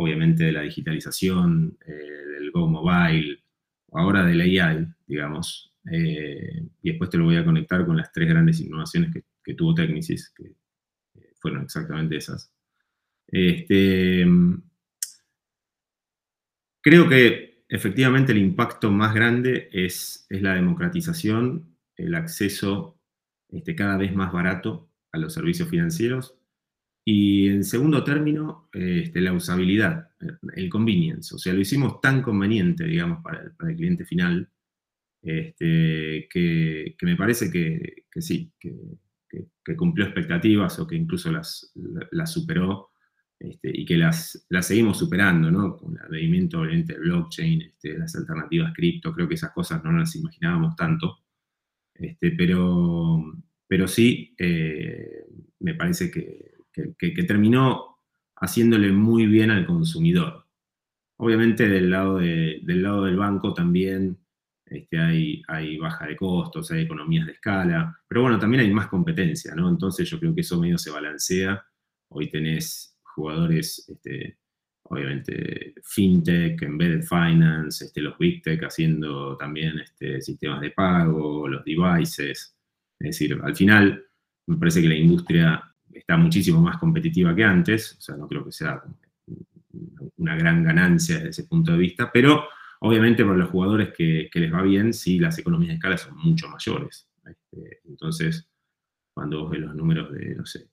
obviamente 0.00 0.44
de 0.44 0.52
la 0.52 0.62
digitalización, 0.62 1.78
eh, 1.86 1.92
del 1.92 2.50
Go 2.50 2.68
Mobile, 2.68 3.42
ahora 3.92 4.24
del 4.24 4.40
AI, 4.40 4.86
digamos. 5.06 5.74
Eh, 5.90 6.62
y 6.82 6.90
después 6.90 7.10
te 7.10 7.18
lo 7.18 7.24
voy 7.24 7.36
a 7.36 7.44
conectar 7.44 7.84
con 7.84 7.96
las 7.96 8.12
tres 8.12 8.28
grandes 8.28 8.60
innovaciones 8.60 9.12
que, 9.12 9.54
tuvo 9.54 9.74
Technicis, 9.74 10.30
que 10.30 10.54
fueron 11.40 11.64
exactamente 11.64 12.16
esas. 12.16 12.52
Este, 13.26 14.24
creo 16.80 17.08
que 17.08 17.49
efectivamente 17.70 18.32
el 18.32 18.38
impacto 18.38 18.90
más 18.90 19.14
grande 19.14 19.70
es, 19.72 20.26
es 20.28 20.42
la 20.42 20.54
democratización, 20.54 21.76
el 21.96 22.14
acceso 22.14 22.98
este, 23.48 23.74
cada 23.74 23.96
vez 23.96 24.14
más 24.14 24.32
barato 24.32 24.90
a 25.12 25.18
los 25.18 25.32
servicios 25.32 25.68
financieros 25.68 26.36
y 27.04 27.48
en 27.48 27.64
segundo 27.64 28.04
término, 28.04 28.68
este, 28.72 29.20
la 29.20 29.32
usabilidad, 29.32 30.10
el 30.54 30.68
convenience. 30.68 31.34
O 31.34 31.38
sea, 31.38 31.52
lo 31.54 31.60
hicimos 31.60 32.00
tan 32.00 32.22
conveniente, 32.22 32.84
digamos, 32.84 33.22
para 33.22 33.42
el, 33.42 33.76
cliente 33.76 34.04
final, 34.04 34.50
este, 35.22 36.28
que, 36.30 36.96
me 37.02 37.16
parece 37.16 37.50
que, 37.50 38.04
sí, 38.20 38.52
que, 38.58 39.76
cumplió 39.76 40.04
expectativas 40.06 40.78
o 40.80 40.86
que 40.86 40.96
incluso 40.96 41.30
las, 41.30 41.72
las 42.10 42.32
superó 42.32 42.89
este, 43.40 43.70
y 43.72 43.86
que 43.86 43.96
las, 43.96 44.44
las 44.50 44.66
seguimos 44.66 44.98
superando, 44.98 45.50
¿no? 45.50 45.74
Con 45.78 45.96
el 45.96 46.04
advenimiento, 46.04 46.60
obviamente, 46.60 46.92
del 46.92 47.02
blockchain, 47.02 47.62
este, 47.62 47.96
las 47.98 48.14
alternativas 48.14 48.74
cripto, 48.74 49.14
creo 49.14 49.26
que 49.26 49.34
esas 49.34 49.52
cosas 49.52 49.82
no 49.82 49.92
las 49.92 50.14
imaginábamos 50.14 50.76
tanto. 50.76 51.20
Este, 51.94 52.32
pero, 52.32 53.24
pero 53.66 53.88
sí, 53.88 54.34
eh, 54.38 55.24
me 55.60 55.74
parece 55.74 56.10
que, 56.10 56.52
que, 56.98 57.22
terminó 57.24 57.96
haciéndole 58.36 58.92
muy 58.92 59.26
bien 59.26 59.50
al 59.50 59.64
consumidor. 59.64 60.46
Obviamente 61.16 61.66
del 61.66 61.90
lado, 61.90 62.18
del, 62.18 62.82
lado 62.82 63.04
del 63.04 63.16
banco 63.16 63.54
también 63.54 64.18
este, 64.66 64.98
hay, 64.98 65.42
hay, 65.48 65.78
baja 65.78 66.06
de 66.06 66.16
costos, 66.16 66.70
hay 66.70 66.82
economías 66.82 67.26
de 67.26 67.32
escala, 67.32 67.98
pero 68.06 68.22
bueno, 68.22 68.38
también 68.38 68.62
hay 68.62 68.70
más 68.72 68.88
competencia, 68.88 69.54
¿no? 69.54 69.68
Entonces 69.68 70.08
yo 70.10 70.18
creo 70.20 70.34
que 70.34 70.42
eso 70.42 70.60
medio 70.60 70.76
se 70.76 70.90
balancea. 70.90 71.64
Hoy 72.08 72.30
tenés 72.30 72.99
jugadores, 73.14 73.88
este, 73.88 74.38
obviamente, 74.84 75.74
fintech, 75.82 76.62
embedded 76.62 77.02
finance, 77.02 77.84
este, 77.84 78.00
los 78.02 78.18
big 78.18 78.42
tech 78.42 78.62
haciendo 78.64 79.36
también 79.36 79.78
este, 79.78 80.20
sistemas 80.20 80.60
de 80.60 80.70
pago, 80.70 81.46
los 81.48 81.64
devices. 81.64 82.56
Es 82.98 83.06
decir, 83.06 83.38
al 83.42 83.56
final 83.56 84.04
me 84.46 84.56
parece 84.56 84.82
que 84.82 84.88
la 84.88 84.96
industria 84.96 85.62
está 85.92 86.16
muchísimo 86.16 86.60
más 86.60 86.78
competitiva 86.78 87.34
que 87.34 87.44
antes, 87.44 87.96
o 87.98 88.00
sea, 88.00 88.16
no 88.16 88.28
creo 88.28 88.44
que 88.44 88.52
sea 88.52 88.82
una 90.16 90.36
gran 90.36 90.64
ganancia 90.64 91.16
desde 91.16 91.30
ese 91.30 91.44
punto 91.44 91.72
de 91.72 91.78
vista, 91.78 92.10
pero 92.12 92.44
obviamente 92.80 93.24
para 93.24 93.36
los 93.36 93.50
jugadores 93.50 93.92
que, 93.96 94.28
les 94.32 94.52
va 94.52 94.62
bien, 94.62 94.92
sí, 94.92 95.18
las 95.18 95.38
economías 95.38 95.70
de 95.70 95.74
escala 95.74 95.96
son 95.96 96.16
mucho 96.16 96.48
mayores. 96.48 97.08
Entonces, 97.84 98.48
cuando 99.14 99.42
vos 99.42 99.50
ves 99.50 99.60
los 99.60 99.74
números 99.74 100.12
de, 100.12 100.34
no 100.34 100.46
sé, 100.46 100.68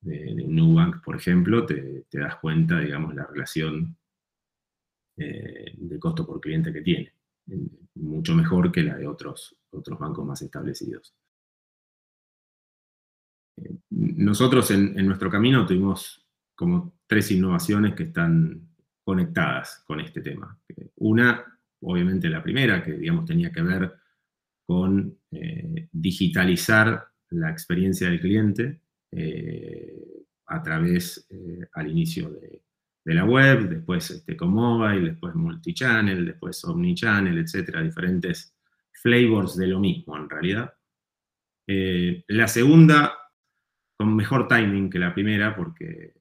de, 0.00 0.34
Nubank, 0.34 1.02
por 1.02 1.16
ejemplo, 1.16 1.66
te, 1.66 2.06
das 2.12 2.36
cuenta, 2.36 2.80
digamos, 2.80 3.14
la 3.14 3.26
relación 3.26 3.96
eh, 5.16 5.72
de 5.76 5.98
costo 5.98 6.26
por 6.26 6.40
cliente 6.40 6.72
que 6.72 6.82
tiene, 6.82 7.12
mucho 7.94 8.34
mejor 8.34 8.70
que 8.70 8.82
la 8.82 8.96
de 8.96 9.06
otros, 9.06 9.56
otros 9.70 9.98
bancos 9.98 10.24
más 10.24 10.42
establecidos 10.42 11.14
nosotros 13.90 14.70
en, 14.70 14.94
nuestro 15.06 15.30
camino 15.30 15.66
tuvimos 15.66 16.24
como 16.54 16.98
tres 17.06 17.30
innovaciones 17.30 17.94
que 17.94 18.04
están 18.04 18.68
conectadas 19.02 19.82
con 19.86 20.00
este 20.00 20.20
tema. 20.20 20.58
Una, 20.96 21.44
obviamente 21.80 22.28
la 22.28 22.42
primera, 22.42 22.82
que 22.82 22.92
digamos 22.92 23.24
tenía 23.24 23.50
que 23.50 23.62
ver 23.62 23.94
con 24.66 25.16
eh, 25.30 25.88
digitalizar 25.92 27.08
la 27.30 27.50
experiencia 27.50 28.08
del 28.08 28.20
cliente 28.20 28.80
eh, 29.12 30.24
a 30.46 30.62
través, 30.62 31.26
eh, 31.30 31.66
al 31.72 31.90
inicio 31.90 32.30
de, 32.30 32.62
la 33.04 33.24
web, 33.24 33.70
después 33.70 34.10
este, 34.10 34.36
con 34.36 34.50
mobile, 34.52 35.10
después 35.10 35.34
multichannel, 35.34 36.26
después 36.26 36.62
omnichannel, 36.64 37.38
etcétera, 37.38 37.82
diferentes 37.82 38.54
flavors 38.92 39.56
de 39.56 39.66
lo 39.66 39.80
mismo 39.80 40.14
en 40.16 40.28
realidad. 40.28 40.74
la 41.66 42.48
segunda 42.48 43.14
con 43.96 44.14
mejor 44.14 44.46
timing 44.46 44.90
que 44.90 44.98
la 44.98 45.12
primera, 45.12 45.56
porque 45.56 46.14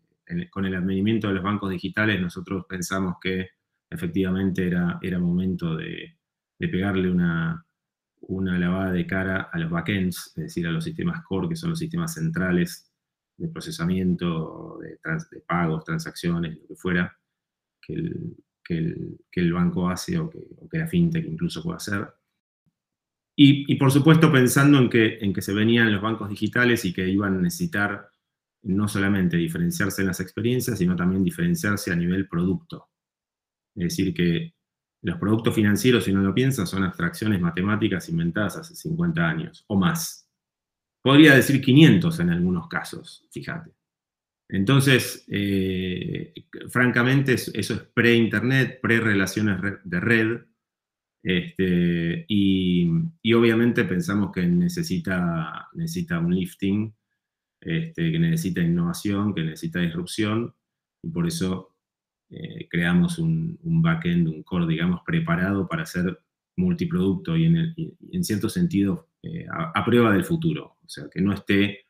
con 0.49 0.65
el 0.65 0.75
advenimiento 0.75 1.27
de 1.27 1.35
los 1.35 1.43
bancos 1.43 1.69
digitales 1.69 2.19
nosotros 2.19 2.65
pensamos 2.67 3.17
que 3.21 3.49
efectivamente 3.89 4.67
era, 4.67 4.99
era 5.01 5.19
momento 5.19 5.75
de, 5.75 6.17
pegarle 6.57 7.09
una, 7.09 7.65
una, 8.21 8.57
lavada 8.57 8.91
de 8.91 9.05
cara 9.05 9.49
a 9.51 9.59
los 9.59 9.69
backends, 9.69 10.33
es 10.35 10.43
decir, 10.43 10.67
a 10.67 10.71
los 10.71 10.83
sistemas 10.83 11.23
core, 11.23 11.49
que 11.49 11.55
son 11.55 11.71
los 11.71 11.79
sistemas 11.79 12.13
centrales 12.13 12.91
de 13.37 13.47
procesamiento, 13.49 14.79
de, 14.81 14.99
pagos, 15.47 15.83
transacciones, 15.83 16.57
lo 16.57 16.67
que 16.67 16.75
fuera, 16.75 17.17
que 17.81 17.93
el, 17.93 19.17
el, 19.31 19.53
banco 19.53 19.89
hace 19.89 20.17
o 20.17 20.29
que, 20.29 20.39
o 20.57 20.67
que 20.67 20.79
la 20.79 20.87
fintech 20.87 21.25
incluso 21.25 21.63
puede 21.63 21.77
hacer. 21.77 22.07
Y, 23.39 23.75
por 23.75 23.91
supuesto 23.91 24.31
pensando 24.31 24.79
en 24.79 24.89
que, 24.89 25.19
en 25.19 25.31
que 25.31 25.43
se 25.43 25.53
venían 25.53 25.93
los 25.93 26.01
bancos 26.01 26.27
digitales 26.27 26.83
y 26.85 26.91
que 26.91 27.07
iban 27.07 27.35
a 27.35 27.41
necesitar 27.41 28.09
no 28.63 28.87
solamente 28.87 29.37
diferenciarse 29.37 30.01
en 30.01 30.07
las 30.07 30.19
experiencias, 30.19 30.79
sino 30.79 30.95
también 30.95 31.23
diferenciarse 31.23 31.91
a 31.91 31.95
nivel 31.95 32.27
producto. 32.27 32.89
Es 33.75 33.83
decir, 33.83 34.11
que 34.15 34.55
los 35.03 35.17
productos 35.17 35.53
financieros, 35.53 36.03
si 36.03 36.11
uno 36.11 36.21
lo 36.21 36.33
piensa, 36.33 36.65
son 36.65 36.83
abstracciones 36.83 37.39
matemáticas 37.39 38.09
inventadas 38.09 38.57
hace 38.57 38.75
50 38.75 39.27
años 39.27 39.65
o 39.67 39.77
más. 39.77 40.23
podría 41.01 41.35
decir 41.35 41.61
500 41.61 42.19
en 42.19 42.29
algunos 42.31 42.67
casos, 42.67 43.25
fíjate. 43.31 43.71
Entonces, 44.49 45.25
eh, 45.29 46.33
francamente, 46.69 47.33
eso 47.33 47.53
es 47.53 47.79
pre-internet, 47.93 48.79
pre-relaciones 48.81 49.61
de 49.83 49.99
red, 49.99 50.41
este, 51.23 52.25
y, 52.29 52.87
obviamente 53.33 53.83
pensamos 53.83 54.31
que 54.31 54.45
necesita, 54.45 55.67
necesita 55.73 56.19
un 56.19 56.33
lifting, 56.33 56.95
este, 57.59 58.11
que 58.11 58.19
necesita 58.19 58.61
innovación, 58.61 59.35
que 59.35 59.43
necesita 59.43 59.79
disrupción, 59.81 60.55
y 61.03 61.09
por 61.09 61.27
eso 61.27 61.76
eh, 62.29 62.67
creamos 62.69 63.19
un, 63.19 63.57
backend, 63.63 64.27
un 64.27 64.43
core, 64.43 64.67
digamos, 64.67 65.01
preparado 65.05 65.67
para 65.67 65.83
hacer 65.83 66.19
multiproducto 66.57 67.37
y 67.37 67.45
en, 67.45 68.23
cierto 68.23 68.49
sentido 68.49 69.09
eh, 69.23 69.45
a, 69.49 69.85
prueba 69.85 70.11
del 70.11 70.25
futuro. 70.25 70.77
O 70.83 70.89
sea, 70.89 71.09
que 71.09 71.21
no 71.21 71.33
esté 71.33 71.85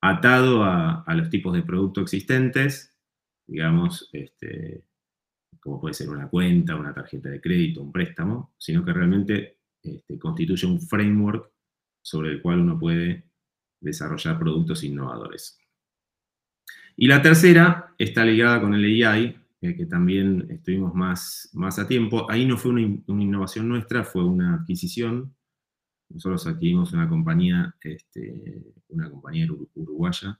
atado 0.00 0.64
a, 0.64 1.04
los 1.14 1.30
tipos 1.30 1.54
de 1.54 1.62
producto 1.62 2.00
existentes, 2.00 2.96
digamos, 3.46 4.08
este, 4.12 4.84
como 5.60 5.80
puede 5.80 5.94
ser 5.94 6.10
una 6.10 6.28
cuenta, 6.28 6.76
una 6.76 6.94
tarjeta 6.94 7.28
de 7.28 7.40
crédito, 7.40 7.82
un 7.82 7.92
préstamo, 7.92 8.54
sino 8.58 8.84
que 8.84 8.92
realmente 8.92 9.58
este, 9.82 10.18
constituye 10.18 10.66
un 10.66 10.80
framework 10.80 11.50
sobre 12.02 12.30
el 12.30 12.42
cual 12.42 12.60
uno 12.60 12.78
puede 12.78 13.24
desarrollar 13.80 14.38
productos 14.38 14.84
innovadores. 14.84 15.58
Y 16.96 17.06
la 17.06 17.22
tercera 17.22 17.94
está 17.98 18.24
ligada 18.24 18.60
con 18.60 18.74
el 18.74 18.84
AI, 19.04 19.41
que 19.62 19.86
también 19.86 20.48
estuvimos 20.50 20.92
más, 20.92 21.48
más 21.52 21.78
a 21.78 21.86
tiempo. 21.86 22.28
Ahí 22.28 22.44
no 22.44 22.58
fue 22.58 22.72
una, 22.72 23.22
innovación 23.22 23.68
nuestra, 23.68 24.02
fue 24.02 24.24
una 24.24 24.54
adquisición. 24.54 25.36
Nosotros 26.08 26.46
adquirimos 26.48 26.92
una 26.92 27.08
compañía, 27.08 27.74
este, 27.80 28.74
una 28.88 29.08
compañía 29.08 29.46
uruguaya, 29.74 30.38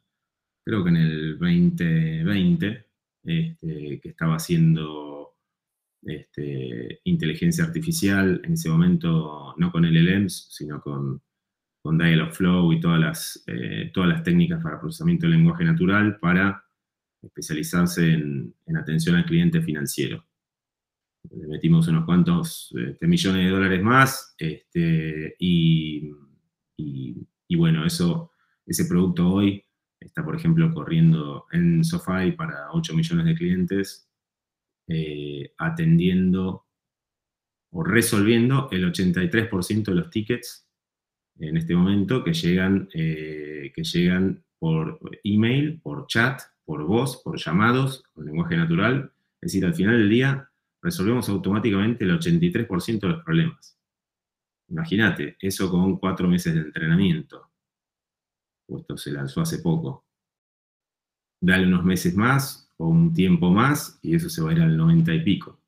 creo 0.64 0.82
que 0.82 0.90
en 0.90 0.96
el 0.96 1.38
2020, 1.38 2.86
este, 3.24 4.00
que 4.00 4.08
estaba 4.08 4.34
haciendo 4.34 5.36
este, 6.02 7.00
inteligencia 7.04 7.64
artificial, 7.64 8.40
en 8.44 8.54
ese 8.54 8.68
momento 8.68 9.54
no 9.56 9.70
con 9.70 9.84
LLMs, 9.84 10.48
sino 10.50 10.80
con, 10.80 11.22
con 11.80 11.96
Dialogflow 11.96 12.72
y 12.72 12.80
todas 12.80 13.00
las, 13.00 13.44
eh, 13.46 13.92
todas 13.94 14.08
las 14.08 14.24
técnicas 14.24 14.60
para 14.62 14.80
procesamiento 14.80 15.26
del 15.26 15.36
lenguaje 15.36 15.64
natural 15.64 16.18
para 16.18 16.64
especializarse 17.22 18.12
en, 18.12 18.54
atención 18.76 19.16
al 19.16 19.24
cliente 19.24 19.62
financiero. 19.62 20.24
Le 21.30 21.46
metimos 21.46 21.86
unos 21.88 22.04
cuantos 22.04 22.74
este, 22.76 23.06
millones 23.06 23.44
de 23.44 23.50
dólares 23.50 23.82
más 23.82 24.34
este, 24.38 25.36
y, 25.38 26.10
bueno, 27.54 27.86
eso, 27.86 28.32
ese 28.66 28.86
producto 28.86 29.28
hoy 29.28 29.64
está, 30.00 30.24
por 30.24 30.34
ejemplo, 30.34 30.72
corriendo 30.74 31.46
en 31.52 31.84
Sofai 31.84 32.34
para 32.34 32.72
8 32.72 32.94
millones 32.94 33.26
de 33.26 33.34
clientes, 33.34 34.08
eh, 34.88 35.52
atendiendo 35.58 36.66
o 37.70 37.84
resolviendo 37.84 38.68
el 38.72 38.92
83% 38.92 39.84
de 39.84 39.94
los 39.94 40.10
tickets 40.10 40.68
en 41.38 41.56
este 41.56 41.74
momento 41.74 42.22
que 42.22 42.32
llegan, 42.32 42.88
eh, 42.94 43.72
que 43.74 43.84
llegan 43.84 44.44
por 44.58 45.00
email, 45.24 45.80
por 45.80 46.06
chat, 46.06 46.40
por 46.64 46.84
voz, 46.84 47.22
por 47.22 47.38
llamados, 47.38 48.04
con 48.12 48.26
lenguaje 48.26 48.56
natural. 48.56 49.12
Es 49.40 49.52
decir, 49.52 49.64
al 49.64 49.74
final 49.74 49.98
del 49.98 50.08
día 50.08 50.50
resolvemos 50.80 51.28
automáticamente 51.28 52.04
el 52.04 52.18
83% 52.18 53.00
de 53.00 53.08
los 53.08 53.24
problemas. 53.24 53.78
Imagínate, 54.68 55.36
eso 55.40 55.70
con 55.70 55.98
cuatro 55.98 56.28
meses 56.28 56.54
de 56.54 56.60
entrenamiento. 56.60 57.50
Esto 58.68 58.96
se 58.96 59.12
lanzó 59.12 59.40
hace 59.40 59.58
poco. 59.58 60.04
Dale 61.40 61.66
unos 61.66 61.84
meses 61.84 62.14
más 62.14 62.70
o 62.76 62.88
un 62.88 63.12
tiempo 63.12 63.50
más 63.50 63.98
y 64.02 64.14
eso 64.14 64.28
se 64.28 64.40
va 64.42 64.50
a 64.50 64.52
ir 64.54 64.60
al 64.60 64.76
90 64.76 65.14
y 65.14 65.24
pico. 65.24 65.60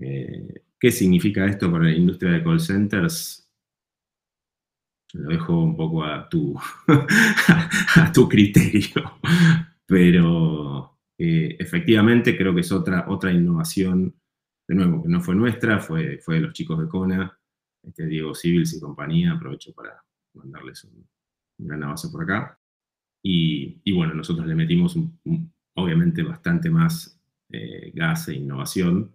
Eh, 0.00 0.62
¿Qué 0.78 0.90
significa 0.90 1.46
esto 1.46 1.70
para 1.70 1.84
la 1.84 1.92
industria 1.92 2.32
de 2.32 2.42
call 2.42 2.60
centers? 2.60 3.48
Lo 5.12 5.28
dejo 5.28 5.58
un 5.62 5.76
poco 5.76 6.04
a 6.04 6.28
tu, 6.28 6.58
a 7.96 8.12
tu 8.12 8.28
criterio. 8.28 9.18
Pero 9.86 10.98
eh, 11.18 11.56
efectivamente 11.58 12.36
creo 12.36 12.54
que 12.54 12.60
es 12.60 12.72
otra, 12.72 13.06
otra 13.08 13.32
innovación, 13.32 14.14
de 14.66 14.74
nuevo, 14.74 15.02
que 15.02 15.08
no 15.08 15.20
fue 15.20 15.34
nuestra, 15.34 15.78
fue, 15.78 16.18
fue 16.18 16.36
de 16.36 16.40
los 16.42 16.52
chicos 16.52 16.80
de 16.80 16.88
CONA, 16.88 17.38
este 17.82 18.06
Diego 18.06 18.34
Civils 18.34 18.74
y 18.74 18.80
compañía, 18.80 19.32
aprovecho 19.32 19.72
para 19.74 20.02
mandarles 20.34 20.84
un, 20.84 21.06
gran 21.58 21.82
abrazo 21.82 22.10
por 22.10 22.22
acá. 22.24 22.58
Y, 23.24 23.92
bueno, 23.92 24.14
nosotros 24.14 24.46
le 24.46 24.54
metimos 24.54 24.98
obviamente 25.74 26.22
bastante 26.22 26.70
más 26.70 27.20
eh, 27.50 27.92
gas 27.94 28.28
e 28.28 28.34
innovación 28.34 29.14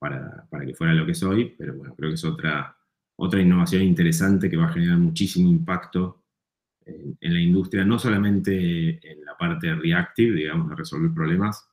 para, 0.00 0.46
para 0.50 0.66
que 0.66 0.74
fuera 0.74 0.94
lo 0.94 1.06
que 1.06 1.14
soy, 1.14 1.54
pero 1.56 1.74
bueno, 1.74 1.94
creo 1.94 2.10
que 2.10 2.14
es 2.14 2.24
otra, 2.24 2.75
otra 3.16 3.40
innovación 3.40 3.82
interesante 3.82 4.50
que 4.50 4.56
va 4.56 4.66
a 4.66 4.72
generar 4.72 4.98
muchísimo 4.98 5.48
impacto 5.48 6.22
en, 6.84 7.16
la 7.20 7.40
industria, 7.40 7.84
no 7.84 7.98
solamente 7.98 9.00
en 9.10 9.24
la 9.24 9.36
parte 9.36 9.74
reactive, 9.74 10.36
digamos, 10.36 10.70
de 10.70 10.76
resolver 10.76 11.12
problemas, 11.12 11.68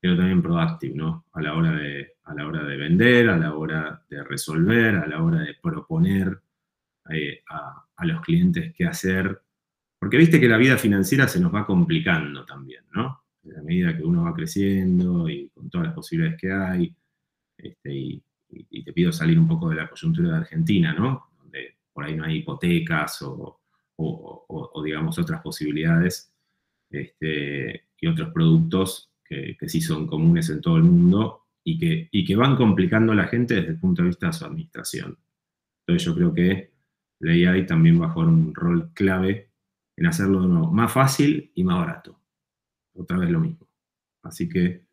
pero 0.00 0.16
también 0.16 0.42
proactive, 0.42 0.94
¿no? 0.94 1.26
A 1.32 1.42
la 1.42 1.54
hora 1.54 1.72
de, 1.72 2.14
a 2.24 2.34
la 2.34 2.46
hora 2.46 2.64
de 2.64 2.76
vender, 2.76 3.28
a 3.28 3.36
la 3.36 3.54
hora 3.54 4.04
de 4.08 4.22
resolver, 4.22 4.96
a 4.96 5.06
la 5.06 5.22
hora 5.22 5.40
de 5.40 5.54
proponer 5.60 6.40
eh, 7.10 7.42
a, 7.48 7.86
a, 7.96 8.06
los 8.06 8.20
clientes 8.20 8.72
qué 8.76 8.84
hacer. 8.86 9.40
Porque 9.98 10.16
viste 10.16 10.40
que 10.40 10.48
la 10.48 10.56
vida 10.56 10.76
financiera 10.78 11.26
se 11.28 11.40
nos 11.40 11.54
va 11.54 11.66
complicando 11.66 12.44
también, 12.44 12.84
¿no? 12.92 13.24
A 13.56 13.62
medida 13.62 13.96
que 13.96 14.04
uno 14.04 14.24
va 14.24 14.34
creciendo 14.34 15.28
y 15.28 15.48
con 15.50 15.68
todas 15.68 15.88
las 15.88 15.94
posibilidades 15.94 16.40
que 16.40 16.52
hay, 16.52 16.96
este, 17.56 17.94
y, 17.94 18.22
y, 18.52 18.84
te 18.84 18.92
pido 18.92 19.12
salir 19.12 19.38
un 19.38 19.48
poco 19.48 19.68
de 19.68 19.76
la 19.76 19.88
coyuntura 19.88 20.30
de 20.30 20.36
Argentina, 20.36 20.92
¿no? 20.92 21.30
Donde 21.38 21.78
por 21.92 22.04
ahí 22.04 22.16
no 22.16 22.24
hay 22.24 22.38
hipotecas 22.38 23.22
o, 23.22 23.60
digamos, 24.84 25.18
otras 25.18 25.40
posibilidades 25.42 26.34
este, 26.90 27.88
y 27.98 28.06
otros 28.06 28.32
productos 28.32 29.10
que, 29.24 29.56
sí 29.66 29.80
son 29.80 30.06
comunes 30.06 30.50
en 30.50 30.60
todo 30.60 30.76
el 30.76 30.82
mundo 30.82 31.46
y 31.64 31.78
que, 31.78 32.08
y 32.10 32.24
que 32.24 32.36
van 32.36 32.56
complicando 32.56 33.12
a 33.12 33.16
la 33.16 33.28
gente 33.28 33.54
desde 33.54 33.70
el 33.70 33.80
punto 33.80 34.02
de 34.02 34.08
vista 34.08 34.26
de 34.26 34.32
su 34.32 34.44
administración. 34.44 35.18
Entonces 35.80 36.04
yo 36.04 36.14
creo 36.14 36.34
que 36.34 36.72
la 37.20 37.32
AI 37.32 37.66
también 37.66 38.00
va 38.00 38.06
a 38.06 38.10
jugar 38.10 38.28
un 38.28 38.54
rol 38.54 38.92
clave 38.92 39.50
en 39.96 40.06
hacerlo 40.06 40.40
más 40.70 40.92
fácil 40.92 41.50
y 41.54 41.64
más 41.64 41.78
barato. 41.78 42.18
Otra 42.94 43.18
vez 43.18 43.30
lo 43.30 43.40
mismo. 43.40 43.66
Así 44.22 44.48
que 44.48 44.84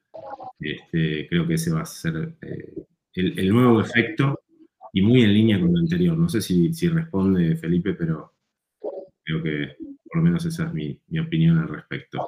este, 0.60 1.28
creo 1.28 1.48
que 1.48 1.56
ese 1.56 1.72
va 1.72 1.82
a 1.82 1.86
ser 1.86 2.38
eh, 2.41 2.74
el, 3.13 3.50
nuevo 3.50 3.82
efecto 3.82 4.39
y 4.93 5.02
muy 5.02 5.24
en 5.24 5.34
línea 5.34 5.60
con 5.60 5.74
lo 5.74 5.80
anterior. 5.80 6.17
No 6.17 6.30
sé 6.30 6.41
si, 6.41 6.72
responde 6.89 7.56
Felipe, 7.56 7.93
pero 7.93 8.34
creo 9.24 9.43
que 9.43 9.76
por 10.06 10.17
lo 10.17 10.24
menos 10.24 10.45
esa 10.45 10.65
es 10.65 10.74
mi, 10.74 11.00
opinión 11.19 11.60
al 11.60 11.69
respecto. 11.69 12.28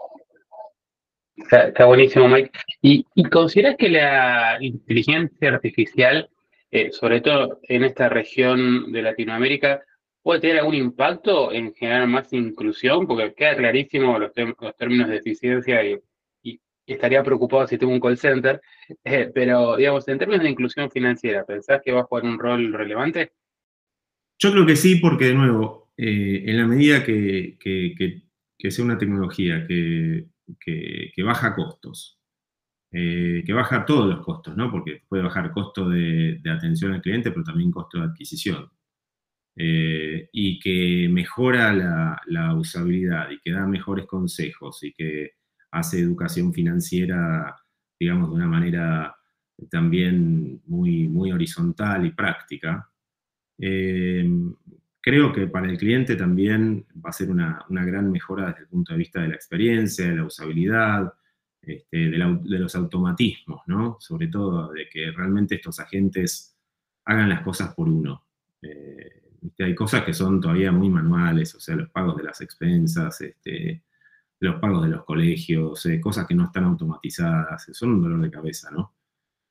Está, 1.36 1.86
buenísimo, 1.86 2.28
Mike. 2.28 2.52
¿Y, 2.82 3.06
consideras 3.30 3.76
que 3.78 3.90
la 3.90 4.58
inteligencia 4.60 5.50
artificial, 5.50 6.30
eh, 6.70 6.92
sobre 6.92 7.22
todo 7.22 7.60
en 7.64 7.84
esta 7.84 8.10
región 8.10 8.92
de 8.92 9.02
Latinoamérica, 9.02 9.82
puede 10.22 10.42
tener 10.42 10.60
algún 10.60 10.76
impacto 10.76 11.52
en 11.52 11.74
generar 11.74 12.08
más 12.08 12.32
inclusión? 12.34 13.08
Porque 13.08 13.34
queda 13.34 13.56
clarísimo 13.56 14.20
los, 14.20 14.32
los 14.36 14.78
términos 14.78 15.10
de 15.10 15.18
eficiencia 15.18 15.84
y, 15.84 15.98
estaría 16.94 17.24
preocupado 17.24 17.68
si 17.68 17.78
tengo 17.78 17.94
un 17.94 18.00
call 18.00 18.18
center, 18.18 18.62
eh, 19.04 19.32
pero 19.34 19.78
digamos, 19.78 20.08
en 20.08 20.18
términos 20.18 20.44
de 20.44 20.50
inclusión 20.50 20.90
financiera, 20.90 21.46
¿pensás 21.46 21.82
que 21.84 21.92
va 21.92 22.02
a 22.02 22.04
jugar 22.06 22.26
un 22.26 22.40
rol 22.40 22.74
relevante? 22.74 23.32
Yo 24.40 24.52
creo 24.52 24.66
que 24.66 24.76
sí, 24.76 24.96
porque 24.96 25.26
de 25.26 25.36
nuevo, 25.36 25.92
eh, 25.98 26.44
en 26.46 26.58
la 26.58 26.66
medida 26.66 27.04
que, 27.04 27.58
sea 28.58 28.86
una 28.86 28.98
tecnología 28.98 29.66
que, 29.68 30.26
baja 31.24 31.56
costos, 31.56 32.20
eh, 32.92 33.44
que 33.46 33.54
baja 33.54 33.86
todos 33.86 34.10
los 34.10 34.26
costos, 34.26 34.58
¿no? 34.58 34.72
Porque 34.72 35.04
puede 35.08 35.24
bajar 35.24 35.52
costo 35.52 35.88
de, 35.90 36.42
atención 36.50 36.94
al 36.94 37.02
cliente, 37.02 37.32
pero 37.32 37.44
también 37.44 37.72
costo 37.72 38.00
de 38.00 38.06
adquisición. 38.06 38.70
y 39.56 40.60
que 40.60 41.08
mejora 41.10 41.74
la, 41.74 42.22
la, 42.28 42.56
usabilidad 42.56 43.30
y 43.30 43.40
que 43.42 43.52
da 43.52 43.68
mejores 43.68 44.06
consejos 44.08 44.84
y 44.84 44.94
que 44.94 45.34
hace 45.72 46.00
educación 46.00 46.54
financiera, 46.54 47.56
digamos, 48.00 48.30
de 48.30 48.36
una 48.36 48.48
manera 48.48 49.16
también 49.70 50.62
muy, 50.66 51.08
muy 51.08 51.32
horizontal 51.32 52.06
y 52.06 52.12
práctica. 52.12 52.90
Eh, 53.60 54.28
creo 55.00 55.32
que 55.32 55.48
para 55.48 55.70
el 55.70 55.78
cliente 55.78 56.16
también 56.16 56.86
va 57.04 57.10
a 57.10 57.14
ser 57.14 57.30
una, 57.30 57.66
gran 57.70 58.12
mejora 58.12 58.48
desde 58.48 58.62
el 58.62 58.68
punto 58.68 58.94
de 58.94 59.00
vista 59.00 59.22
de 59.22 59.30
la 59.30 59.36
experiencia, 59.36 60.08
de 60.08 60.16
la 60.16 60.26
usabilidad, 60.26 61.14
este, 61.62 61.98
de, 61.98 62.18
los 62.18 62.76
automatismos, 62.76 63.62
¿no? 63.68 63.98
Sobre 64.00 64.28
todo 64.28 64.72
de 64.72 64.90
que 64.90 65.12
realmente 65.12 65.56
estos 65.56 65.80
agentes 65.80 66.58
hagan 67.06 67.30
las 67.30 67.42
cosas 67.42 67.74
por 67.74 67.88
uno. 67.88 68.26
Eh, 68.62 69.22
hay 69.60 69.76
cosas 69.76 70.04
que 70.04 70.14
son 70.14 70.40
todavía 70.40 70.72
muy 70.72 70.90
manuales, 70.90 71.56
o 71.56 71.60
sea, 71.60 71.76
los 71.76 71.90
pagos 71.90 72.18
de 72.18 72.24
las 72.24 72.42
expensas, 72.42 73.22
este, 73.22 73.84
los 74.42 74.60
pagos 74.60 74.84
de 74.84 74.90
los 74.90 75.06
colegios, 75.06 75.86
eh, 75.86 76.02
cosas 76.02 76.28
que 76.28 76.36
no 76.36 76.46
están 76.46 76.66
automatizadas, 76.66 77.70
son 77.72 77.92
un 77.92 78.02
dolor 78.02 78.22
de 78.22 78.32
cabeza, 78.32 78.72
¿no? 78.72 78.96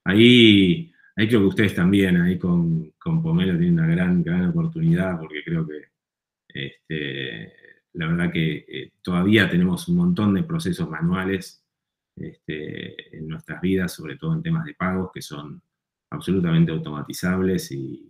Ahí, 0.05 0.93
ahí 1.17 1.29
creo 1.29 1.41
que 1.41 1.47
ustedes 1.47 1.75
también, 1.75 2.17
ahí 2.17 2.39
con, 2.39 2.93
con 2.99 3.23
Pomelo 3.23 3.57
tienen 3.57 3.75
una 3.75 3.87
gran, 3.87 4.23
gran 4.23 4.47
oportunidad, 4.49 5.19
porque 5.19 5.45
creo 5.45 5.67
que 5.67 5.91
este, 6.49 7.53
la 7.93 8.09
verdad 8.09 8.33
que 8.33 8.65
eh, 8.67 8.93
todavía 9.03 9.49
tenemos 9.49 9.89
un 9.89 9.97
montón 9.97 10.35
de 10.35 10.43
procesos 10.43 10.91
manuales 10.91 11.65
este, 12.17 13.17
en 13.17 13.29
nuestras 13.29 13.61
vidas, 13.61 13.93
sobre 13.93 14.17
todo 14.17 14.35
en 14.35 14.43
temas 14.43 14.65
de 14.65 14.75
pagos, 14.75 15.11
que 15.15 15.23
son 15.23 15.63
absolutamente 16.11 16.73
automatizables 16.73 17.71
y, 17.73 18.07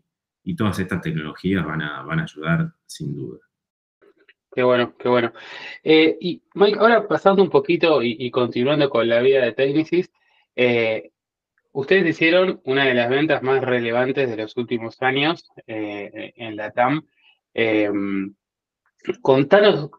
todas 0.56 0.80
estas 0.80 1.00
tecnologías 1.00 1.64
van 1.64 1.80
a, 1.80 2.02
van 2.02 2.18
a 2.18 2.24
ayudar 2.24 2.74
sin 2.84 3.14
duda. 3.14 3.38
Qué 4.52 4.62
bueno, 4.62 4.94
qué 4.98 5.08
bueno. 5.08 5.32
Eh, 5.84 6.16
y 6.20 6.42
Mike, 6.54 6.78
ahora 6.80 7.06
pasando 7.06 7.42
un 7.42 7.50
poquito 7.50 8.02
y, 8.02 8.30
continuando 8.30 8.90
con 8.90 9.08
la 9.08 9.20
vida 9.20 9.44
de 9.44 9.52
Technicis, 9.52 10.10
eh, 10.56 11.12
ustedes 11.72 12.06
hicieron 12.06 12.60
una 12.64 12.84
de 12.84 12.94
las 12.94 13.08
ventas 13.08 13.42
más 13.42 13.62
relevantes 13.62 14.28
de 14.28 14.36
los 14.36 14.56
últimos 14.56 15.00
años 15.02 15.48
en 15.66 16.56
la 16.56 16.72
TAM. 16.72 17.06
contanos 19.22 19.90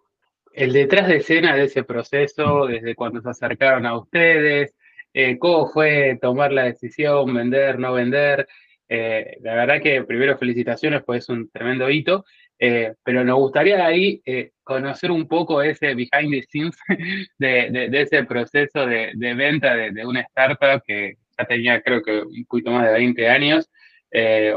el 0.54 0.74
detrás 0.74 1.08
de 1.08 1.18
escena 1.18 1.56
de 1.56 1.66
ese 1.66 1.84
proceso, 1.84 2.68
desde 2.68 2.96
cuando 2.96 3.22
se 3.22 3.30
acercaron 3.30 3.86
a 3.86 3.98
ustedes, 3.98 4.76
eh, 5.14 5.38
cómo 5.38 5.68
fue 5.68 6.18
tomar 6.22 6.52
la 6.52 6.64
decisión, 6.64 7.34
vender, 7.34 7.80
no 7.80 7.94
vender. 7.94 8.48
Eh, 8.88 9.38
la 9.42 9.56
verdad 9.56 9.82
que 9.82 10.04
primero 10.04 10.38
felicitaciones, 10.38 11.04
pues 11.06 11.24
es 11.24 11.30
un 11.30 11.50
tremendo 11.50 11.90
hito, 11.90 12.26
eh, 12.64 12.94
pero 13.04 13.24
nos 13.24 13.38
gustaría 13.38 13.84
ahí 13.84 14.22
conocer 14.64 15.10
un 15.10 15.28
poco 15.28 15.64
ese 15.64 15.96
behind 15.96 16.32
the 16.32 16.44
scenes 16.44 16.78
de, 17.40 17.90
ese 17.92 18.24
proceso 18.24 18.86
de, 18.86 19.14
venta 19.16 19.76
de, 19.76 20.06
una 20.06 20.22
startup 20.22 20.84
que 20.86 21.16
ya 21.38 21.46
tenía 21.46 21.82
creo 21.82 22.04
que 22.04 22.22
un 22.22 22.46
poquito 22.46 22.70
más 22.70 22.86
de 22.86 22.94
20 22.94 23.28
años. 23.28 23.68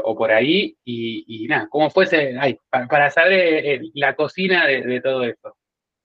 o 0.03 0.15
por 0.15 0.31
ahí, 0.31 0.77
y, 0.85 1.47
nada, 1.49 1.67
¿cómo 1.67 1.89
fue 1.89 2.03
ese, 2.03 2.35
para, 2.69 2.87
para, 2.87 3.09
saber 3.09 3.81
la 3.95 4.15
cocina 4.15 4.67
de, 4.67 5.01
todo 5.01 5.23
esto? 5.23 5.55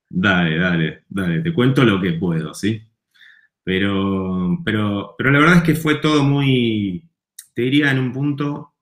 Dale, 0.08 0.58
dale, 0.58 1.02
dale, 1.08 1.42
te 1.42 1.52
cuento 1.52 1.84
lo 1.84 2.00
que 2.00 2.14
puedo, 2.14 2.54
¿sí? 2.54 2.82
Pero, 3.62 4.58
pero, 4.64 5.14
pero 5.18 5.30
la 5.30 5.38
verdad 5.38 5.56
es 5.58 5.62
que 5.62 5.74
fue 5.74 5.96
todo 5.96 6.24
muy, 6.24 7.08
te 7.54 7.62
diría, 7.62 7.90
en 7.90 7.98
un 7.98 8.12
punto 8.12 8.74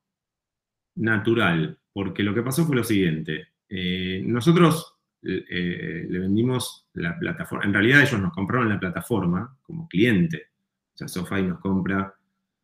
natural, 0.95 1.78
porque 1.99 2.23
lo 2.23 2.35
que 2.35 2.43
pasó 2.43 2.65
fue 2.65 2.77
lo 2.77 2.85
siguiente. 2.85 3.49
Eh, 3.69 4.23
nosotros 4.25 4.95
eh, 5.23 6.07
le 6.09 6.19
vendimos 6.21 6.87
la 6.95 7.19
plataforma, 7.19 7.65
en 7.65 7.73
realidad 7.73 8.03
ellos 8.03 8.21
nos 8.21 8.33
compraron 8.33 8.69
la 8.69 8.79
plataforma 8.79 9.57
como 9.63 9.89
cliente. 9.89 10.51
O 10.95 10.97
sea, 10.97 11.09
SoFi 11.09 11.43
nos 11.43 11.61
compra 11.61 12.15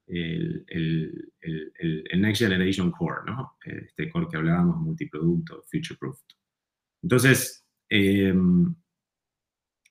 el, 0.07 0.65
Next 2.17 2.43
Generation 2.43 2.91
Core, 2.91 3.23
¿no? 3.27 3.57
Este 3.65 4.11
core 4.11 4.29
que 4.31 4.37
hablábamos, 4.37 4.77
multiproducto, 4.79 5.65
future 5.69 5.99
proof. 5.99 6.21
Entonces, 7.03 7.65
Em, 7.89 8.75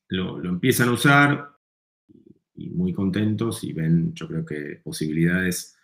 lo, 0.10 0.44
empiezan 0.44 0.90
a 0.90 0.92
usar 0.92 1.50
y 2.56 2.70
muy 2.70 2.94
contentos 2.94 3.64
y 3.64 3.74
ven, 3.74 4.14
yo 4.14 4.28
creo 4.28 4.46
que 4.46 4.82
posibilidades 4.84 5.78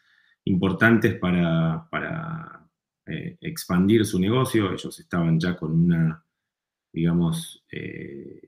importantes 0.46 1.16
para, 1.16 1.88
eh, 3.10 3.38
expandir 3.42 4.06
su 4.06 4.20
negocio. 4.20 4.72
Ellos 4.72 5.00
estaban 5.00 5.40
ya 5.40 5.56
con 5.56 5.72
una, 5.72 6.24
digamos, 6.94 7.66
eh, 7.72 8.48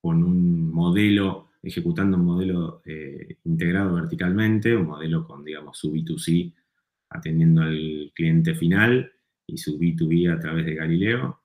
con 0.00 0.24
un 0.24 0.72
modelo, 0.72 1.50
ejecutando 1.62 2.16
un 2.16 2.24
modelo 2.24 2.82
eh, 2.84 3.38
integrado 3.44 3.94
verticalmente, 3.94 4.74
un 4.74 4.88
modelo 4.88 5.24
con, 5.24 5.44
digamos, 5.44 5.78
su 5.78 5.92
B2C 5.92 6.52
atendiendo 7.10 7.62
al 7.62 8.10
cliente 8.12 8.54
final 8.56 9.12
y 9.46 9.56
su 9.58 9.78
B2B 9.78 10.32
a 10.32 10.40
través 10.40 10.66
de 10.66 10.74
Galileo. 10.74 11.40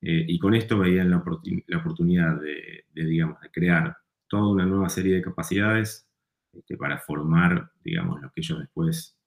Y 0.00 0.38
con 0.38 0.54
esto 0.54 0.78
veían 0.78 1.10
la, 1.10 1.16
oportunidad 1.16 2.40
de, 2.40 2.84
digamos, 2.94 3.40
de 3.40 3.50
crear 3.50 3.96
toda 4.28 4.48
una 4.48 4.64
nueva 4.64 4.88
serie 4.88 5.16
de 5.16 5.22
capacidades 5.22 6.08
este, 6.52 6.76
para 6.76 7.00
formar, 7.00 7.72
digamos, 7.82 8.22
lo 8.22 8.30
que 8.30 8.40
ellos 8.40 8.60
después 8.60 9.17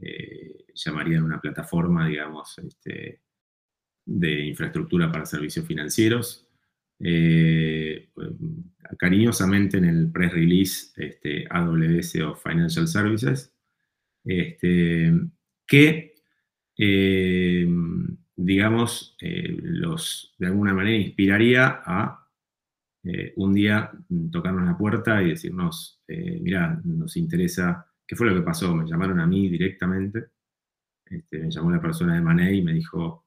eh, 0.00 0.66
llamarían 0.74 1.24
una 1.24 1.40
plataforma, 1.40 2.08
digamos, 2.08 2.58
este, 2.58 3.20
de 4.04 4.46
infraestructura 4.46 5.10
para 5.10 5.26
servicios 5.26 5.66
financieros. 5.66 6.48
Eh, 7.00 8.10
cariñosamente 8.98 9.78
en 9.78 9.84
el 9.84 10.12
press 10.12 10.32
release 10.32 10.92
este, 10.96 11.46
AWS 11.50 12.16
o 12.20 12.34
Financial 12.34 12.86
Services, 12.86 13.52
este, 14.24 15.12
que 15.66 16.14
digamos, 18.36 19.16
eh, 19.20 19.56
los, 19.62 20.34
de 20.38 20.46
alguna 20.46 20.74
manera 20.74 20.96
inspiraría 20.96 21.82
a 21.84 22.28
eh, 23.04 23.32
un 23.36 23.54
día 23.54 23.92
tocarnos 24.32 24.64
la 24.64 24.76
puerta 24.76 25.22
y 25.22 25.30
decirnos, 25.30 26.02
eh, 26.08 26.38
mira, 26.40 26.80
nos 26.84 27.16
interesa, 27.16 27.86
¿qué 28.06 28.16
fue 28.16 28.28
lo 28.28 28.34
que 28.34 28.42
pasó? 28.42 28.74
Me 28.74 28.86
llamaron 28.86 29.20
a 29.20 29.26
mí 29.26 29.48
directamente, 29.48 30.28
este, 31.06 31.38
me 31.38 31.50
llamó 31.50 31.70
la 31.70 31.80
persona 31.80 32.14
de 32.14 32.20
Mané 32.20 32.54
y 32.54 32.62
me 32.62 32.72
dijo, 32.72 33.26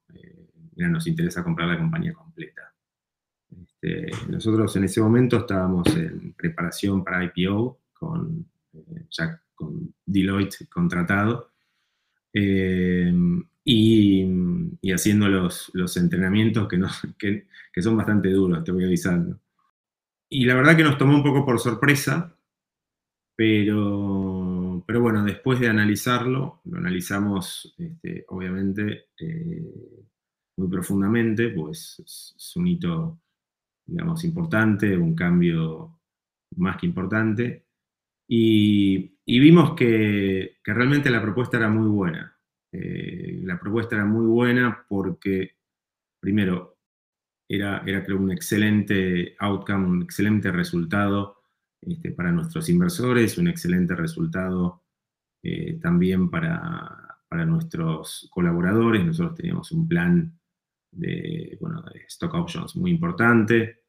mira, 0.76 0.90
nos 0.90 1.08
interesa 1.08 1.44
comprar 1.44 1.70
la 1.70 1.78
compañía 1.78 2.14
completa. 2.14 2.74
Este, 3.50 4.08
nosotros 4.30 4.76
en 4.76 4.84
ese 4.84 5.02
momento 5.02 5.38
estábamos 5.38 5.88
en 5.96 6.34
preparación 6.34 7.04
para 7.04 7.24
IPO 7.24 7.80
con, 7.94 8.46
ya 9.10 9.42
con 9.56 9.94
Deloitte 10.06 10.68
contratado. 10.70 11.52
Y, 13.70 14.24
haciendo 14.94 15.28
los, 15.28 15.98
entrenamientos 15.98 16.68
que, 16.68 16.78
no, 16.78 16.88
que, 17.20 17.48
son 17.82 17.98
bastante 17.98 18.30
duros, 18.30 18.64
te 18.64 18.72
voy 18.72 18.86
avisando. 18.86 19.40
Y 20.30 20.46
la 20.46 20.56
verdad 20.56 20.76
que 20.76 20.84
nos 20.84 20.98
tomó 20.98 21.16
un 21.16 21.24
poco 21.24 21.46
por 21.46 21.60
sorpresa, 21.60 22.36
pero, 23.36 24.37
pero 24.88 25.02
bueno, 25.02 25.22
después 25.26 25.60
de 25.60 25.68
analizarlo, 25.68 26.62
lo 26.64 26.78
analizamos 26.78 27.76
este, 27.78 28.24
obviamente 28.30 29.08
eh, 29.20 29.62
muy 30.58 30.70
profundamente, 30.70 31.50
pues 31.50 32.02
es, 32.06 32.54
un 32.56 32.68
hito, 32.68 33.20
digamos, 33.86 34.24
importante, 34.24 34.96
un 34.96 35.14
cambio 35.14 36.00
más 36.56 36.78
que 36.78 36.86
importante, 36.86 37.66
y, 38.30 39.12
vimos 39.26 39.76
que, 39.76 40.58
realmente 40.64 41.10
la 41.10 41.22
propuesta 41.22 41.58
era 41.58 41.70
muy 41.70 41.90
buena. 41.90 42.40
Eh, 42.72 43.42
la 43.44 43.60
propuesta 43.60 43.98
era 43.98 44.06
muy 44.06 44.26
buena 44.26 44.86
porque, 44.88 45.58
primero, 46.22 46.78
era, 47.50 47.84
era 47.86 48.06
creo 48.06 48.20
un 48.20 48.32
excelente 48.32 49.36
outcome, 49.40 49.86
un 49.86 50.04
excelente 50.04 50.50
resultado 50.50 51.37
este, 51.82 52.12
para 52.12 52.32
nuestros 52.32 52.70
inversores, 52.70 53.38
un 53.38 53.48
excelente 53.48 53.96
resultado 53.96 54.84
eh, 55.44 55.80
también 55.82 56.30
para, 56.30 57.04
nuestros 57.46 58.28
colaboradores. 58.32 59.06
Nosotros 59.06 59.36
teníamos 59.36 59.72
un 59.72 59.88
plan 59.88 60.40
de, 60.92 61.60
stock 62.08 62.34
options 62.34 62.76
muy 62.76 62.92
importante. 62.92 63.84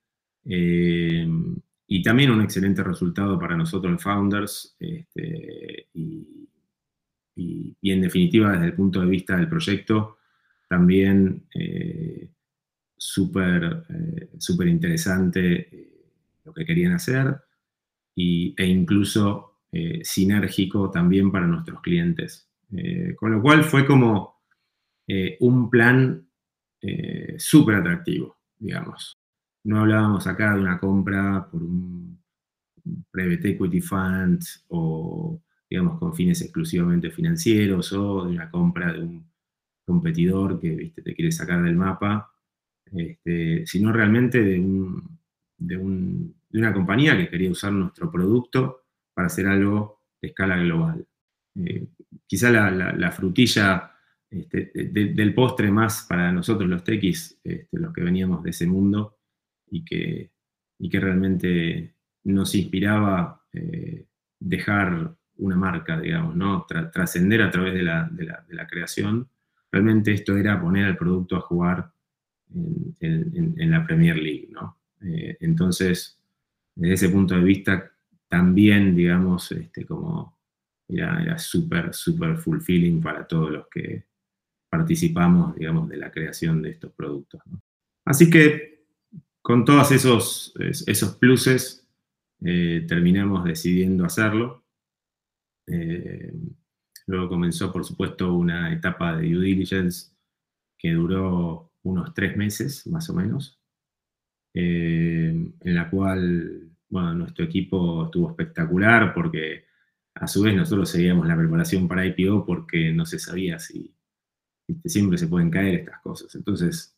Eh, 0.44 1.26
y 1.86 2.02
también 2.02 2.30
un 2.30 2.42
excelente 2.42 2.82
resultado 2.82 3.38
para 3.38 3.56
nosotros, 3.56 3.92
los 3.92 4.02
founders, 4.02 4.76
este, 4.78 5.88
y, 5.94 6.48
y, 7.34 7.90
en 7.90 8.02
definitiva 8.02 8.52
desde 8.52 8.66
el 8.66 8.74
punto 8.74 9.00
de 9.00 9.06
vista 9.06 9.36
del 9.36 9.48
proyecto 9.48 10.18
también 10.68 11.46
eh, 11.54 12.30
súper 12.96 13.84
eh, 13.88 14.70
interesante 14.70 15.68
eh, 15.74 16.12
lo 16.44 16.52
que 16.52 16.66
querían 16.66 16.92
hacer 16.92 17.40
e 18.18 18.66
incluso 18.66 19.60
eh, 19.70 20.00
sinérgico 20.02 20.90
también 20.90 21.30
para 21.30 21.46
nuestros 21.46 21.80
clientes. 21.80 22.48
con 23.16 23.32
lo 23.32 23.40
cual 23.40 23.64
fue 23.64 23.86
como 23.86 24.42
un 25.40 25.70
plan 25.70 26.28
súper 27.38 27.76
atractivo, 27.76 28.36
digamos. 28.58 29.16
No 29.64 29.80
hablábamos 29.80 30.26
acá 30.26 30.54
de 30.54 30.60
una 30.60 30.78
compra 30.78 31.48
por 31.50 31.62
un 31.62 32.22
private 33.10 33.50
equity 33.50 33.80
fund 33.80 34.42
o 34.68 35.40
digamos, 35.68 35.98
con 35.98 36.14
fines 36.14 36.40
exclusivamente 36.40 37.10
financieros 37.10 37.92
o 37.92 38.24
de 38.24 38.32
una 38.32 38.50
compra 38.50 38.92
de 38.92 39.02
un 39.02 39.28
competidor 39.84 40.60
que 40.60 40.70
¿viste? 40.74 41.02
te 41.02 41.14
quiere 41.14 41.32
sacar 41.32 41.62
del 41.62 41.76
mapa, 41.76 42.30
este, 42.92 43.66
sino 43.66 43.92
realmente 43.92 44.42
de, 44.42 44.64
de, 45.58 45.76
una 46.52 46.72
compañía 46.72 47.16
que 47.16 47.28
quería 47.28 47.50
usar 47.50 47.72
nuestro 47.72 48.10
producto 48.10 48.84
para 49.14 49.26
hacer 49.26 49.46
algo 49.46 50.02
de 50.20 50.28
escala 50.28 50.56
global. 50.56 51.06
Eh, 51.56 51.88
quizá 52.26 52.50
la, 52.50 53.10
frutilla 53.10 53.92
este, 54.30 54.70
del 54.74 55.34
postre 55.34 55.70
más 55.70 56.06
para 56.08 56.32
nosotros 56.32 56.68
los 56.68 56.84
tequis, 56.84 57.38
este, 57.42 57.78
los 57.78 57.92
que 57.92 58.02
veníamos 58.02 58.42
de 58.42 58.50
ese 58.50 58.66
mundo 58.66 59.18
y 59.70 59.84
que, 59.84 60.30
que 60.90 61.00
realmente 61.00 61.94
nos 62.24 62.54
inspiraba 62.54 63.44
eh, 63.52 64.06
dejar 64.38 65.16
una 65.38 65.56
marca, 65.56 66.00
digamos, 66.00 66.36
¿no? 66.36 66.66
trascender 66.92 67.42
a 67.42 67.50
través 67.50 67.74
de 67.74 67.82
la, 67.82 68.66
creación. 68.68 69.28
Realmente 69.70 70.12
esto 70.12 70.36
era 70.36 70.60
poner 70.60 70.84
al 70.86 70.96
producto 70.96 71.36
a 71.36 71.40
jugar 71.40 71.92
en, 73.00 73.70
la 73.70 73.86
Premier 73.86 74.16
League, 74.16 74.48
¿no? 74.50 74.78
Eh, 75.02 75.36
entonces, 75.40 76.17
desde 76.78 76.94
ese 76.94 77.08
punto 77.08 77.34
de 77.34 77.42
vista, 77.42 77.92
también, 78.28 78.94
digamos, 78.94 79.50
este, 79.52 79.84
como 79.84 80.38
era, 80.88 81.22
era 81.22 81.38
súper, 81.38 81.92
súper 81.92 82.36
fulfilling 82.36 83.00
para 83.00 83.26
todos 83.26 83.50
los 83.50 83.66
que 83.68 84.04
participamos, 84.70 85.56
digamos, 85.56 85.88
de 85.88 85.96
la 85.96 86.10
creación 86.10 86.62
de 86.62 86.70
estos 86.70 86.92
productos. 86.92 87.42
Así 88.04 88.30
que 88.30 88.84
con 89.42 89.64
todos 89.64 89.90
esos, 89.92 90.54
esos 90.58 91.16
pluses, 91.16 91.86
eh, 92.44 92.84
terminamos 92.86 93.44
decidiendo 93.44 94.04
hacerlo. 94.04 94.64
Eh, 95.66 96.32
luego 97.06 97.28
comenzó, 97.28 97.72
por 97.72 97.84
supuesto, 97.84 98.32
una 98.34 98.72
etapa 98.72 99.16
de 99.16 99.30
due 99.32 99.46
diligence 99.46 100.12
que 100.78 100.92
duró 100.92 101.72
unos 101.82 102.14
tres 102.14 102.36
meses, 102.36 102.86
más 102.86 103.08
o 103.10 103.14
menos, 103.14 103.58
eh, 104.54 105.30
en 105.60 105.74
la 105.74 105.90
cual, 105.90 106.67
bueno, 106.88 107.14
nuestro 107.14 107.44
equipo 107.44 108.06
estuvo 108.06 108.30
espectacular 108.30 109.12
porque 109.14 109.64
a 110.14 110.26
su 110.26 110.42
vez 110.42 110.54
nosotros 110.54 110.88
seguíamos 110.88 111.26
la 111.26 111.36
preparación 111.36 111.86
para 111.86 112.06
IPO 112.06 112.44
porque 112.44 112.92
no 112.92 113.06
se 113.06 113.18
sabía 113.18 113.58
si 113.58 113.94
siempre 114.84 115.18
se 115.18 115.28
pueden 115.28 115.50
caer 115.50 115.76
estas 115.76 116.00
cosas. 116.00 116.34
Entonces, 116.34 116.96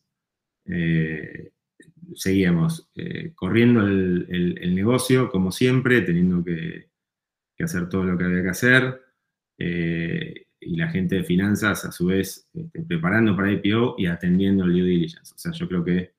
eh, 0.65 1.51
seguíamos 2.15 2.89
eh, 2.95 3.31
corriendo 3.35 3.85
el, 3.85 4.75
negocio 4.75 5.29
como 5.29 5.51
siempre, 5.51 6.01
teniendo 6.01 6.43
que, 6.43 6.89
hacer 7.59 7.89
todo 7.89 8.03
lo 8.03 8.17
que 8.17 8.23
había 8.23 8.41
que 8.41 8.49
hacer. 8.49 9.01
Eh, 9.59 10.47
y 10.59 10.75
la 10.75 10.89
gente 10.89 11.15
de 11.15 11.23
finanzas, 11.23 11.85
a 11.85 11.91
su 11.91 12.07
vez, 12.07 12.49
este, 12.53 12.81
preparando 12.81 13.35
para 13.35 13.51
IPO 13.51 13.95
y 13.99 14.07
atendiendo 14.07 14.63
el 14.63 14.73
due 14.73 14.83
diligence. 14.83 15.33
O 15.35 15.37
sea, 15.37 15.51
yo 15.51 15.67
creo 15.67 15.83
que 15.83 16.13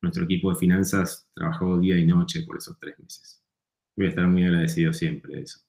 nuestro 0.00 0.24
equipo 0.24 0.50
de 0.50 0.58
finanzas 0.58 1.28
trabajó 1.34 1.78
día 1.78 1.98
y 1.98 2.06
noche 2.06 2.42
por 2.42 2.56
esos 2.56 2.78
tres 2.78 2.98
meses. 2.98 3.42
Voy 3.96 4.06
a 4.06 4.08
estar 4.10 4.26
muy 4.26 4.44
agradecido 4.44 4.92
siempre 4.92 5.36
de 5.36 5.42
eso. 5.42 5.60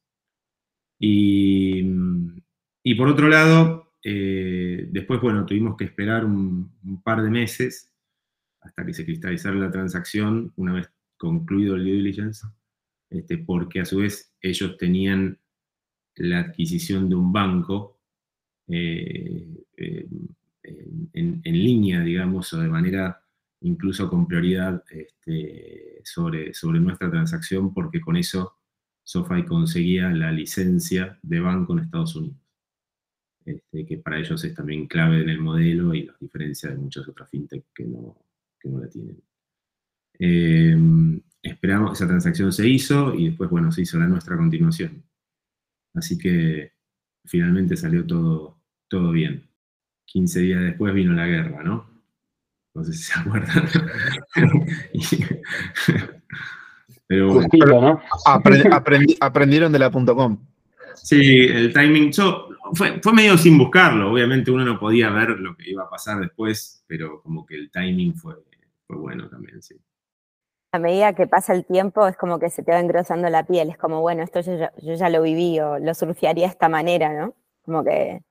Y, 1.00 1.84
y 2.84 2.96
por 2.96 3.08
otro 3.08 3.28
lado, 3.28 3.90
eh, 4.04 4.88
después, 4.90 5.20
bueno, 5.22 5.46
tuvimos 5.46 5.76
que 5.76 5.86
esperar 5.86 6.26
un, 6.26 6.72
par 7.04 7.22
de 7.22 7.30
meses 7.30 7.94
hasta 8.62 8.86
que 8.86 8.94
se 8.94 9.06
cristalizara 9.06 9.56
la 9.56 9.72
transacción, 9.72 10.54
una 10.56 10.74
vez 10.74 10.90
concluido 11.18 11.76
el 11.76 11.84
due 11.84 11.94
diligence, 11.94 12.48
este, 13.10 13.38
porque 13.38 13.82
a 13.82 13.86
su 13.86 13.98
vez 13.98 14.34
ellos 14.42 14.78
tenían 14.78 15.40
la 16.16 16.40
adquisición 16.40 17.10
de 17.10 17.16
un 17.16 17.32
banco 17.32 18.00
eh, 18.68 19.48
eh, 19.78 20.08
en, 21.14 21.42
línea, 21.44 22.02
digamos, 22.02 22.54
o 22.54 22.60
de 22.60 22.70
manera 22.70 23.22
incluso 23.62 24.10
con 24.10 24.28
prioridad 24.28 24.84
este, 24.89 26.01
sobre, 26.03 26.53
sobre 26.53 26.80
nuestra 26.80 27.10
transacción, 27.10 27.74
porque 27.74 27.99
con 28.01 28.16
eso 28.16 28.57
SoFi 29.03 29.43
conseguía 29.45 30.10
la 30.10 30.32
licencia 30.32 31.18
de 31.22 31.39
banco 31.39 31.74
en 31.74 31.80
Estados 31.80 32.16
Unidos. 32.16 32.38
Este, 33.45 33.86
que 33.86 33.97
para 33.97 34.20
ellos 34.20 34.43
es 34.43 34.53
también 34.53 34.88
clave 34.88 35.22
en 35.22 35.30
el 35.30 35.39
modelo 35.39 35.95
y 35.95 36.03
los 36.03 36.20
diferencia 36.20 36.70
de 36.70 36.78
muchas 36.78 37.07
otras 37.07 37.30
fintech 37.30 37.66
que 37.74 37.86
no, 37.86 38.16
la 38.64 38.88
tienen. 38.88 39.20
Em, 40.20 41.20
esperamos, 41.41 41.93
esa 41.93 42.07
transacción 42.07 42.51
se 42.51 42.68
hizo 42.68 43.16
y 43.16 43.30
después, 43.30 43.49
bueno, 43.49 43.72
se 43.72 43.82
hizo 43.82 43.97
la 43.97 44.07
nuestra 44.07 44.38
continuación. 44.38 45.03
Así 45.95 46.18
que 46.18 46.74
finalmente 47.26 47.76
salió 47.76 48.05
todo, 48.05 48.62
todo 48.88 49.12
bien. 49.12 49.49
15 50.05 50.39
días 50.41 50.62
después 50.62 50.93
vino 50.93 51.14
la 51.14 51.26
guerra, 51.26 51.64
¿no? 51.64 51.89
No 52.74 52.84
sé 52.84 52.93
si 52.93 53.03
se 53.03 53.20
acuerdan. 53.20 53.70
pero 57.07 57.99
aprendieron 59.20 59.72
de 59.72 59.80
la 59.80 59.91
.com. 59.91 60.38
Sí, 60.95 61.47
el 61.47 61.74
timing. 61.74 62.11
Yo, 62.11 62.49
fue, 62.74 62.99
medio 63.13 63.38
sin 63.38 63.57
buscarlo. 63.57 64.11
Obviamente 64.11 64.51
uno 64.51 64.65
no 64.65 64.80
podía 64.80 65.09
ver 65.09 65.30
lo 65.30 65.55
que 65.55 65.70
iba 65.72 65.84
a 65.84 65.89
pasar 65.89 66.20
después, 66.20 66.84
pero 66.88 67.22
como 67.22 67.45
que 67.45 67.55
el 67.55 67.72
timing 67.72 68.15
fue, 68.15 68.36
bueno 68.88 69.30
también, 69.30 69.61
sí. 69.61 69.76
A 70.72 70.78
medida 70.78 71.13
que 71.13 71.26
pasa 71.26 71.53
el 71.53 71.65
tiempo 71.65 72.07
es 72.07 72.15
como 72.15 72.38
que 72.38 72.51
se 72.51 72.61
te 72.61 72.72
va 72.72 72.80
engrosando 72.80 73.28
la 73.30 73.45
piel. 73.45 73.70
Es 73.70 73.78
como, 73.78 74.01
bueno, 74.01 74.22
esto 74.22 74.41
yo 74.41 74.70
ya, 74.78 75.09
lo 75.09 75.22
viví 75.24 75.59
o 75.59 75.80
lo 75.80 75.93
surfearía 75.95 76.45
de 76.45 76.51
esta 76.51 76.70
manera, 76.70 77.11
¿no? 77.11 77.34
Como 77.63 77.84
que 77.84 78.22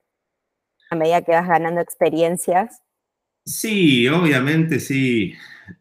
a 0.90 0.94
medida 0.94 1.22
que 1.22 1.32
vas 1.32 1.48
ganando 1.48 1.80
experiencias. 1.80 2.82
Sí, 3.48 4.06
obviamente 4.08 4.78
sí. 4.78 5.32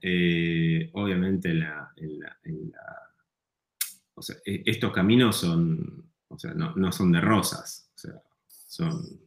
Eh, 0.01 0.89
obviamente 0.93 1.51
e, 4.45 4.63
estos 4.65 4.93
caminos 4.93 5.35
son, 5.35 6.09
o 6.29 6.39
sea, 6.39 6.53
no, 6.53 6.91
son 6.93 7.11
de 7.11 7.19
rosas, 7.19 7.91
o 7.93 7.97
sea, 7.97 8.21
son, 8.47 9.19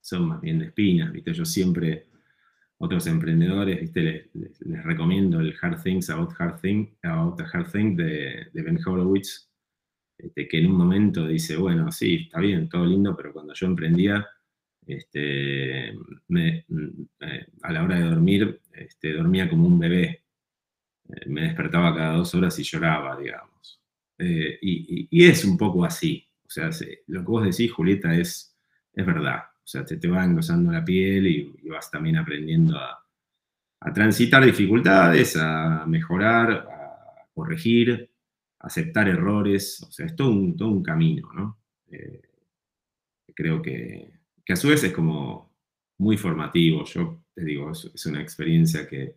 son 0.00 0.28
más 0.28 0.40
bien 0.40 0.60
de 0.60 0.66
espinas, 0.66 1.12
¿viste? 1.12 1.34
Yo 1.34 1.44
siempre, 1.44 2.06
otros 2.78 3.04
emprendedores, 3.08 3.80
¿viste? 3.80 4.30
Les, 4.34 4.84
recomiendo 4.84 5.40
el 5.40 5.54
Hard 5.60 5.82
Things 5.82 6.08
About 6.08 6.34
Hard 6.38 6.60
Thing, 6.60 6.86
About 7.02 7.40
a 7.40 7.50
Hard 7.52 7.72
Thing 7.72 7.96
de, 7.96 8.48
Ben 8.52 8.78
Horowitz, 8.86 9.50
este, 10.18 10.46
que 10.46 10.60
en 10.60 10.66
un 10.66 10.76
momento 10.76 11.26
dice, 11.26 11.56
bueno, 11.56 11.90
sí, 11.90 12.26
está 12.26 12.38
bien, 12.38 12.68
todo 12.68 12.86
lindo, 12.86 13.16
pero 13.16 13.32
cuando 13.32 13.54
yo 13.54 13.66
emprendía, 13.66 14.24
este, 14.86 15.88
eh, 15.90 15.96
a 17.62 17.72
la 17.72 17.82
hora 17.82 17.96
de 17.96 18.08
dormir, 18.08 18.60
este, 18.72 19.12
dormía 19.12 19.48
como 19.50 19.66
un 19.66 19.78
bebé. 19.78 20.24
Eh, 21.08 21.28
me 21.28 21.42
despertaba 21.42 21.94
cada 21.94 22.16
dos 22.16 22.34
horas 22.34 22.58
y 22.58 22.62
lloraba, 22.62 23.18
digamos. 23.18 23.82
Eh, 24.18 24.58
y, 24.62 25.24
es 25.24 25.44
un 25.44 25.58
poco 25.58 25.84
así. 25.84 26.28
O 26.44 26.50
sea, 26.50 26.70
lo 27.08 27.20
que 27.20 27.26
vos 27.26 27.44
decís, 27.44 27.72
Julieta, 27.72 28.14
es, 28.14 28.56
es 28.92 29.06
verdad. 29.06 29.42
O 29.56 29.66
sea, 29.66 29.84
te, 29.84 29.96
te 29.96 30.08
va 30.08 30.24
engrosando 30.24 30.70
la 30.70 30.84
piel 30.84 31.26
y, 31.26 31.68
vas 31.68 31.90
también 31.90 32.16
aprendiendo 32.16 32.78
a, 32.78 33.02
transitar 33.92 34.44
dificultades, 34.44 35.36
a 35.36 35.84
mejorar, 35.86 36.50
a 36.50 37.28
corregir, 37.34 38.10
a 38.60 38.66
aceptar 38.66 39.08
errores. 39.08 39.82
O 39.82 39.92
sea, 39.92 40.06
es 40.06 40.16
todo 40.16 40.30
un, 40.30 40.56
todo 40.56 40.70
un 40.70 40.82
camino, 40.82 41.28
¿no? 41.34 41.58
Creo 43.34 43.60
que, 43.60 44.15
a 44.52 44.56
su 44.56 44.68
vez 44.68 44.82
es 44.84 44.92
como 44.92 45.54
muy 45.98 46.16
formativo. 46.16 46.84
Yo 46.84 47.24
te 47.34 47.44
digo, 47.44 47.70
es, 47.72 48.06
una 48.06 48.20
experiencia 48.20 48.88
que 48.88 49.16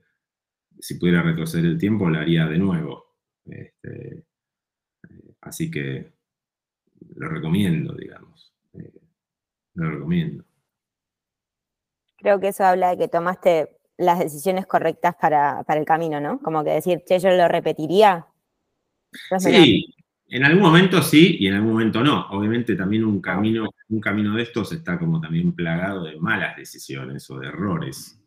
si 0.79 0.95
pudiera 0.95 1.21
retroceder 1.21 1.65
el 1.65 1.77
tiempo 1.77 2.09
la 2.09 2.21
haría 2.21 2.45
de 2.45 2.57
nuevo. 2.57 3.15
Este, 3.45 4.25
Así 5.41 5.71
que 5.71 6.11
lo 7.15 7.29
recomiendo, 7.29 7.93
digamos. 7.93 8.53
Eh, 8.73 8.91
lo 9.75 9.91
recomiendo. 9.91 10.43
Creo 12.17 12.39
que 12.39 12.49
eso 12.49 12.65
habla 12.65 12.89
de 12.89 12.97
que 12.97 13.07
tomaste 13.07 13.77
las 13.97 14.19
decisiones 14.19 14.65
correctas 14.65 15.15
para, 15.19 15.63
el 15.67 15.85
camino, 15.85 16.19
¿no? 16.19 16.39
Como 16.39 16.63
que 16.63 16.71
decir, 16.71 17.03
che, 17.05 17.19
yo 17.19 17.29
lo 17.31 17.47
repetiría. 17.47 18.27
Sí, 19.39 19.95
en 20.27 20.43
algún 20.43 20.61
momento 20.61 21.01
sí 21.01 21.37
y 21.39 21.47
en 21.47 21.55
algún 21.55 21.71
momento 21.71 22.03
no. 22.03 22.27
Obviamente 22.29 22.75
también 22.75 23.05
un 23.05 23.21
camino, 23.21 23.69
un 23.89 23.99
camino 23.99 24.35
de 24.35 24.43
estos 24.43 24.71
está 24.71 24.97
como 24.99 25.19
también 25.19 25.53
plagado 25.53 26.03
de 26.03 26.19
malas 26.19 26.55
decisiones 26.55 27.29
o 27.29 27.39
de 27.39 27.47
errores. 27.47 28.19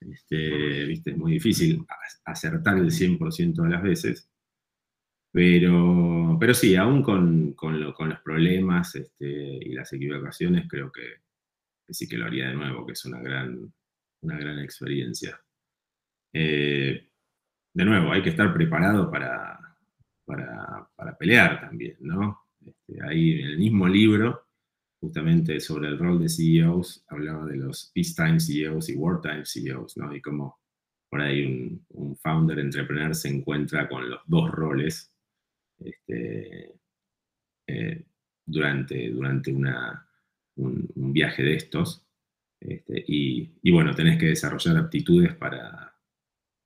Este, 0.00 0.84
¿viste? 0.86 1.10
Es 1.10 1.16
muy 1.16 1.32
difícil 1.32 1.84
acertar 2.24 2.78
el 2.78 2.90
100% 2.90 3.62
de 3.62 3.68
las 3.68 3.82
veces. 3.82 4.30
Pero, 5.32 6.36
pero 6.40 6.54
sí, 6.54 6.74
aún 6.76 7.02
con, 7.02 7.54
los 7.56 8.20
problemas 8.20 8.94
este, 8.96 9.26
y 9.26 9.72
las 9.72 9.92
equivocaciones, 9.92 10.66
creo 10.68 10.90
que, 10.90 11.22
sí 11.88 12.08
que 12.08 12.18
lo 12.18 12.26
haría 12.26 12.48
de 12.48 12.54
nuevo, 12.54 12.84
que 12.84 12.92
es 12.92 13.04
una 13.04 13.20
gran, 13.20 13.72
una 14.22 14.38
gran 14.38 14.58
experiencia. 14.58 15.40
Eh, 16.32 17.08
de 17.72 17.84
nuevo, 17.84 18.12
hay 18.12 18.22
que 18.22 18.30
estar 18.30 18.52
preparado 18.52 19.10
para, 19.10 19.58
para, 20.24 21.16
pelear 21.18 21.60
también, 21.60 21.96
¿no? 22.00 22.46
Este, 22.64 23.02
ahí 23.02 23.40
en 23.40 23.46
el 23.46 23.58
mismo 23.58 23.88
libro, 23.88 24.49
justamente 25.00 25.60
sobre 25.60 25.88
el 25.88 25.98
rol 25.98 26.20
de 26.20 26.28
CEOs, 26.28 27.04
hablaba 27.08 27.46
de 27.46 27.56
los 27.56 27.90
peacetime 27.94 28.38
CEOs 28.38 28.90
y 28.90 28.96
wartime 28.96 29.44
CEOs, 29.44 29.96
¿no? 29.96 30.14
Y 30.14 30.20
cómo 30.20 30.60
por 31.08 31.20
ahí 31.20 31.44
un, 31.44 31.84
un 31.90 32.16
founder, 32.16 32.58
entrepreneur 32.58 33.14
se 33.14 33.28
encuentra 33.28 33.88
con 33.88 34.08
los 34.08 34.20
dos 34.26 34.50
roles 34.50 35.12
este, 35.84 36.74
eh, 37.66 38.04
durante, 38.46 39.10
durante 39.10 39.52
una, 39.52 40.08
un, 40.56 41.12
viaje 41.12 41.42
de 41.42 41.54
estos. 41.54 42.06
Este, 42.60 43.04
y, 43.06 43.70
bueno, 43.70 43.94
tenés 43.94 44.18
que 44.18 44.26
desarrollar 44.26 44.76
aptitudes 44.76 45.34
para, 45.34 45.94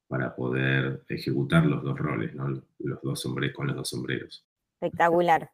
para 0.09 0.35
poder 0.35 1.05
ejecutar 1.09 1.65
los 1.67 1.83
dos 1.83 1.99
roles, 1.99 2.35
¿no? 2.35 2.49
los 2.79 3.03
dos 3.03 3.21
sombreros, 3.21 3.57
con 3.57 3.69
los 3.69 3.77
dos 3.77 3.89
sombreros. 3.89 4.45
Espectacular. 4.81 5.51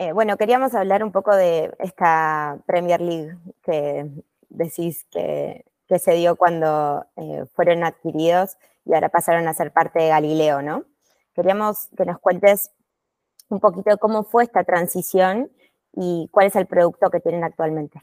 Eh, 0.00 0.12
bueno, 0.12 0.38
queríamos 0.38 0.74
hablar 0.74 1.04
un 1.04 1.12
poco 1.12 1.36
de 1.36 1.70
esta 1.78 2.58
Premier 2.66 3.02
League 3.02 3.36
que 3.62 4.10
decís 4.48 5.06
que, 5.10 5.66
se 5.98 6.14
dio 6.14 6.36
cuando 6.36 7.04
eh, 7.16 7.44
fueron 7.54 7.84
adquiridos 7.84 8.56
y 8.86 8.94
ahora 8.94 9.10
pasaron 9.10 9.46
a 9.46 9.52
ser 9.52 9.72
parte 9.72 10.00
de 10.00 10.08
Galileo, 10.08 10.62
¿no? 10.62 10.86
Queríamos 11.34 11.88
que 11.98 12.06
nos 12.06 12.18
cuentes 12.18 12.70
un 13.50 13.60
poquito 13.60 13.98
cómo 13.98 14.24
fue 14.24 14.44
esta 14.44 14.64
transición 14.64 15.50
y 15.94 16.28
cuál 16.30 16.46
es 16.46 16.56
el 16.56 16.64
producto 16.64 17.10
que 17.10 17.20
tienen 17.20 17.44
actualmente. 17.44 18.00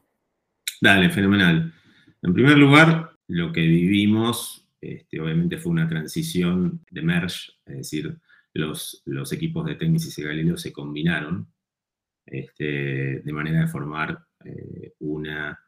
Dale, 0.79 1.09
fenomenal. 1.09 1.73
En 2.21 2.33
primer 2.35 2.59
lugar, 2.59 3.09
lo 3.25 3.51
que 3.51 3.61
vivimos, 3.61 4.67
este, 4.81 5.19
obviamente 5.19 5.57
fue 5.57 5.71
una 5.71 5.89
transición 5.89 6.85
de 6.91 7.01
merge, 7.01 7.53
es 7.65 7.77
decir, 7.77 8.19
los, 8.53 9.01
los 9.05 9.31
equipos 9.31 9.65
de 9.65 9.73
Technicis 9.73 10.19
y 10.19 10.23
Galileo 10.23 10.57
se 10.57 10.71
combinaron 10.71 11.47
este, 12.27 13.21
de 13.21 13.33
manera 13.33 13.61
de 13.61 13.67
formar 13.67 14.19
eh, 14.43 14.93
una 14.99 15.59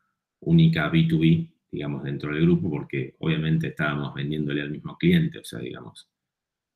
única 0.42 0.92
B2B, 0.92 1.50
digamos, 1.72 2.04
dentro 2.04 2.34
del 2.34 2.44
grupo, 2.44 2.70
porque 2.70 3.16
obviamente 3.20 3.68
estábamos 3.68 4.14
vendiéndole 4.14 4.62
al 4.62 4.72
mismo 4.72 4.98
cliente, 4.98 5.40
o 5.40 5.44
sea, 5.44 5.60
digamos, 5.60 6.10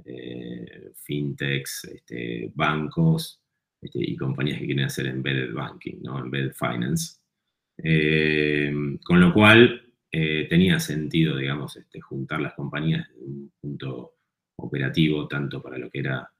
eh, 0.05 0.91
fintechs, 0.95 1.85
este, 1.85 2.51
bancos 2.55 3.41
este, 3.81 3.99
y 4.01 4.15
compañías 4.15 4.59
que 4.59 4.65
quieren 4.65 4.85
hacer 4.85 5.07
embedded 5.07 5.53
banking, 5.53 6.01
¿no? 6.01 6.19
embedded 6.19 6.53
finance. 6.53 7.19
Eh, 7.77 8.71
con 9.03 9.19
lo 9.19 9.33
cual 9.33 9.79
tenía 10.11 10.79
sentido, 10.79 11.37
digamos, 11.37 11.75
este, 11.75 11.99
juntar 11.99 12.39
las 12.39 12.53
compañías 12.53 13.09
en 13.09 13.23
un 13.23 13.51
punto 13.59 14.13
operativo, 14.59 15.27
tanto 15.27 15.59
para 15.59 15.79
lo 15.79 15.89
que 15.89 15.99
era 16.01 16.32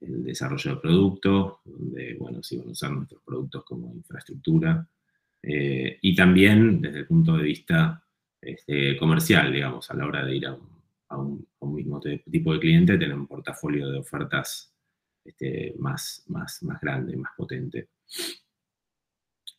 el 0.00 0.24
desarrollo 0.24 0.74
de 0.74 0.80
productos, 0.80 1.54
donde, 1.64 2.14
bueno, 2.18 2.42
se 2.42 2.56
iban 2.56 2.68
a 2.68 2.72
usar 2.72 2.92
nuestros 2.92 3.22
productos 3.22 3.64
como 3.64 3.94
infraestructura, 3.94 4.86
eh, 5.42 5.98
y 6.02 6.14
también 6.14 6.80
desde 6.80 7.00
el 7.00 7.06
punto 7.06 7.36
de 7.36 7.44
vista 7.44 8.02
este, 8.40 8.96
comercial, 8.96 9.52
digamos, 9.52 9.90
a 9.90 9.94
la 9.94 10.06
hora 10.06 10.24
de 10.24 10.36
ir 10.36 10.46
a 10.46 11.16
un, 11.16 11.46
mismo 11.60 12.00
tipo 12.00 12.52
de 12.52 12.60
cliente, 12.60 12.96
tener 12.96 13.14
un 13.14 13.26
portafolio 13.26 13.90
de 13.90 13.98
ofertas 13.98 14.72
este, 15.24 15.74
más, 15.78 16.24
más, 16.28 16.62
más 16.62 16.80
grande, 16.80 17.16
más 17.16 17.32
potente. 17.36 17.88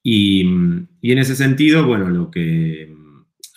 Y, 0.02 0.42
en 0.42 1.18
ese 1.18 1.36
sentido, 1.36 1.86
bueno, 1.86 2.10
lo 2.10 2.32
que... 2.32 2.96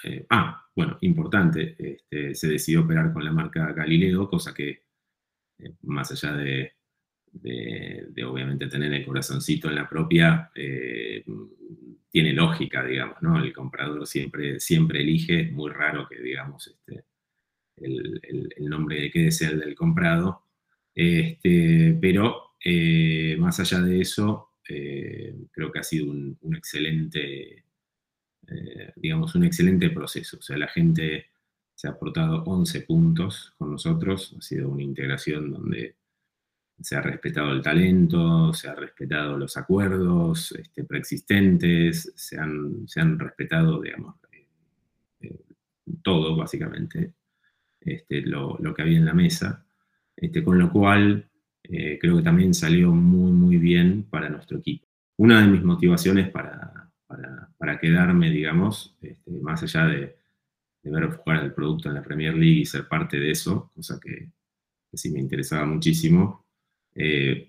Eh, 0.05 0.27
ah, 0.31 0.67
bueno, 0.75 0.99
importante, 1.03 1.77
este, 1.79 2.35
se 2.35 2.49
decidió 2.49 2.83
operar 2.83 3.13
con 3.13 3.25
la 3.25 3.33
marca 3.33 3.73
Galileo, 3.73 4.29
cosa 4.29 4.53
que 4.55 4.85
eh, 5.63 5.75
más 5.83 6.11
allá 6.13 6.35
de, 6.37 6.73
obviamente 8.25 8.67
tener 8.67 8.93
el 8.93 9.05
corazoncito 9.05 9.69
en 9.69 9.77
la 9.77 9.89
propia, 9.89 10.51
eh, 10.55 11.25
tiene 12.11 12.33
lógica, 12.33 12.85
digamos, 12.85 13.17
¿no? 13.23 13.43
El 13.43 13.53
comprador 13.53 14.07
siempre, 14.07 14.59
siempre 14.59 15.01
elige, 15.01 15.51
muy 15.53 15.71
raro 15.71 16.09
que, 16.09 16.21
digamos, 16.21 16.67
este, 16.67 17.05
el, 17.77 18.51
nombre 18.69 19.01
de 19.01 19.11
quede 19.11 19.31
sea 19.31 19.51
el 19.51 19.61
del 19.61 19.75
comprado, 19.75 20.45
este, 20.95 21.97
pero 22.01 22.57
eh, 22.65 23.37
más 23.39 23.61
allá 23.61 23.81
de 23.81 24.01
eso, 24.01 24.49
creo 24.63 25.73
que 25.73 25.79
ha 25.81 25.83
sido 25.83 26.11
un, 26.11 26.39
un 26.43 26.55
excelente, 26.55 27.65
digamos, 28.95 29.35
un 29.35 29.45
excelente 29.45 29.91
proceso, 29.91 30.39
o 30.39 30.43
sea, 30.43 30.57
la 30.57 30.69
gente 30.69 31.31
se 31.81 31.89
ha 31.89 31.93
aportado 31.93 32.43
11 32.45 32.83
puntos 32.83 33.55
con 33.57 33.71
nosotros, 33.71 34.37
ha 34.39 34.43
sido 34.43 34.69
una 34.69 34.83
integración 34.83 35.51
donde 35.51 35.97
se 36.79 36.95
ha 36.95 37.01
respetado 37.01 37.53
el 37.53 37.63
talento, 37.63 38.53
se 38.53 38.69
ha 38.69 38.75
respetado 38.75 39.39
los 39.39 39.57
acuerdos 39.57 40.53
este, 40.53 40.85
preexistentes, 40.85 42.13
se 42.15 42.39
han, 42.39 42.87
se 42.87 43.01
han 43.01 43.19
respetado, 43.19 43.81
digamos, 43.81 44.17
eh, 44.31 44.47
eh, 45.23 45.39
todo 46.03 46.37
básicamente, 46.37 47.15
este, 47.81 48.21
lo, 48.27 48.59
que 48.77 48.83
había 48.83 48.99
en 48.99 49.07
la 49.07 49.15
mesa, 49.15 49.65
este, 50.15 50.45
con 50.45 50.59
lo 50.59 50.71
cual 50.71 51.31
eh, 51.63 51.99
creo 51.99 52.19
que 52.19 52.23
también 52.23 52.53
salió 52.53 52.93
muy, 52.93 53.33
muy 53.33 53.57
bien 53.57 54.03
para 54.03 54.29
nuestro 54.29 54.59
equipo. 54.59 54.87
Una 55.17 55.41
de 55.41 55.47
mis 55.47 55.63
motivaciones 55.63 56.29
para, 56.29 56.93
para 57.57 57.81
quedarme, 57.81 58.29
digamos, 58.29 58.99
este, 59.01 59.31
más 59.41 59.63
allá 59.63 59.87
de, 59.87 60.20
de 60.83 60.91
ver 60.91 61.11
jugar 61.11 61.45
el 61.45 61.53
producto 61.53 61.89
en 61.89 61.95
la 61.95 62.03
Premier 62.03 62.35
League 62.35 62.61
y 62.61 62.67
ser 62.67 62.89
parte 62.89 63.19
de 63.19 63.31
eso, 63.31 63.71
cosa 63.75 63.99
que, 64.01 64.31
sí 64.93 65.11
me 65.11 65.21
interesaba 65.21 65.67
muchísimo. 65.67 66.47
Eh, 66.95 67.49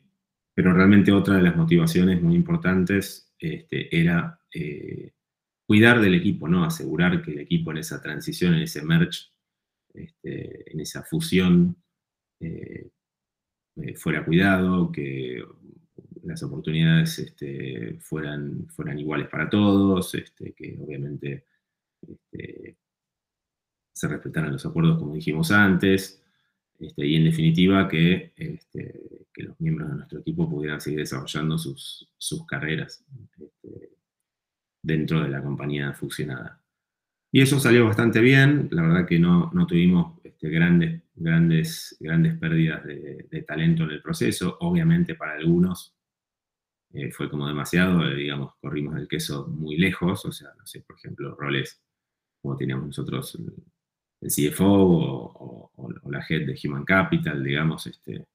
pero 0.54 0.74
realmente 0.74 1.12
otra 1.12 1.38
de 1.38 1.42
las 1.42 1.56
motivaciones 1.56 2.22
muy 2.22 2.36
importantes 2.36 3.34
este, 3.40 3.96
era 3.98 4.40
eh, 4.54 5.14
cuidar 5.66 6.00
del 6.02 6.16
equipo, 6.16 6.48
¿no? 6.48 6.64
Asegurar 6.64 7.24
que 7.24 7.32
el 7.32 7.40
equipo 7.40 7.72
en 7.72 7.78
esa 7.78 8.02
transición, 8.02 8.54
en 8.54 8.62
ese 8.62 8.84
merge, 8.84 9.30
este, 9.94 10.72
en 10.72 10.80
esa 10.82 11.04
fusión, 11.04 11.76
eh, 12.40 12.90
fuera 13.96 14.24
cuidado, 14.24 14.92
que 14.92 15.44
las 16.24 16.44
oportunidades 16.44 17.18
este, 17.18 17.98
fueran, 18.00 18.68
fueran 18.68 19.00
iguales 19.00 19.28
para 19.30 19.50
todos, 19.50 20.12
que 20.12 20.78
obviamente 20.80 21.46
se 23.94 24.08
respetaran 24.08 24.54
los 24.54 24.66
acuerdos 24.66 25.00
como 25.00 25.14
dijimos 25.14 25.52
antes, 25.52 26.24
este, 26.80 27.06
y 27.06 27.16
en 27.16 27.26
definitiva 27.26 27.88
que, 27.88 28.34
este, 28.36 29.28
que, 29.34 29.44
los 29.44 29.60
miembros 29.60 29.90
de 29.90 29.96
nuestro 29.96 30.20
equipo 30.20 30.50
pudieran 30.50 30.82
seguir 30.82 31.00
desarrollando 31.00 31.58
sus, 31.58 32.10
sus 32.18 32.46
carreras 32.46 33.06
este, 33.40 33.92
dentro 34.82 35.22
de 35.22 35.30
la 35.30 35.44
compañía 35.44 35.94
fusionada. 35.94 36.60
Y 37.32 37.42
eso 37.42 37.60
salió 37.60 37.86
bastante 37.86 38.20
bien, 38.20 38.68
la 38.72 38.82
verdad 38.82 39.08
que 39.08 39.20
no, 39.20 39.52
no 39.54 39.66
tuvimos 39.68 40.22
grandes, 40.50 41.02
grandes, 41.16 41.98
grandes 42.00 42.38
pérdidas 42.38 42.84
de, 42.84 43.46
talento 43.48 43.84
en 43.84 43.92
el 43.92 44.02
proceso, 44.02 44.58
obviamente 44.62 45.16
para 45.16 45.34
algunos 45.34 45.94
eh, 46.94 47.12
fue 47.12 47.30
como 47.30 47.48
demasiado, 47.48 48.06
eh, 48.06 48.16
digamos, 48.16 48.56
corrimos 48.60 48.98
el 48.98 49.08
queso 49.08 49.48
muy 49.48 49.78
lejos, 49.78 50.26
o 50.26 50.32
sea, 50.32 50.50
no 50.58 50.66
sé, 50.66 50.82
por 50.82 50.98
ejemplo, 50.98 51.36
roles 51.36 51.82
como 52.42 52.58
teníamos 52.58 52.88
nosotros 52.88 53.38
el 54.22 54.30
CFO 54.30 54.66
o, 54.68 55.72
la 56.10 56.26
head 56.28 56.46
de 56.46 56.60
Human 56.64 56.84
Capital, 56.84 57.44
digamos, 57.44 57.88
este, 57.88 58.28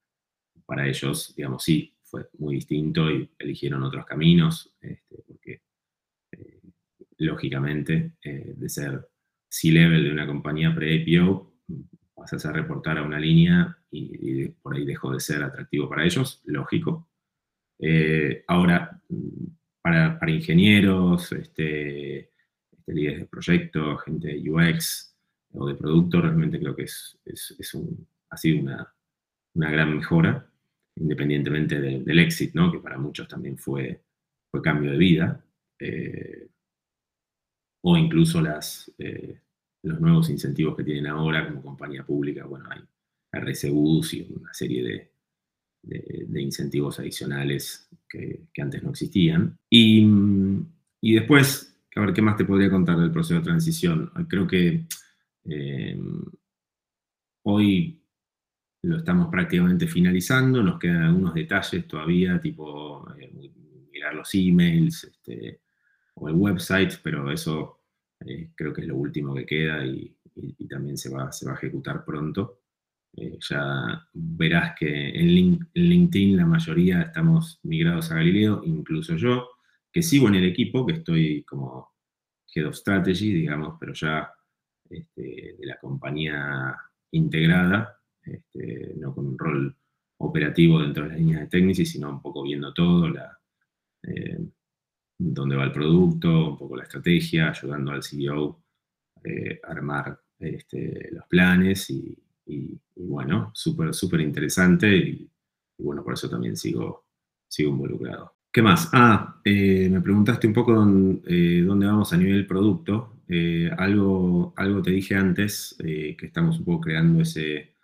para 0.64 0.89
ellos, 0.89 1.34
digamos, 1.37 1.62
sí, 1.62 1.95
fue 2.03 2.28
muy 2.39 2.57
distinto 2.57 3.11
y 3.11 3.28
eligieron 3.39 3.82
otros 3.82 4.07
caminos, 4.07 4.74
este, 4.80 5.22
porque 5.26 5.61
eh, 6.32 6.61
lógicamente 7.18 8.12
eh, 8.22 8.55
de 8.57 8.68
ser 8.68 9.09
C-level 9.49 10.05
de 10.05 10.12
una 10.12 10.26
compañía 10.26 10.74
pre-IPO, 10.74 11.55
pasas 12.14 12.47
a 12.47 12.53
reportar 12.53 12.99
a 12.99 13.03
una 13.03 13.20
línea 13.20 13.76
y, 13.91 14.49
por 14.49 14.74
ahí 14.74 14.84
dejó 14.84 15.12
de 15.12 15.20
ser 15.20 15.43
atractivo 15.43 15.89
para 15.89 16.05
ellos, 16.05 16.43
lógico. 16.45 17.09
Eh, 17.78 18.43
ahora, 18.49 19.01
para, 19.82 20.30
ingenieros, 20.30 21.30
este, 21.32 22.30
este, 22.72 22.93
líderes 22.93 23.20
de 23.20 23.26
proyecto, 23.26 23.97
gente 23.99 24.28
de 24.28 24.51
UX, 24.51 25.06
o 25.57 25.67
de 25.67 25.75
producto, 25.75 26.21
realmente 26.21 26.59
creo 26.59 26.77
que 26.77 26.85
es, 26.85 27.19
ha 28.31 28.37
sido 28.37 28.61
una, 28.61 28.93
gran 29.55 29.97
mejora, 29.97 30.47
independientemente 30.97 31.81
del 31.81 32.19
éxito, 32.19 32.71
que 32.71 32.79
para 32.79 32.99
muchos 32.99 33.27
también 33.29 33.57
fue, 33.57 34.03
fue 34.51 34.63
cambio 34.63 34.93
de 34.93 34.99
vida, 34.99 35.45
eh, 35.79 36.49
o 37.83 37.97
incluso 37.97 38.41
las, 38.41 38.91
eh, 38.99 39.41
los 39.83 40.01
nuevos 40.01 40.31
incentivos 40.31 40.77
que 40.77 40.85
tienen 40.85 41.07
ahora 41.07 41.47
como 41.47 41.63
compañía 41.63 42.05
pública, 42.05 42.45
bueno, 42.45 42.69
hay 42.71 42.81
RCUs 43.33 44.15
y 44.15 44.27
una 44.35 44.53
serie 44.53 44.83
de, 44.83 45.11
incentivos 46.41 46.99
adicionales 46.99 47.89
que, 48.09 48.41
antes 48.61 48.83
no 48.83 48.91
existían. 48.91 49.57
Y, 49.71 50.07
y 51.01 51.15
después, 51.15 51.79
a 51.95 52.01
ver, 52.01 52.13
¿qué 52.13 52.23
más 52.23 52.37
te 52.37 52.45
podría 52.45 52.71
contar 52.71 52.99
del 52.99 53.13
proceso 53.13 53.35
de 53.35 53.45
transición? 53.45 54.11
Creo 54.29 54.47
que 54.47 54.87
eh, 55.49 55.99
hoy 57.44 58.03
lo 58.82 58.99
estamos 58.99 59.28
prácticamente 59.28 59.86
finalizando, 59.86 60.62
nos 60.62 60.78
quedan 60.78 61.03
algunos 61.03 61.34
detalles 61.34 61.86
todavía, 61.86 62.40
tipo 62.40 63.07
eh, 63.18 63.53
mirar 63.92 64.14
los 64.14 64.34
emails 64.34 65.05
este, 65.05 65.61
o 66.14 66.28
el 66.28 66.34
website, 66.34 67.01
pero 67.03 67.30
eso 67.30 67.80
eh, 68.20 68.51
creo 68.55 68.72
que 68.72 68.82
es 68.82 68.86
lo 68.86 68.97
último 68.97 69.34
que 69.34 69.47
queda 69.47 69.84
y, 69.84 70.12
también 70.68 70.99
se 70.99 71.09
va, 71.09 71.30
a 71.30 71.55
ejecutar 71.55 72.05
pronto. 72.05 72.61
ya 73.49 74.07
verás 74.12 74.74
que 74.78 75.09
en, 75.09 75.59
LinkedIn 75.72 76.36
la 76.36 76.44
mayoría 76.44 77.03
estamos 77.03 77.59
migrados 77.62 78.11
a 78.11 78.16
Galileo, 78.16 78.62
incluso 78.64 79.16
yo, 79.16 79.49
que 79.90 80.03
sigo 80.03 80.28
en 80.28 80.34
el 80.34 80.44
equipo, 80.44 80.84
que 80.84 80.94
estoy 80.94 81.42
como 81.44 81.94
Head 82.55 82.66
of 82.66 82.76
Strategy, 82.76 83.32
digamos, 83.32 83.76
pero 83.80 83.94
ya 83.94 84.30
este, 84.91 85.57
de 85.59 85.66
la 85.66 85.78
compañía 85.78 86.74
integrada, 87.12 88.01
este, 88.22 88.95
no 88.97 89.14
con 89.14 89.26
un 89.26 89.39
rol 89.39 89.76
operativo 90.18 90.80
dentro 90.80 91.05
de 91.05 91.11
las 91.11 91.18
líneas 91.18 91.41
de 91.41 91.47
Technicis, 91.47 91.91
sino 91.93 92.11
un 92.11 92.22
poco 92.22 92.43
viendo 92.43 92.72
todo, 92.72 93.09
la, 93.09 93.39
eh, 94.03 94.39
dónde 95.18 95.57
va 95.57 95.64
el 95.64 95.72
producto, 95.72 96.51
un 96.51 96.59
poco 96.59 96.76
la 96.76 96.84
estrategia, 96.84 97.51
ayudando 97.51 97.93
al 97.93 98.03
CEO 98.03 98.62
eh, 99.24 99.61
a 99.62 99.72
armar 99.72 100.18
este, 100.39 101.09
los 101.12 101.26
planes 101.26 101.91
y, 101.91 102.16
bueno, 102.95 103.51
súper, 103.55 103.93
súper 103.93 104.20
interesante 104.20 104.97
y, 104.97 105.30
bueno, 105.78 106.03
por 106.05 106.14
eso 106.14 106.30
también 106.30 106.57
sigo, 106.57 107.07
sigo 107.49 107.70
involucrado. 107.70 108.36
¿Qué 108.57 108.63
más? 108.63 108.89
Ah, 108.95 109.39
eh, 109.45 109.87
me 109.91 110.01
preguntaste 110.01 110.47
un 110.47 110.55
poco 110.55 110.73
dónde, 110.73 111.61
dónde 111.61 111.85
vamos 111.85 112.11
a 112.15 112.17
nivel 112.17 112.47
producto. 112.47 113.21
Eh, 113.29 113.71
algo, 113.77 114.55
algo 114.57 114.81
te 114.81 114.93
dije 114.93 115.15
antes, 115.15 115.77
eh, 115.81 116.17
que 116.19 116.25
estamos 116.25 116.59
un 116.61 116.65
poco 116.65 116.81
creando 116.81 117.21
ese, 117.21 117.75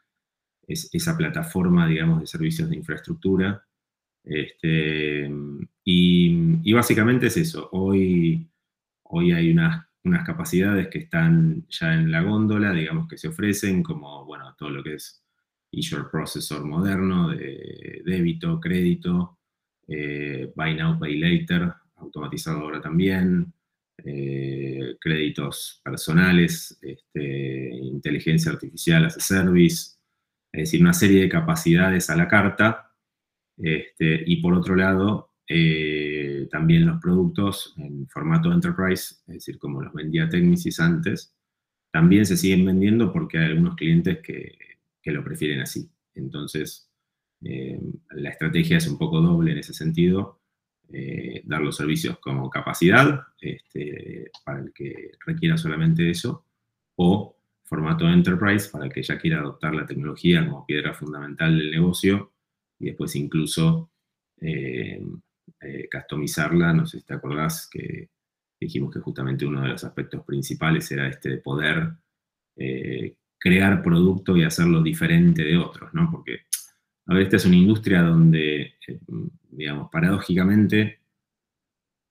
esa 0.66 1.14
plataforma, 1.14 1.86
digamos, 1.86 2.22
de 2.22 2.26
servicios 2.26 2.70
de 2.70 2.76
infraestructura. 2.76 3.62
Este, 4.24 5.30
y, 5.84 6.72
básicamente 6.72 7.26
es 7.26 7.36
eso. 7.36 7.68
Hoy, 7.72 8.50
hoy 9.02 9.32
hay 9.32 9.50
unas, 9.50 9.86
unas, 10.04 10.24
capacidades 10.24 10.88
que 10.88 11.00
están 11.00 11.66
ya 11.68 11.92
en 11.92 12.10
la 12.10 12.22
góndola, 12.22 12.72
digamos, 12.72 13.08
que 13.08 13.18
se 13.18 13.28
ofrecen, 13.28 13.82
como, 13.82 14.24
bueno, 14.24 14.54
todo 14.56 14.70
lo 14.70 14.82
que 14.82 14.94
es 14.94 15.22
Azure 15.78 16.08
Processor 16.10 16.64
moderno, 16.64 17.28
de 17.28 18.00
débito, 18.06 18.58
crédito, 18.58 19.36
eh, 19.88 20.52
Buy 20.54 20.74
Now, 20.74 20.98
Pay 20.98 21.18
Later, 21.18 21.72
automatizado 21.96 22.60
ahora 22.60 22.80
también, 22.80 23.52
eh, 24.04 24.96
créditos 25.00 25.80
personales, 25.84 26.78
este, 26.82 27.70
inteligencia 27.74 28.50
artificial 28.52 29.04
as 29.04 29.16
a 29.16 29.20
service, 29.20 29.96
es 30.52 30.60
decir, 30.64 30.80
una 30.80 30.92
serie 30.92 31.22
de 31.22 31.28
capacidades 31.28 32.10
a 32.10 32.16
la 32.16 32.28
carta. 32.28 32.90
Este, 33.56 34.22
y 34.26 34.36
por 34.42 34.54
otro 34.54 34.74
lado, 34.74 35.32
eh, 35.48 36.48
también 36.50 36.86
los 36.86 37.00
productos 37.00 37.74
en 37.76 38.08
formato 38.08 38.52
enterprise, 38.52 39.16
es 39.26 39.34
decir, 39.34 39.58
como 39.58 39.82
los 39.82 39.92
vendía 39.92 40.28
Technicis 40.28 40.80
antes, 40.80 41.34
también 41.92 42.24
se 42.26 42.36
siguen 42.36 42.64
vendiendo 42.64 43.12
porque 43.12 43.38
hay 43.38 43.46
algunos 43.46 43.76
clientes 43.76 44.18
que, 44.22 44.56
lo 45.04 45.24
prefieren 45.24 45.60
así. 45.60 45.90
Entonces, 46.14 46.90
eh, 47.44 47.80
la 48.10 48.30
estrategia 48.30 48.76
es 48.76 48.86
un 48.86 48.98
poco 48.98 49.20
doble 49.20 49.52
en 49.52 49.58
ese 49.58 49.74
sentido 49.74 50.40
eh, 50.92 51.42
dar 51.44 51.60
los 51.60 51.76
servicios 51.76 52.18
como 52.18 52.50
capacidad 52.50 53.22
este, 53.40 54.30
para 54.44 54.60
el 54.60 54.72
que 54.72 55.12
requiera 55.26 55.56
solamente 55.56 56.10
eso, 56.10 56.46
o 56.96 57.36
formato 57.64 58.08
enterprise 58.08 58.68
para 58.70 58.84
el 58.84 58.92
que 58.92 59.02
ya 59.02 59.18
quiera 59.18 59.38
adoptar 59.38 59.74
la 59.74 59.86
tecnología 59.86 60.46
como 60.46 60.66
piedra 60.66 60.92
fundamental 60.92 61.58
del 61.58 61.70
negocio 61.70 62.34
y 62.78 62.86
después 62.86 63.16
incluso 63.16 63.90
eh, 64.40 65.02
customizarla. 65.90 66.72
No 66.74 66.86
sé 66.86 67.00
si 67.00 67.06
te 67.06 67.14
acordás 67.14 67.68
que 67.70 68.10
dijimos 68.60 68.92
que 68.92 69.00
justamente 69.00 69.46
uno 69.46 69.62
de 69.62 69.68
los 69.68 69.82
aspectos 69.84 70.22
principales 70.24 70.90
era 70.92 71.08
este 71.08 71.30
de 71.30 71.38
poder 71.38 71.94
crear 73.38 73.82
producto 73.82 74.36
y 74.36 74.44
hacerlo 74.44 74.82
diferente 74.82 75.42
de 75.42 75.56
otros, 75.56 75.92
¿no? 75.94 76.10
Porque 76.10 76.42
a 77.06 77.20
esta 77.20 77.36
es 77.36 77.46
una 77.46 77.56
industria 77.56 78.02
donde, 78.02 78.74
eh, 78.86 79.00
digamos, 79.50 79.90
paradójicamente, 79.90 81.00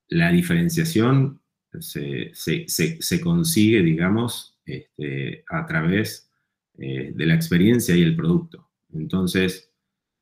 la 0.08 0.30
diferenciación 0.30 1.40
se, 1.80 3.20
consigue, 3.22 3.82
digamos, 3.82 4.58
este, 4.66 5.44
a 5.48 5.66
través 5.66 6.30
eh, 6.78 7.12
de 7.14 7.26
la 7.26 7.34
experiencia 7.34 7.96
y 7.96 8.02
el 8.02 8.14
producto. 8.14 8.68
Entonces, 8.92 9.70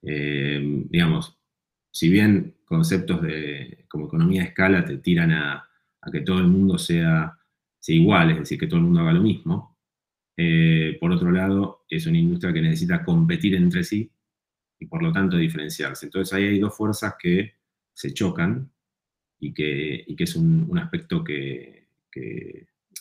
eh, 0.02 0.84
digamos, 0.88 1.36
si 1.90 2.08
bien 2.08 2.54
conceptos 2.64 3.20
de, 3.22 3.84
como 3.88 4.06
economía 4.06 4.42
de 4.42 4.48
escala 4.48 4.84
te 4.84 4.98
tiran 4.98 5.32
a, 5.32 5.66
que 6.12 6.20
todo 6.20 6.38
el 6.38 6.46
mundo 6.46 6.78
sea, 6.78 7.36
sea, 7.78 7.94
igual, 7.94 8.30
es 8.30 8.38
decir, 8.38 8.58
que 8.58 8.66
todo 8.66 8.78
el 8.78 8.84
mundo 8.84 9.00
haga 9.00 9.12
lo 9.12 9.22
mismo, 9.22 9.76
por 10.98 11.12
otro 11.12 11.30
lado, 11.30 11.84
es 11.90 12.06
una 12.06 12.16
industria 12.16 12.54
que 12.54 12.62
necesita 12.62 13.04
competir 13.04 13.54
entre 13.54 13.84
sí 13.84 14.10
y 14.80 14.86
por 14.86 15.02
lo 15.02 15.12
tanto 15.12 15.36
diferenciarse. 15.36 16.06
Entonces 16.06 16.32
ahí 16.32 16.44
hay 16.44 16.58
dos 16.58 16.74
fuerzas 16.74 17.14
que 17.20 17.54
se 17.92 18.12
chocan 18.14 18.72
y 19.38 19.52
que, 19.52 20.06
que 20.16 20.24
es 20.24 20.34
un, 20.34 20.76
aspecto 20.78 21.22
que, 21.22 21.86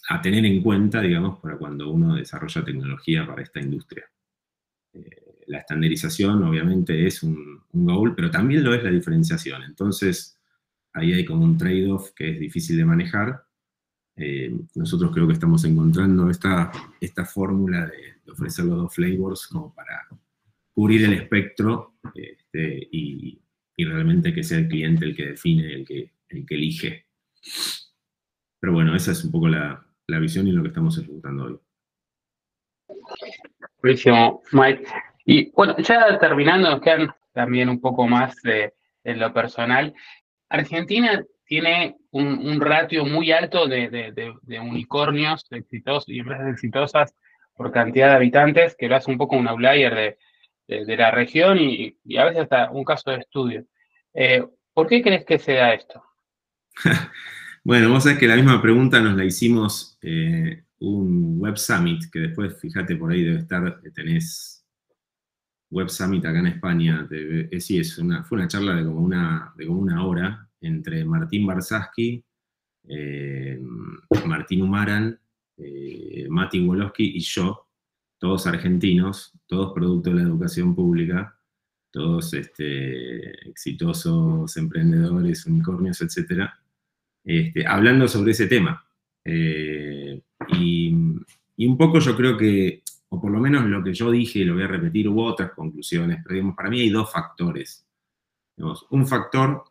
a 0.09 0.21
tener 0.21 0.45
en 0.45 0.61
cuenta, 0.61 1.01
digamos, 1.01 1.39
para 1.39 1.57
cuando 1.57 1.89
uno 1.89 2.15
desarrolla 2.15 2.63
tecnología 2.63 3.25
para 3.25 3.41
esta 3.41 3.61
industria. 3.61 4.05
Eh, 4.93 5.43
la 5.47 5.59
estandarización 5.59 6.43
obviamente 6.43 7.07
es 7.07 7.23
un, 7.23 7.63
goal, 7.71 8.13
pero 8.13 8.29
también 8.29 8.63
lo 8.63 8.73
es 8.73 8.83
la 8.83 8.91
diferenciación. 8.91 9.63
Entonces 9.63 10.37
ahí 10.93 11.13
hay 11.13 11.23
como 11.23 11.45
un 11.45 11.57
trade-off 11.57 12.11
que 12.11 12.31
es 12.31 12.39
difícil 12.39 12.77
de 12.77 12.85
manejar. 12.85 13.45
Eh, 14.17 14.53
nosotros 14.75 15.11
creo 15.13 15.27
que 15.27 15.33
estamos 15.33 15.63
encontrando 15.63 16.29
esta, 16.29 16.71
esta 16.99 17.23
fórmula 17.23 17.85
de, 17.85 18.15
de 18.25 18.31
ofrecer 18.31 18.65
los 18.65 18.77
dos 18.77 18.93
flavors 18.93 19.47
como 19.47 19.73
para 19.73 20.07
cubrir 20.79 21.03
el 21.03 21.13
espectro 21.13 21.95
este, 22.15 22.87
y, 22.89 23.37
realmente 23.79 24.33
que 24.33 24.43
sea 24.43 24.59
el 24.59 24.69
cliente 24.69 25.03
el 25.03 25.13
que 25.13 25.25
define, 25.25 25.73
el 25.73 25.85
que, 25.85 26.13
el 26.29 26.45
que 26.45 26.55
elige. 26.55 27.05
Pero 28.61 28.71
bueno, 28.71 28.95
esa 28.95 29.11
es 29.11 29.25
un 29.25 29.31
poco 29.31 29.49
la, 29.49 29.85
visión 30.07 30.47
y 30.47 30.53
lo 30.53 30.61
que 30.61 30.69
estamos 30.69 30.97
ejecutando 30.97 31.43
hoy. 31.43 31.59
Buenísimo, 33.81 34.41
Mike. 34.53 34.85
Y 35.25 35.51
bueno, 35.51 35.75
ya 35.79 36.17
terminando, 36.17 36.69
nos 36.69 36.79
quedan 36.79 37.09
también 37.33 37.67
un 37.67 37.81
poco 37.81 38.07
más 38.07 38.41
de, 38.41 38.73
lo 39.03 39.33
personal. 39.33 39.93
Argentina 40.47 41.21
tiene 41.43 41.97
un, 42.11 42.61
ratio 42.61 43.03
muy 43.03 43.33
alto 43.33 43.67
de, 43.67 44.33
unicornios 44.61 45.45
exitosos 45.51 46.07
y 46.07 46.19
empresas 46.19 46.53
exitosas 46.53 47.13
por 47.53 47.69
cantidad 47.73 48.11
de 48.11 48.15
habitantes, 48.15 48.77
que 48.77 48.87
lo 48.87 48.95
hace 48.95 49.11
un 49.11 49.17
poco 49.17 49.35
un 49.35 49.49
outlier 49.49 50.17
de, 50.69 50.97
la 50.97 51.11
región 51.11 51.57
y, 51.59 51.97
a 52.17 52.25
veces 52.25 52.43
hasta 52.43 52.69
un 52.71 52.83
caso 52.83 53.09
de 53.11 53.17
estudio. 53.17 53.65
Eh, 54.13 54.45
¿Por 54.73 54.87
qué 54.87 55.01
crees 55.01 55.25
que 55.25 55.39
se 55.39 55.53
da 55.53 55.73
esto? 55.73 56.03
bueno, 57.63 57.89
vos 57.89 58.03
sabés 58.03 58.19
que 58.19 58.27
la 58.27 58.35
misma 58.35 58.61
pregunta 58.61 59.01
nos 59.01 59.17
la 59.17 59.25
hicimos 59.25 59.97
eh, 60.01 60.63
un 60.79 61.39
Web 61.39 61.57
Summit, 61.57 62.03
que 62.11 62.19
después, 62.19 62.59
fíjate, 62.59 62.95
por 62.95 63.11
ahí 63.11 63.23
debe 63.23 63.39
estar, 63.39 63.79
eh, 63.83 63.91
tenés 63.91 64.65
Web 65.71 65.89
Summit 65.89 66.25
acá 66.25 66.39
en 66.39 66.47
España. 66.47 67.07
sí, 67.59 67.79
es 67.79 67.97
una, 67.97 68.23
fue 68.23 68.37
una 68.37 68.47
charla 68.47 68.75
de 68.75 68.85
como 68.85 69.01
una, 69.01 69.53
de 69.55 69.65
como 69.65 69.81
una 69.81 70.05
hora 70.05 70.47
entre 70.61 71.03
Martín 71.03 71.45
Barsaski, 71.45 72.23
Martín 74.25 74.63
Umaran, 74.63 75.19
Mati 76.29 76.65
Wolowski 76.65 77.17
y 77.17 77.19
yo, 77.19 77.68
todos 78.19 78.45
argentinos, 78.45 79.33
todos 79.47 79.73
producto 79.73 80.09
de 80.11 80.17
la 80.17 80.23
educación 80.23 80.75
pública, 80.75 81.39
todos 81.89 82.33
este, 82.33 83.49
exitosos 83.49 84.55
emprendedores, 84.57 85.45
unicornios, 85.45 86.01
etc., 86.01 86.49
este, 87.23 87.65
hablando 87.65 88.07
sobre 88.07 88.31
ese 88.31 88.47
tema. 88.47 88.85
Eh, 89.25 90.21
y, 90.49 90.93
un 90.93 91.77
poco 91.77 91.99
yo 91.99 92.15
creo 92.15 92.37
que, 92.37 92.83
o 93.09 93.19
por 93.19 93.31
lo 93.31 93.39
menos 93.39 93.65
lo 93.65 93.83
que 93.83 93.93
yo 93.93 94.11
dije, 94.11 94.45
lo 94.45 94.53
voy 94.53 94.63
a 94.63 94.67
repetir, 94.67 95.09
hubo 95.09 95.25
otras 95.25 95.51
conclusiones, 95.51 96.23
pero 96.25 96.55
para 96.55 96.69
mí 96.69 96.81
hay 96.81 96.89
dos 96.89 97.11
factores. 97.11 97.85
un 98.91 99.07
factor 99.07 99.63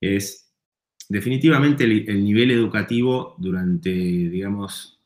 es 0.00 0.50
definitivamente 1.08 1.84
el 1.84 2.24
nivel 2.24 2.50
educativo 2.52 3.34
durante, 3.38 3.90
digamos, 3.90 4.99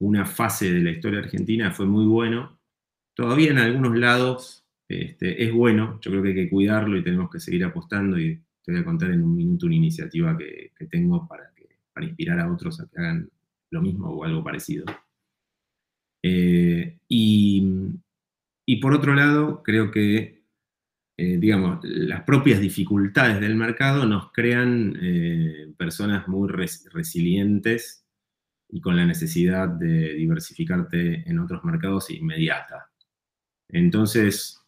una 0.00 0.24
fase 0.24 0.72
de 0.72 0.80
la 0.80 0.90
historia 0.90 1.20
argentina 1.20 1.72
fue 1.72 1.86
muy 1.86 2.06
bueno. 2.06 2.60
Todavía 3.14 3.50
en 3.50 3.58
algunos 3.58 3.96
lados 3.96 4.66
este, 4.88 5.44
es 5.44 5.52
bueno, 5.52 5.98
yo 6.00 6.10
creo 6.10 6.22
que 6.22 6.28
hay 6.30 6.34
que 6.34 6.50
cuidarlo 6.50 6.96
y 6.96 7.04
tenemos 7.04 7.30
que 7.30 7.40
seguir 7.40 7.64
apostando 7.64 8.18
y 8.18 8.40
te 8.62 8.72
voy 8.72 8.80
a 8.80 8.84
contar 8.84 9.10
en 9.10 9.22
un 9.22 9.36
minuto 9.36 9.66
una 9.66 9.74
iniciativa 9.74 10.36
que, 10.36 10.72
tengo 10.90 11.26
para, 11.28 11.52
inspirar 12.00 12.38
a 12.38 12.52
otros 12.52 12.80
a 12.80 12.86
que 12.86 13.00
hagan 13.00 13.28
lo 13.70 13.82
mismo 13.82 14.08
o 14.08 14.24
algo 14.24 14.42
parecido. 14.42 14.86
Eh, 16.22 16.98
y, 17.08 17.96
por 18.80 18.94
otro 18.94 19.14
lado, 19.14 19.62
creo 19.62 19.90
que, 19.90 20.44
eh, 21.16 21.38
digamos, 21.38 21.80
las 21.82 22.22
propias 22.22 22.60
dificultades 22.60 23.40
del 23.40 23.56
mercado 23.56 24.06
nos 24.06 24.30
crean 24.32 24.96
eh, 25.02 25.72
personas 25.76 26.28
muy 26.28 26.48
resilientes 26.48 28.07
y 28.70 28.80
con 28.80 28.96
la 28.96 29.06
necesidad 29.06 29.68
de 29.68 30.14
diversificarte 30.14 31.28
en 31.28 31.38
otros 31.38 31.64
mercados 31.64 32.10
inmediata. 32.10 32.90
Entonces, 33.68 34.60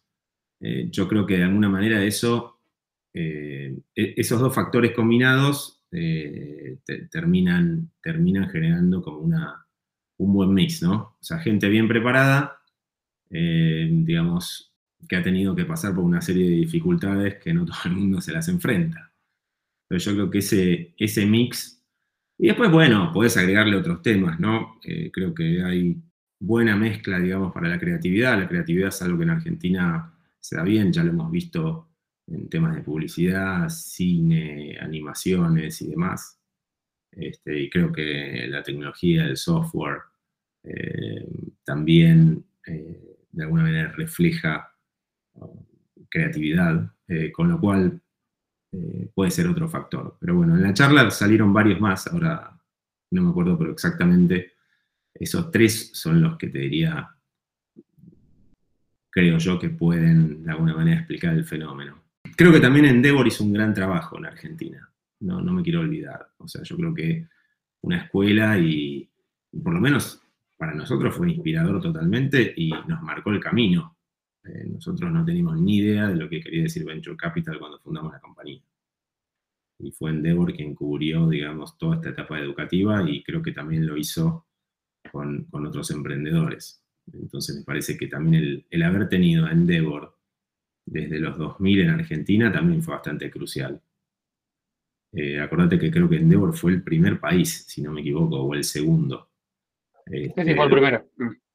eh, 0.61 0.89
yo 0.91 1.09
creo 1.09 1.27
que 1.27 1.39
de 1.39 1.45
alguna 1.45 1.69
manera 1.69 2.03
eso, 2.05 2.61
eh, 3.15 3.79
e-, 3.95 4.15
esos 4.17 4.41
dos 4.41 4.55
factores 4.55 4.93
combinados 4.93 5.81
eh, 5.93 6.79
terminan, 7.11 7.91
terminan 8.03 8.49
generando 8.49 9.03
como 9.03 9.19
una, 9.19 9.67
un 10.19 10.33
buen 10.33 10.55
mix, 10.55 10.83
¿no? 10.83 11.17
O 11.21 11.23
sea, 11.23 11.39
gente 11.39 11.69
bien 11.69 11.89
preparada, 11.89 12.61
eh, 13.31 13.89
digamos, 13.91 14.73
que 15.09 15.17
ha 15.17 15.23
tenido 15.23 15.55
que 15.57 15.65
pasar 15.65 15.95
por 15.95 16.05
una 16.05 16.21
serie 16.21 16.49
de 16.49 16.57
dificultades 16.57 17.37
que 17.43 17.55
no 17.55 17.65
todo 17.67 17.79
el 17.87 17.93
mundo 17.93 18.21
se 18.21 18.33
las 18.33 18.49
enfrenta. 18.49 19.13
Pero 19.89 19.99
yo 19.99 20.13
creo 20.13 20.31
que 20.31 20.39
ese, 20.39 20.95
ese 20.99 21.27
mix, 21.27 21.80
y 22.43 22.47
después, 22.47 22.71
bueno, 22.71 23.11
podés 23.13 23.37
agregarle 23.37 23.77
otros 23.77 24.01
temas, 24.01 24.41
¿no? 24.41 24.79
Eh, 24.83 25.11
creo 25.13 25.35
que 25.35 25.63
hay 25.63 25.95
buena 26.39 26.75
mezcla, 26.75 27.19
digamos, 27.19 27.53
para 27.53 27.69
la 27.69 27.79
creatividad. 27.79 28.39
La 28.39 28.49
creatividad 28.49 28.89
es 28.89 29.03
algo 29.03 29.19
que 29.19 29.25
en 29.25 29.31
Argentina 29.31 30.11
se 30.41 30.57
da 30.57 30.63
bien, 30.63 30.91
ya 30.91 31.05
lo 31.05 31.11
hemos 31.11 31.31
visto 31.31 31.91
en 32.27 32.49
temas 32.49 32.75
de 32.75 32.81
publicidad, 32.81 33.69
cine, 33.69 34.79
animaciones 34.81 35.83
y 35.83 35.89
demás. 35.89 36.41
Este, 37.11 37.61
y 37.61 37.69
creo 37.69 37.93
que 37.93 38.47
la 38.49 38.63
tecnología, 38.63 39.27
el 39.27 39.37
software, 39.37 39.99
eh, 40.63 41.29
también 41.63 42.43
eh, 42.67 43.19
de 43.33 43.43
alguna 43.43 43.65
manera 43.65 43.93
refleja 43.93 44.75
uh, 45.35 45.63
creatividad, 46.09 46.91
con 47.35 47.51
lo 47.51 47.61
cual 47.61 48.01
puede 49.15 49.31
ser 49.31 49.49
otro 49.49 49.69
factor. 49.69 50.17
Pero 50.21 50.37
bueno, 50.37 50.57
en 50.57 50.63
la 50.63 50.75
charla 50.75 51.11
salieron 51.11 51.53
varios 51.53 51.81
más, 51.81 52.07
ahora 52.07 52.57
no 53.11 53.23
me 53.23 53.31
acuerdo, 53.31 53.59
pero 53.59 53.73
exactamente 53.73 54.53
esos 55.15 55.51
tres 55.51 55.91
son 55.95 56.21
los 56.21 56.37
que 56.37 56.49
te 56.49 56.59
diría, 56.59 57.09
creo 59.11 59.39
yo, 59.39 59.59
que 59.59 59.71
pueden 59.71 60.45
de 60.45 60.51
alguna 60.51 60.75
manera 60.75 60.99
explicar 60.99 61.35
el 61.35 61.45
fenómeno. 61.45 62.03
Creo 62.37 62.53
que 62.53 62.61
también 62.61 62.87
Endeavor 62.87 63.27
hizo 63.27 63.45
un 63.45 63.53
gran 63.53 63.75
trabajo 63.75 64.19
en 64.19 64.27
Argentina, 64.27 64.89
no, 65.21 65.41
no 65.41 65.53
me 65.53 65.63
quiero 65.63 65.81
olvidar. 65.81 66.29
O 66.39 66.49
sea, 66.49 66.63
yo 66.63 66.77
creo 66.77 66.95
que 66.95 67.27
una 67.83 67.99
escuela 68.05 68.59
y, 68.59 69.09
por 69.63 69.75
lo 69.75 69.81
menos 69.81 70.23
para 70.57 70.75
nosotros 70.75 71.15
fue 71.15 71.31
inspirador 71.31 71.81
totalmente 71.81 72.53
y 72.57 72.71
nos 72.87 73.03
marcó 73.03 73.31
el 73.31 73.41
camino. 73.41 73.97
Eh, 74.45 74.65
nosotros 74.67 75.11
no 75.13 75.25
teníamos 75.25 75.61
ni 75.61 75.79
idea 75.79 76.09
de 76.09 76.17
lo 76.17 76.29
que 76.29 76.41
quería 76.41 76.63
decir 76.63 76.85
Venture 76.85 77.17
Capital 77.17 77.59
cuando 77.59 77.79
fundamos 77.79 78.13
la 78.13 78.21
compañía. 78.21 78.63
Y 79.79 79.93
fue 79.93 80.11
Endeavor 80.11 80.53
quien 80.55 80.75
cubrió, 80.75 81.29
digamos, 81.29 81.77
toda 81.79 81.97
esta 81.97 82.11
etapa 82.11 82.39
educativa 82.39 83.09
y 83.09 83.23
creo 83.23 83.43
que 83.43 83.53
también 83.53 83.87
lo 83.87 83.97
hizo 83.97 84.47
con, 85.11 85.49
otros 85.53 85.91
emprendedores. 85.91 86.83
Entonces 87.13 87.57
me 87.57 87.65
parece 87.65 87.97
que 87.97 88.07
también 88.07 88.65
el, 88.69 88.83
haber 88.83 89.09
tenido 89.09 89.47
a 89.47 89.53
Endeavor 89.53 90.17
desde 90.87 91.19
los 91.19 91.37
2000 91.39 91.81
en 91.81 91.91
Argentina 91.91 92.53
también 92.53 92.83
fue 92.83 92.95
bastante 92.95 93.31
crucial. 93.31 93.81
Eh, 95.13 95.41
acordate 95.41 95.79
que 95.79 95.91
creo 95.91 96.09
que 96.09 96.17
Endeavor 96.17 96.57
fue 96.57 96.73
el 96.73 96.83
primer 96.83 97.19
país, 97.19 97.65
si 97.67 97.83
no 97.83 97.93
me 97.93 98.01
equivoco, 98.01 98.37
o 98.37 98.55
el 98.55 98.65
segundo. 98.65 99.31
sí, 100.07 100.31
fue 100.35 100.43
el 100.43 100.51
este, 100.51 100.69
primero. 100.69 101.05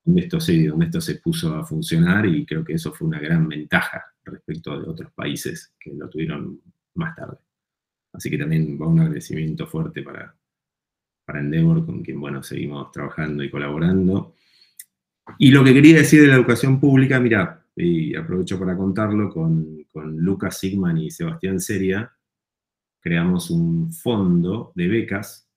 Donde 0.05 0.21
esto, 0.21 0.37
donde 0.37 0.85
esto 0.85 1.01
se 1.01 1.15
puso 1.15 1.55
a 1.55 1.65
funcionar 1.65 2.25
y 2.27 2.45
creo 2.45 2.63
que 2.63 2.73
eso 2.73 2.93
fue 2.93 3.07
una 3.07 3.19
gran 3.19 3.47
ventaja 3.49 4.05
respecto 4.23 4.79
de 4.79 4.87
otros 4.87 5.11
países 5.13 5.73
que 5.79 5.93
lo 5.93 6.07
tuvieron 6.09 6.61
más 6.93 7.15
tarde. 7.15 7.37
Así 8.13 8.29
que 8.29 8.37
también 8.37 8.79
va 8.81 8.87
un 8.87 8.99
agradecimiento 8.99 9.67
fuerte 9.67 10.01
para, 10.01 10.35
para 11.25 11.39
Endeavor, 11.39 11.85
con 11.85 12.01
quien, 12.01 12.19
bueno, 12.19 12.43
seguimos 12.43 12.91
trabajando 12.91 13.43
y 13.43 13.49
colaborando. 13.49 14.35
Y 15.37 15.51
lo 15.51 15.63
que 15.63 15.73
quería 15.73 15.97
decir 15.97 16.21
de 16.21 16.27
la 16.27 16.35
educación 16.35 16.79
pública, 16.79 17.19
mira, 17.19 17.65
y 17.75 18.15
aprovecho 18.15 18.57
para 18.57 18.77
contarlo, 18.77 19.29
con, 19.29 19.85
con 19.91 20.17
Lucas 20.17 20.59
Sigman 20.59 20.97
y 20.97 21.11
Sebastián 21.11 21.59
Seria, 21.59 22.15
creamos 23.01 23.51
un 23.51 23.91
fondo 23.91 24.71
de 24.75 24.87
becas 24.87 25.49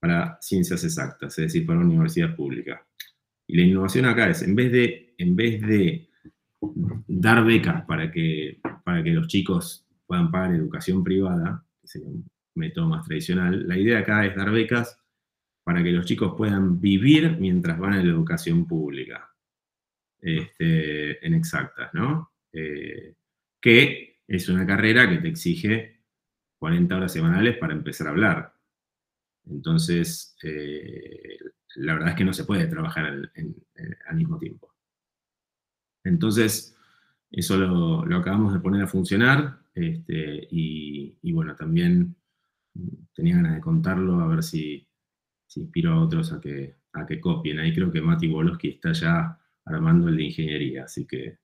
para 0.00 0.38
ciencias 0.40 0.84
exactas, 0.84 1.38
es 1.38 1.46
decir, 1.46 1.66
para 1.66 1.80
una 1.80 1.88
universidad 1.88 2.34
pública. 2.36 2.86
Y 3.50 3.56
la 3.56 3.62
innovación 3.64 4.04
acá 4.04 4.30
es, 4.30 4.42
en 4.42 4.54
vez 4.54 4.70
de, 4.70 5.14
en 5.18 5.34
vez 5.34 5.60
de 5.60 6.08
dar 7.08 7.44
becas 7.44 7.84
para 7.84 8.12
que, 8.12 8.60
para 8.84 9.02
que 9.02 9.10
los 9.10 9.26
chicos 9.26 9.84
puedan 10.06 10.30
pagar 10.30 10.54
educación 10.54 11.02
privada, 11.02 11.64
que 11.80 11.88
sería 11.88 12.10
método 12.54 12.86
más 12.88 13.04
tradicional. 13.04 13.66
La 13.66 13.76
idea 13.76 13.98
acá 13.98 14.24
es 14.24 14.36
dar 14.36 14.52
becas 14.52 14.96
para 15.64 15.82
que 15.82 15.90
los 15.90 16.06
chicos 16.06 16.34
puedan 16.36 16.80
vivir 16.80 17.38
mientras 17.40 17.76
van 17.76 17.94
a 17.94 17.96
la 17.96 18.08
educación 18.08 18.68
pública, 18.68 19.28
este, 20.20 21.26
en 21.26 21.34
exactas, 21.34 21.92
¿no? 21.92 22.30
Eh, 22.52 23.14
que 23.60 24.20
es 24.28 24.48
una 24.48 24.64
carrera 24.64 25.10
que 25.10 25.18
te 25.18 25.28
exige 25.28 26.02
40 26.60 26.96
horas 26.96 27.12
semanales 27.12 27.56
para 27.58 27.72
empezar 27.72 28.06
a 28.06 28.10
hablar. 28.10 28.54
Entonces, 29.48 30.36
eh, 30.44 31.36
la 31.76 31.94
verdad 31.94 32.10
es 32.10 32.14
que 32.16 32.24
no 32.24 32.32
se 32.32 32.44
puede 32.44 32.66
trabajar 32.66 33.06
al, 33.06 33.32
mismo 34.14 34.38
tiempo. 34.38 34.74
Entonces, 36.04 36.76
eso 37.30 37.56
lo, 37.56 38.16
acabamos 38.16 38.52
de 38.52 38.60
poner 38.60 38.82
a 38.82 38.86
funcionar 38.86 39.58
este, 39.74 40.48
y, 40.50 41.16
y, 41.22 41.32
bueno, 41.32 41.54
también 41.54 42.16
tenía 43.14 43.36
ganas 43.36 43.54
de 43.54 43.60
contarlo, 43.60 44.20
a 44.20 44.26
ver 44.26 44.42
si, 44.42 44.86
inspiro 45.56 45.92
a 45.92 46.02
otros 46.02 46.32
a 46.32 46.40
que, 46.40 46.76
a 46.92 47.06
que 47.06 47.20
copien. 47.20 47.58
Ahí 47.58 47.74
creo 47.74 47.90
que 47.90 48.00
Mati 48.00 48.28
Boloski 48.28 48.68
está 48.68 48.92
ya 48.92 49.38
armando 49.64 50.08
el 50.08 50.16
de 50.16 50.24
ingeniería, 50.24 50.84
así 50.84 51.06
que, 51.06 51.38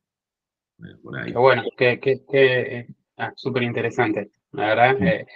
bueno, 0.78 0.98
por 1.02 1.18
ahí. 1.18 1.32
bueno, 1.32 1.62
que, 1.76 2.86
ah, 3.16 3.32
súper 3.36 3.62
interesante. 3.62 4.30
La 4.52 4.66
verdad, 4.68 5.02
eh, 5.02 5.26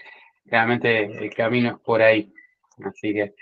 realmente 0.47 1.05
el 1.25 1.35
camino 1.35 1.71
es 1.71 1.79
por 1.81 2.03
ahí. 2.03 2.33
Así 2.85 3.13
que, 3.13 3.35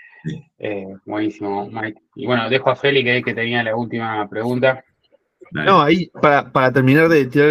eh, 0.57 0.87
buenísimo, 1.05 1.69
Mike. 1.69 2.01
Y 2.15 2.25
bueno, 2.25 2.49
dejo 2.49 2.69
a 2.69 2.75
Feli 2.75 3.03
que, 3.03 3.21
que 3.21 3.33
tenía 3.33 3.63
la 3.63 3.75
última 3.75 4.27
pregunta. 4.29 4.83
No, 5.51 5.81
ahí, 5.81 6.11
para, 6.21 6.71
terminar 6.71 7.09
de 7.09 7.25
tirar 7.25 7.49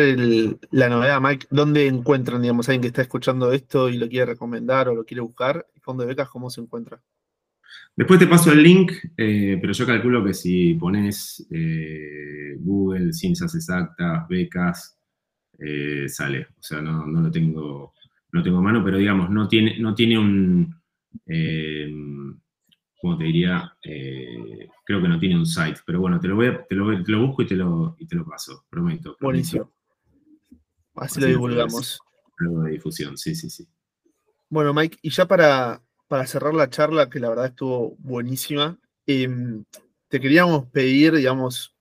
la 0.70 0.88
novedad, 0.88 1.20
Mike, 1.20 1.46
¿dónde 1.50 1.86
encuentran, 1.86 2.40
digamos, 2.40 2.68
alguien 2.68 2.82
que 2.82 2.88
está 2.88 3.02
escuchando 3.02 3.52
esto 3.52 3.88
y 3.88 3.98
lo 3.98 4.08
quiere 4.08 4.26
recomendar 4.26 4.88
o 4.88 4.94
lo 4.94 5.04
quiere 5.04 5.20
buscar? 5.20 5.66
¿El 5.74 5.82
fondo 5.82 6.02
de 6.02 6.08
becas 6.08 6.28
cómo 6.28 6.48
se 6.48 6.60
encuentra? 6.60 7.00
Después 7.96 8.20
te 8.20 8.28
paso 8.28 8.52
el 8.52 8.62
link, 8.62 8.92
eh, 9.16 9.58
pero 9.60 9.72
yo 9.72 9.86
calculo 9.86 10.24
que 10.24 10.32
si 10.32 10.74
pones 10.74 11.44
eh, 11.50 12.54
Google, 12.60 13.12
ciencias 13.12 13.52
exactas, 13.54 14.28
becas, 14.28 14.96
eh, 15.58 16.08
sale. 16.08 16.46
O 16.56 16.62
sea, 16.62 16.80
no, 16.80 17.04
lo 17.06 17.30
tengo, 17.30 17.94
no 18.32 18.42
tengo 18.42 18.58
a 18.58 18.62
mano, 18.62 18.84
pero 18.84 18.98
digamos, 18.98 19.28
no 19.30 19.48
tiene, 19.48 19.78
no 19.80 19.94
tiene 19.94 20.18
un 20.18 20.72
como 23.00 23.16
te 23.16 23.24
diría, 23.24 23.72
eh, 23.82 24.68
creo 24.84 25.00
que 25.00 25.08
no 25.08 25.18
tiene 25.18 25.36
un 25.36 25.46
site, 25.46 25.80
pero 25.86 26.00
bueno, 26.00 26.18
te 26.18 26.28
lo, 26.28 26.36
voy 26.36 26.50
te 26.68 26.74
lo, 26.74 27.26
busco 27.26 27.42
y 27.42 27.46
te 27.46 27.54
lo, 27.54 27.96
y 27.98 28.06
te 28.06 28.16
lo 28.16 28.24
paso, 28.24 28.64
prometo. 28.68 29.16
Buenísimo. 29.20 29.72
Así, 30.96 31.20
lo 31.20 31.26
divulgamos. 31.26 32.00
De 32.38 32.70
difusión, 32.70 33.16
sí, 33.16 33.34
sí, 33.34 33.50
sí. 33.50 33.68
Bueno, 34.48 34.74
Mike, 34.74 34.98
y 35.02 35.10
ya 35.10 35.26
para, 35.26 35.80
para 36.08 36.26
cerrar 36.26 36.54
la 36.54 36.70
charla, 36.70 37.08
que 37.08 37.20
la 37.20 37.28
verdad 37.28 37.46
estuvo 37.46 37.96
buenísima, 37.98 38.78
em, 39.06 39.64
te 40.08 40.20
queríamos 40.20 40.66
pedir, 40.66 41.14
digamos, 41.14 41.76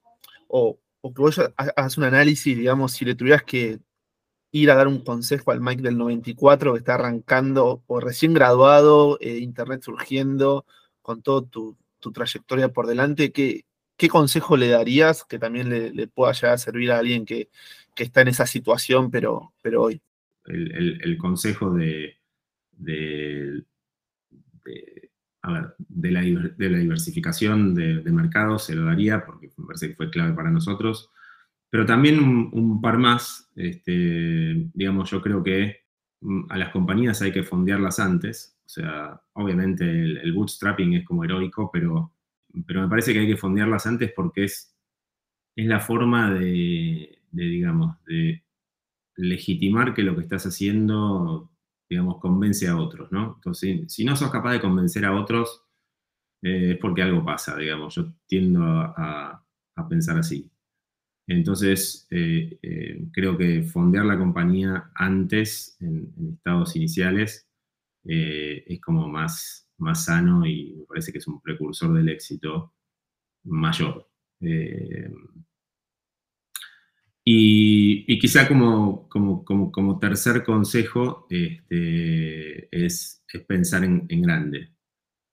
o, 0.48 0.80
que 1.04 1.22
vos 1.22 1.40
hagas 1.56 1.98
un 1.98 2.04
análisis, 2.04 2.58
digamos, 2.58 2.92
si 2.92 3.06
le 3.06 3.16
tuvieras 3.16 3.44
que 3.44 3.80
ir 4.52 4.70
a 4.70 4.76
dar 4.76 4.88
un 4.88 5.04
consejo 5.04 5.52
al 5.52 5.62
Mike 5.62 5.82
del 5.82 5.98
94 5.98 6.74
que 6.74 6.80
está 6.80 6.96
arrancando 6.96 7.84
o 7.88 8.00
recién 8.00 8.34
graduado, 8.34 9.18
eh, 9.22 9.38
Internet 9.38 9.84
surgiendo, 9.84 10.66
con 11.08 11.22
toda 11.22 11.48
tu, 11.50 11.78
trayectoria 12.14 12.68
por 12.68 12.86
delante, 12.86 13.32
¿qué, 13.32 13.64
¿qué, 13.96 14.10
consejo 14.10 14.58
le 14.58 14.68
darías 14.68 15.24
que 15.24 15.40
también 15.40 15.70
le, 15.70 16.08
pueda 16.08 16.34
llegar 16.34 16.56
a 16.56 16.58
servir 16.58 16.92
a 16.92 17.00
alguien 17.00 17.26
que, 17.26 17.48
está 17.96 18.22
en 18.22 18.28
esa 18.28 18.46
situación, 18.46 19.10
pero, 19.10 19.54
pero 19.62 19.84
hoy? 19.84 20.02
El, 20.46 21.18
consejo 21.18 21.74
de, 21.74 22.18
de, 22.72 23.64
la, 25.44 26.22
diversificación 26.58 27.74
de, 27.74 28.04
mercados 28.12 28.66
se 28.66 28.76
lo 28.76 28.84
daría 28.84 29.26
porque 29.26 29.50
me 29.56 29.66
parece 29.66 29.90
que 29.90 29.96
fue 29.96 30.10
clave 30.10 30.34
para 30.34 30.52
nosotros. 30.52 31.10
Pero 31.70 31.86
también 31.86 32.20
un, 32.20 32.82
par 32.82 32.98
más, 32.98 33.50
este, 33.56 34.70
digamos, 34.74 35.10
yo 35.10 35.22
creo 35.22 35.42
que 35.42 35.86
mm, 36.20 36.52
a 36.52 36.58
las 36.58 36.72
compañías 36.72 37.22
hay 37.22 37.32
que 37.32 37.44
fondearlas 37.44 38.00
antes, 38.00 38.57
o 38.68 38.70
sea, 38.70 39.22
obviamente 39.34 39.86
el, 39.86 40.34
bootstrapping 40.34 40.96
es 40.96 41.06
como 41.06 41.24
heroico, 41.24 41.70
pero, 41.72 42.14
pero 42.66 42.82
me 42.82 42.90
parece 42.90 43.14
que 43.14 43.20
hay 43.20 43.28
que 43.28 43.38
fondearlas 43.38 43.88
antes 43.88 44.12
porque 44.14 44.44
es, 44.44 44.76
es 45.56 45.66
la 45.68 45.80
forma 45.80 46.34
de, 46.34 47.18
digamos, 47.32 47.96
de 48.04 48.44
legitimar 49.16 49.94
que 49.94 50.04
lo 50.04 50.16
que 50.16 50.24
estás 50.24 50.46
haciendo, 50.48 51.50
digamos, 51.90 52.20
convence 52.20 52.68
a 52.68 52.76
otros, 52.76 53.10
¿no? 53.10 53.36
Entonces, 53.36 53.86
si 53.88 54.04
no 54.04 54.18
sos 54.18 54.32
capaz 54.32 54.52
de 54.52 54.62
convencer 54.62 55.06
a 55.06 55.16
otros, 55.16 55.64
eh, 56.42 56.74
es 56.74 56.78
porque 56.78 57.04
algo 57.04 57.24
pasa, 57.24 57.56
digamos. 57.56 57.96
Yo 57.96 58.14
tiendo 58.28 58.64
a, 58.66 59.44
pensar 59.90 60.18
así. 60.18 60.52
Entonces, 61.28 62.08
eh, 62.10 62.60
eh, 62.62 63.08
creo 63.14 63.38
que 63.38 63.64
fondear 63.64 64.06
la 64.06 64.18
compañía 64.18 64.92
antes, 64.96 65.78
en 65.80 66.12
estados 66.34 66.76
iniciales, 66.76 67.47
eh, 68.08 68.64
es 68.66 68.80
como 68.82 69.08
más, 69.10 69.70
más 69.78 70.06
sano 70.06 70.46
y 70.46 70.76
me 70.78 70.86
parece 70.86 71.12
que 71.12 71.18
es 71.18 71.28
un 71.28 71.42
precursor 71.42 71.94
del 71.94 72.10
éxito 72.10 72.74
mayor. 73.44 74.10
Eh, 74.42 75.12
y, 77.30 78.20
quizá 78.20 78.48
como, 78.48 79.10
como, 79.10 80.00
tercer 80.00 80.46
consejo 80.46 81.28
este, 81.30 82.70
es, 82.72 83.24
pensar 83.46 83.84
en, 83.84 84.08
grande, 84.22 84.72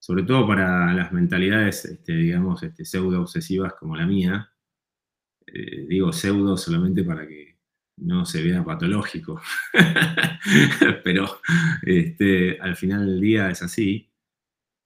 sobre 0.00 0.24
todo 0.24 0.44
para 0.46 0.92
las 0.92 1.12
mentalidades, 1.12 1.84
este, 1.84 2.14
digamos, 2.16 2.64
este, 2.64 2.84
pseudo 2.84 3.20
obsesivas 3.22 3.74
como 3.74 3.96
la 3.96 4.06
mía. 4.06 4.50
Eh, 5.46 5.86
digo 5.88 6.12
pseudo 6.12 6.56
solamente 6.56 7.04
para 7.04 7.28
que 7.28 7.53
no 7.96 8.24
se 8.26 8.42
vea 8.42 8.64
patológico, 8.64 9.40
pero 11.04 11.40
este, 11.82 12.60
al 12.60 12.76
final 12.76 13.06
del 13.06 13.20
día 13.20 13.50
es 13.50 13.62
así. 13.62 14.10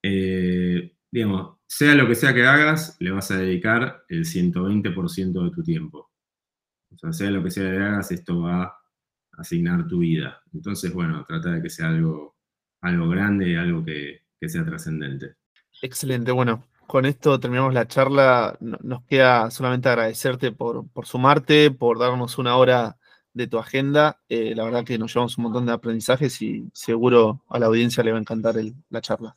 Eh, 0.02 0.96
digamos, 1.10 1.58
sea 1.66 1.94
lo 1.94 2.06
que 2.06 2.14
sea 2.14 2.34
que 2.34 2.46
hagas, 2.46 2.96
le 3.00 3.10
vas 3.10 3.30
a 3.30 3.38
dedicar 3.38 4.04
el 4.08 4.24
120% 4.24 5.44
de 5.44 5.50
tu 5.50 5.62
tiempo. 5.62 6.10
O 6.90 6.98
sea, 6.98 7.12
sea 7.12 7.30
lo 7.30 7.42
que 7.42 7.50
sea 7.50 7.70
que 7.70 7.78
hagas, 7.78 8.10
esto 8.10 8.40
va 8.40 8.64
a 8.64 8.80
asignar 9.36 9.86
tu 9.86 9.98
vida. 9.98 10.42
Entonces, 10.52 10.92
bueno, 10.92 11.24
trata 11.26 11.52
de 11.52 11.62
que 11.62 11.70
sea 11.70 11.88
algo, 11.88 12.36
algo 12.80 13.08
grande, 13.08 13.58
algo 13.58 13.84
que, 13.84 14.22
sea 14.46 14.64
trascendente. 14.64 15.34
Excelente, 15.82 16.32
bueno, 16.32 16.64
con 16.86 17.04
esto 17.04 17.38
terminamos 17.38 17.74
la 17.74 17.86
charla. 17.86 18.56
Nos 18.60 19.04
queda 19.04 19.50
solamente 19.50 19.88
agradecerte 19.88 20.52
por, 20.52 20.86
sumarte, 21.04 21.70
por 21.70 21.98
darnos 21.98 22.38
una 22.38 22.56
hora 22.56 22.97
de 23.38 23.46
tu 23.46 23.58
agenda. 23.58 24.20
Eh, 24.28 24.52
la 24.54 24.64
verdad 24.64 24.84
que 24.84 24.98
nos 24.98 25.14
llevamos 25.14 25.38
un 25.38 25.44
montón 25.44 25.64
de 25.64 25.72
aprendizajes 25.72 26.42
y 26.42 26.68
seguro 26.74 27.44
a 27.48 27.58
la 27.58 27.66
audiencia 27.66 28.02
le 28.02 28.10
va 28.10 28.18
a 28.18 28.20
encantar 28.20 28.56
la 28.90 29.00
charla. 29.00 29.34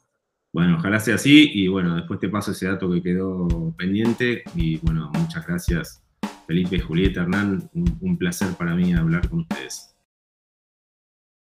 Bueno, 0.52 0.76
ojalá 0.78 1.00
sea 1.00 1.16
así 1.16 1.50
y 1.54 1.70
bueno, 1.70 1.96
después 1.96 2.20
te 2.20 2.28
paso 2.28 2.52
ese 2.52 2.68
dato 2.68 2.92
que 2.92 3.02
quedó 3.02 3.74
pendiente 3.78 4.44
y 4.54 4.78
bueno, 4.80 5.10
muchas 5.14 5.48
gracias 5.48 6.04
Felipe, 6.46 6.80
Julieta, 6.82 7.22
Hernán, 7.22 7.70
un, 7.74 8.18
placer 8.18 8.50
para 8.58 8.76
mí 8.76 8.94
hablar 8.94 9.30
con 9.30 9.42
ustedes. 9.42 9.91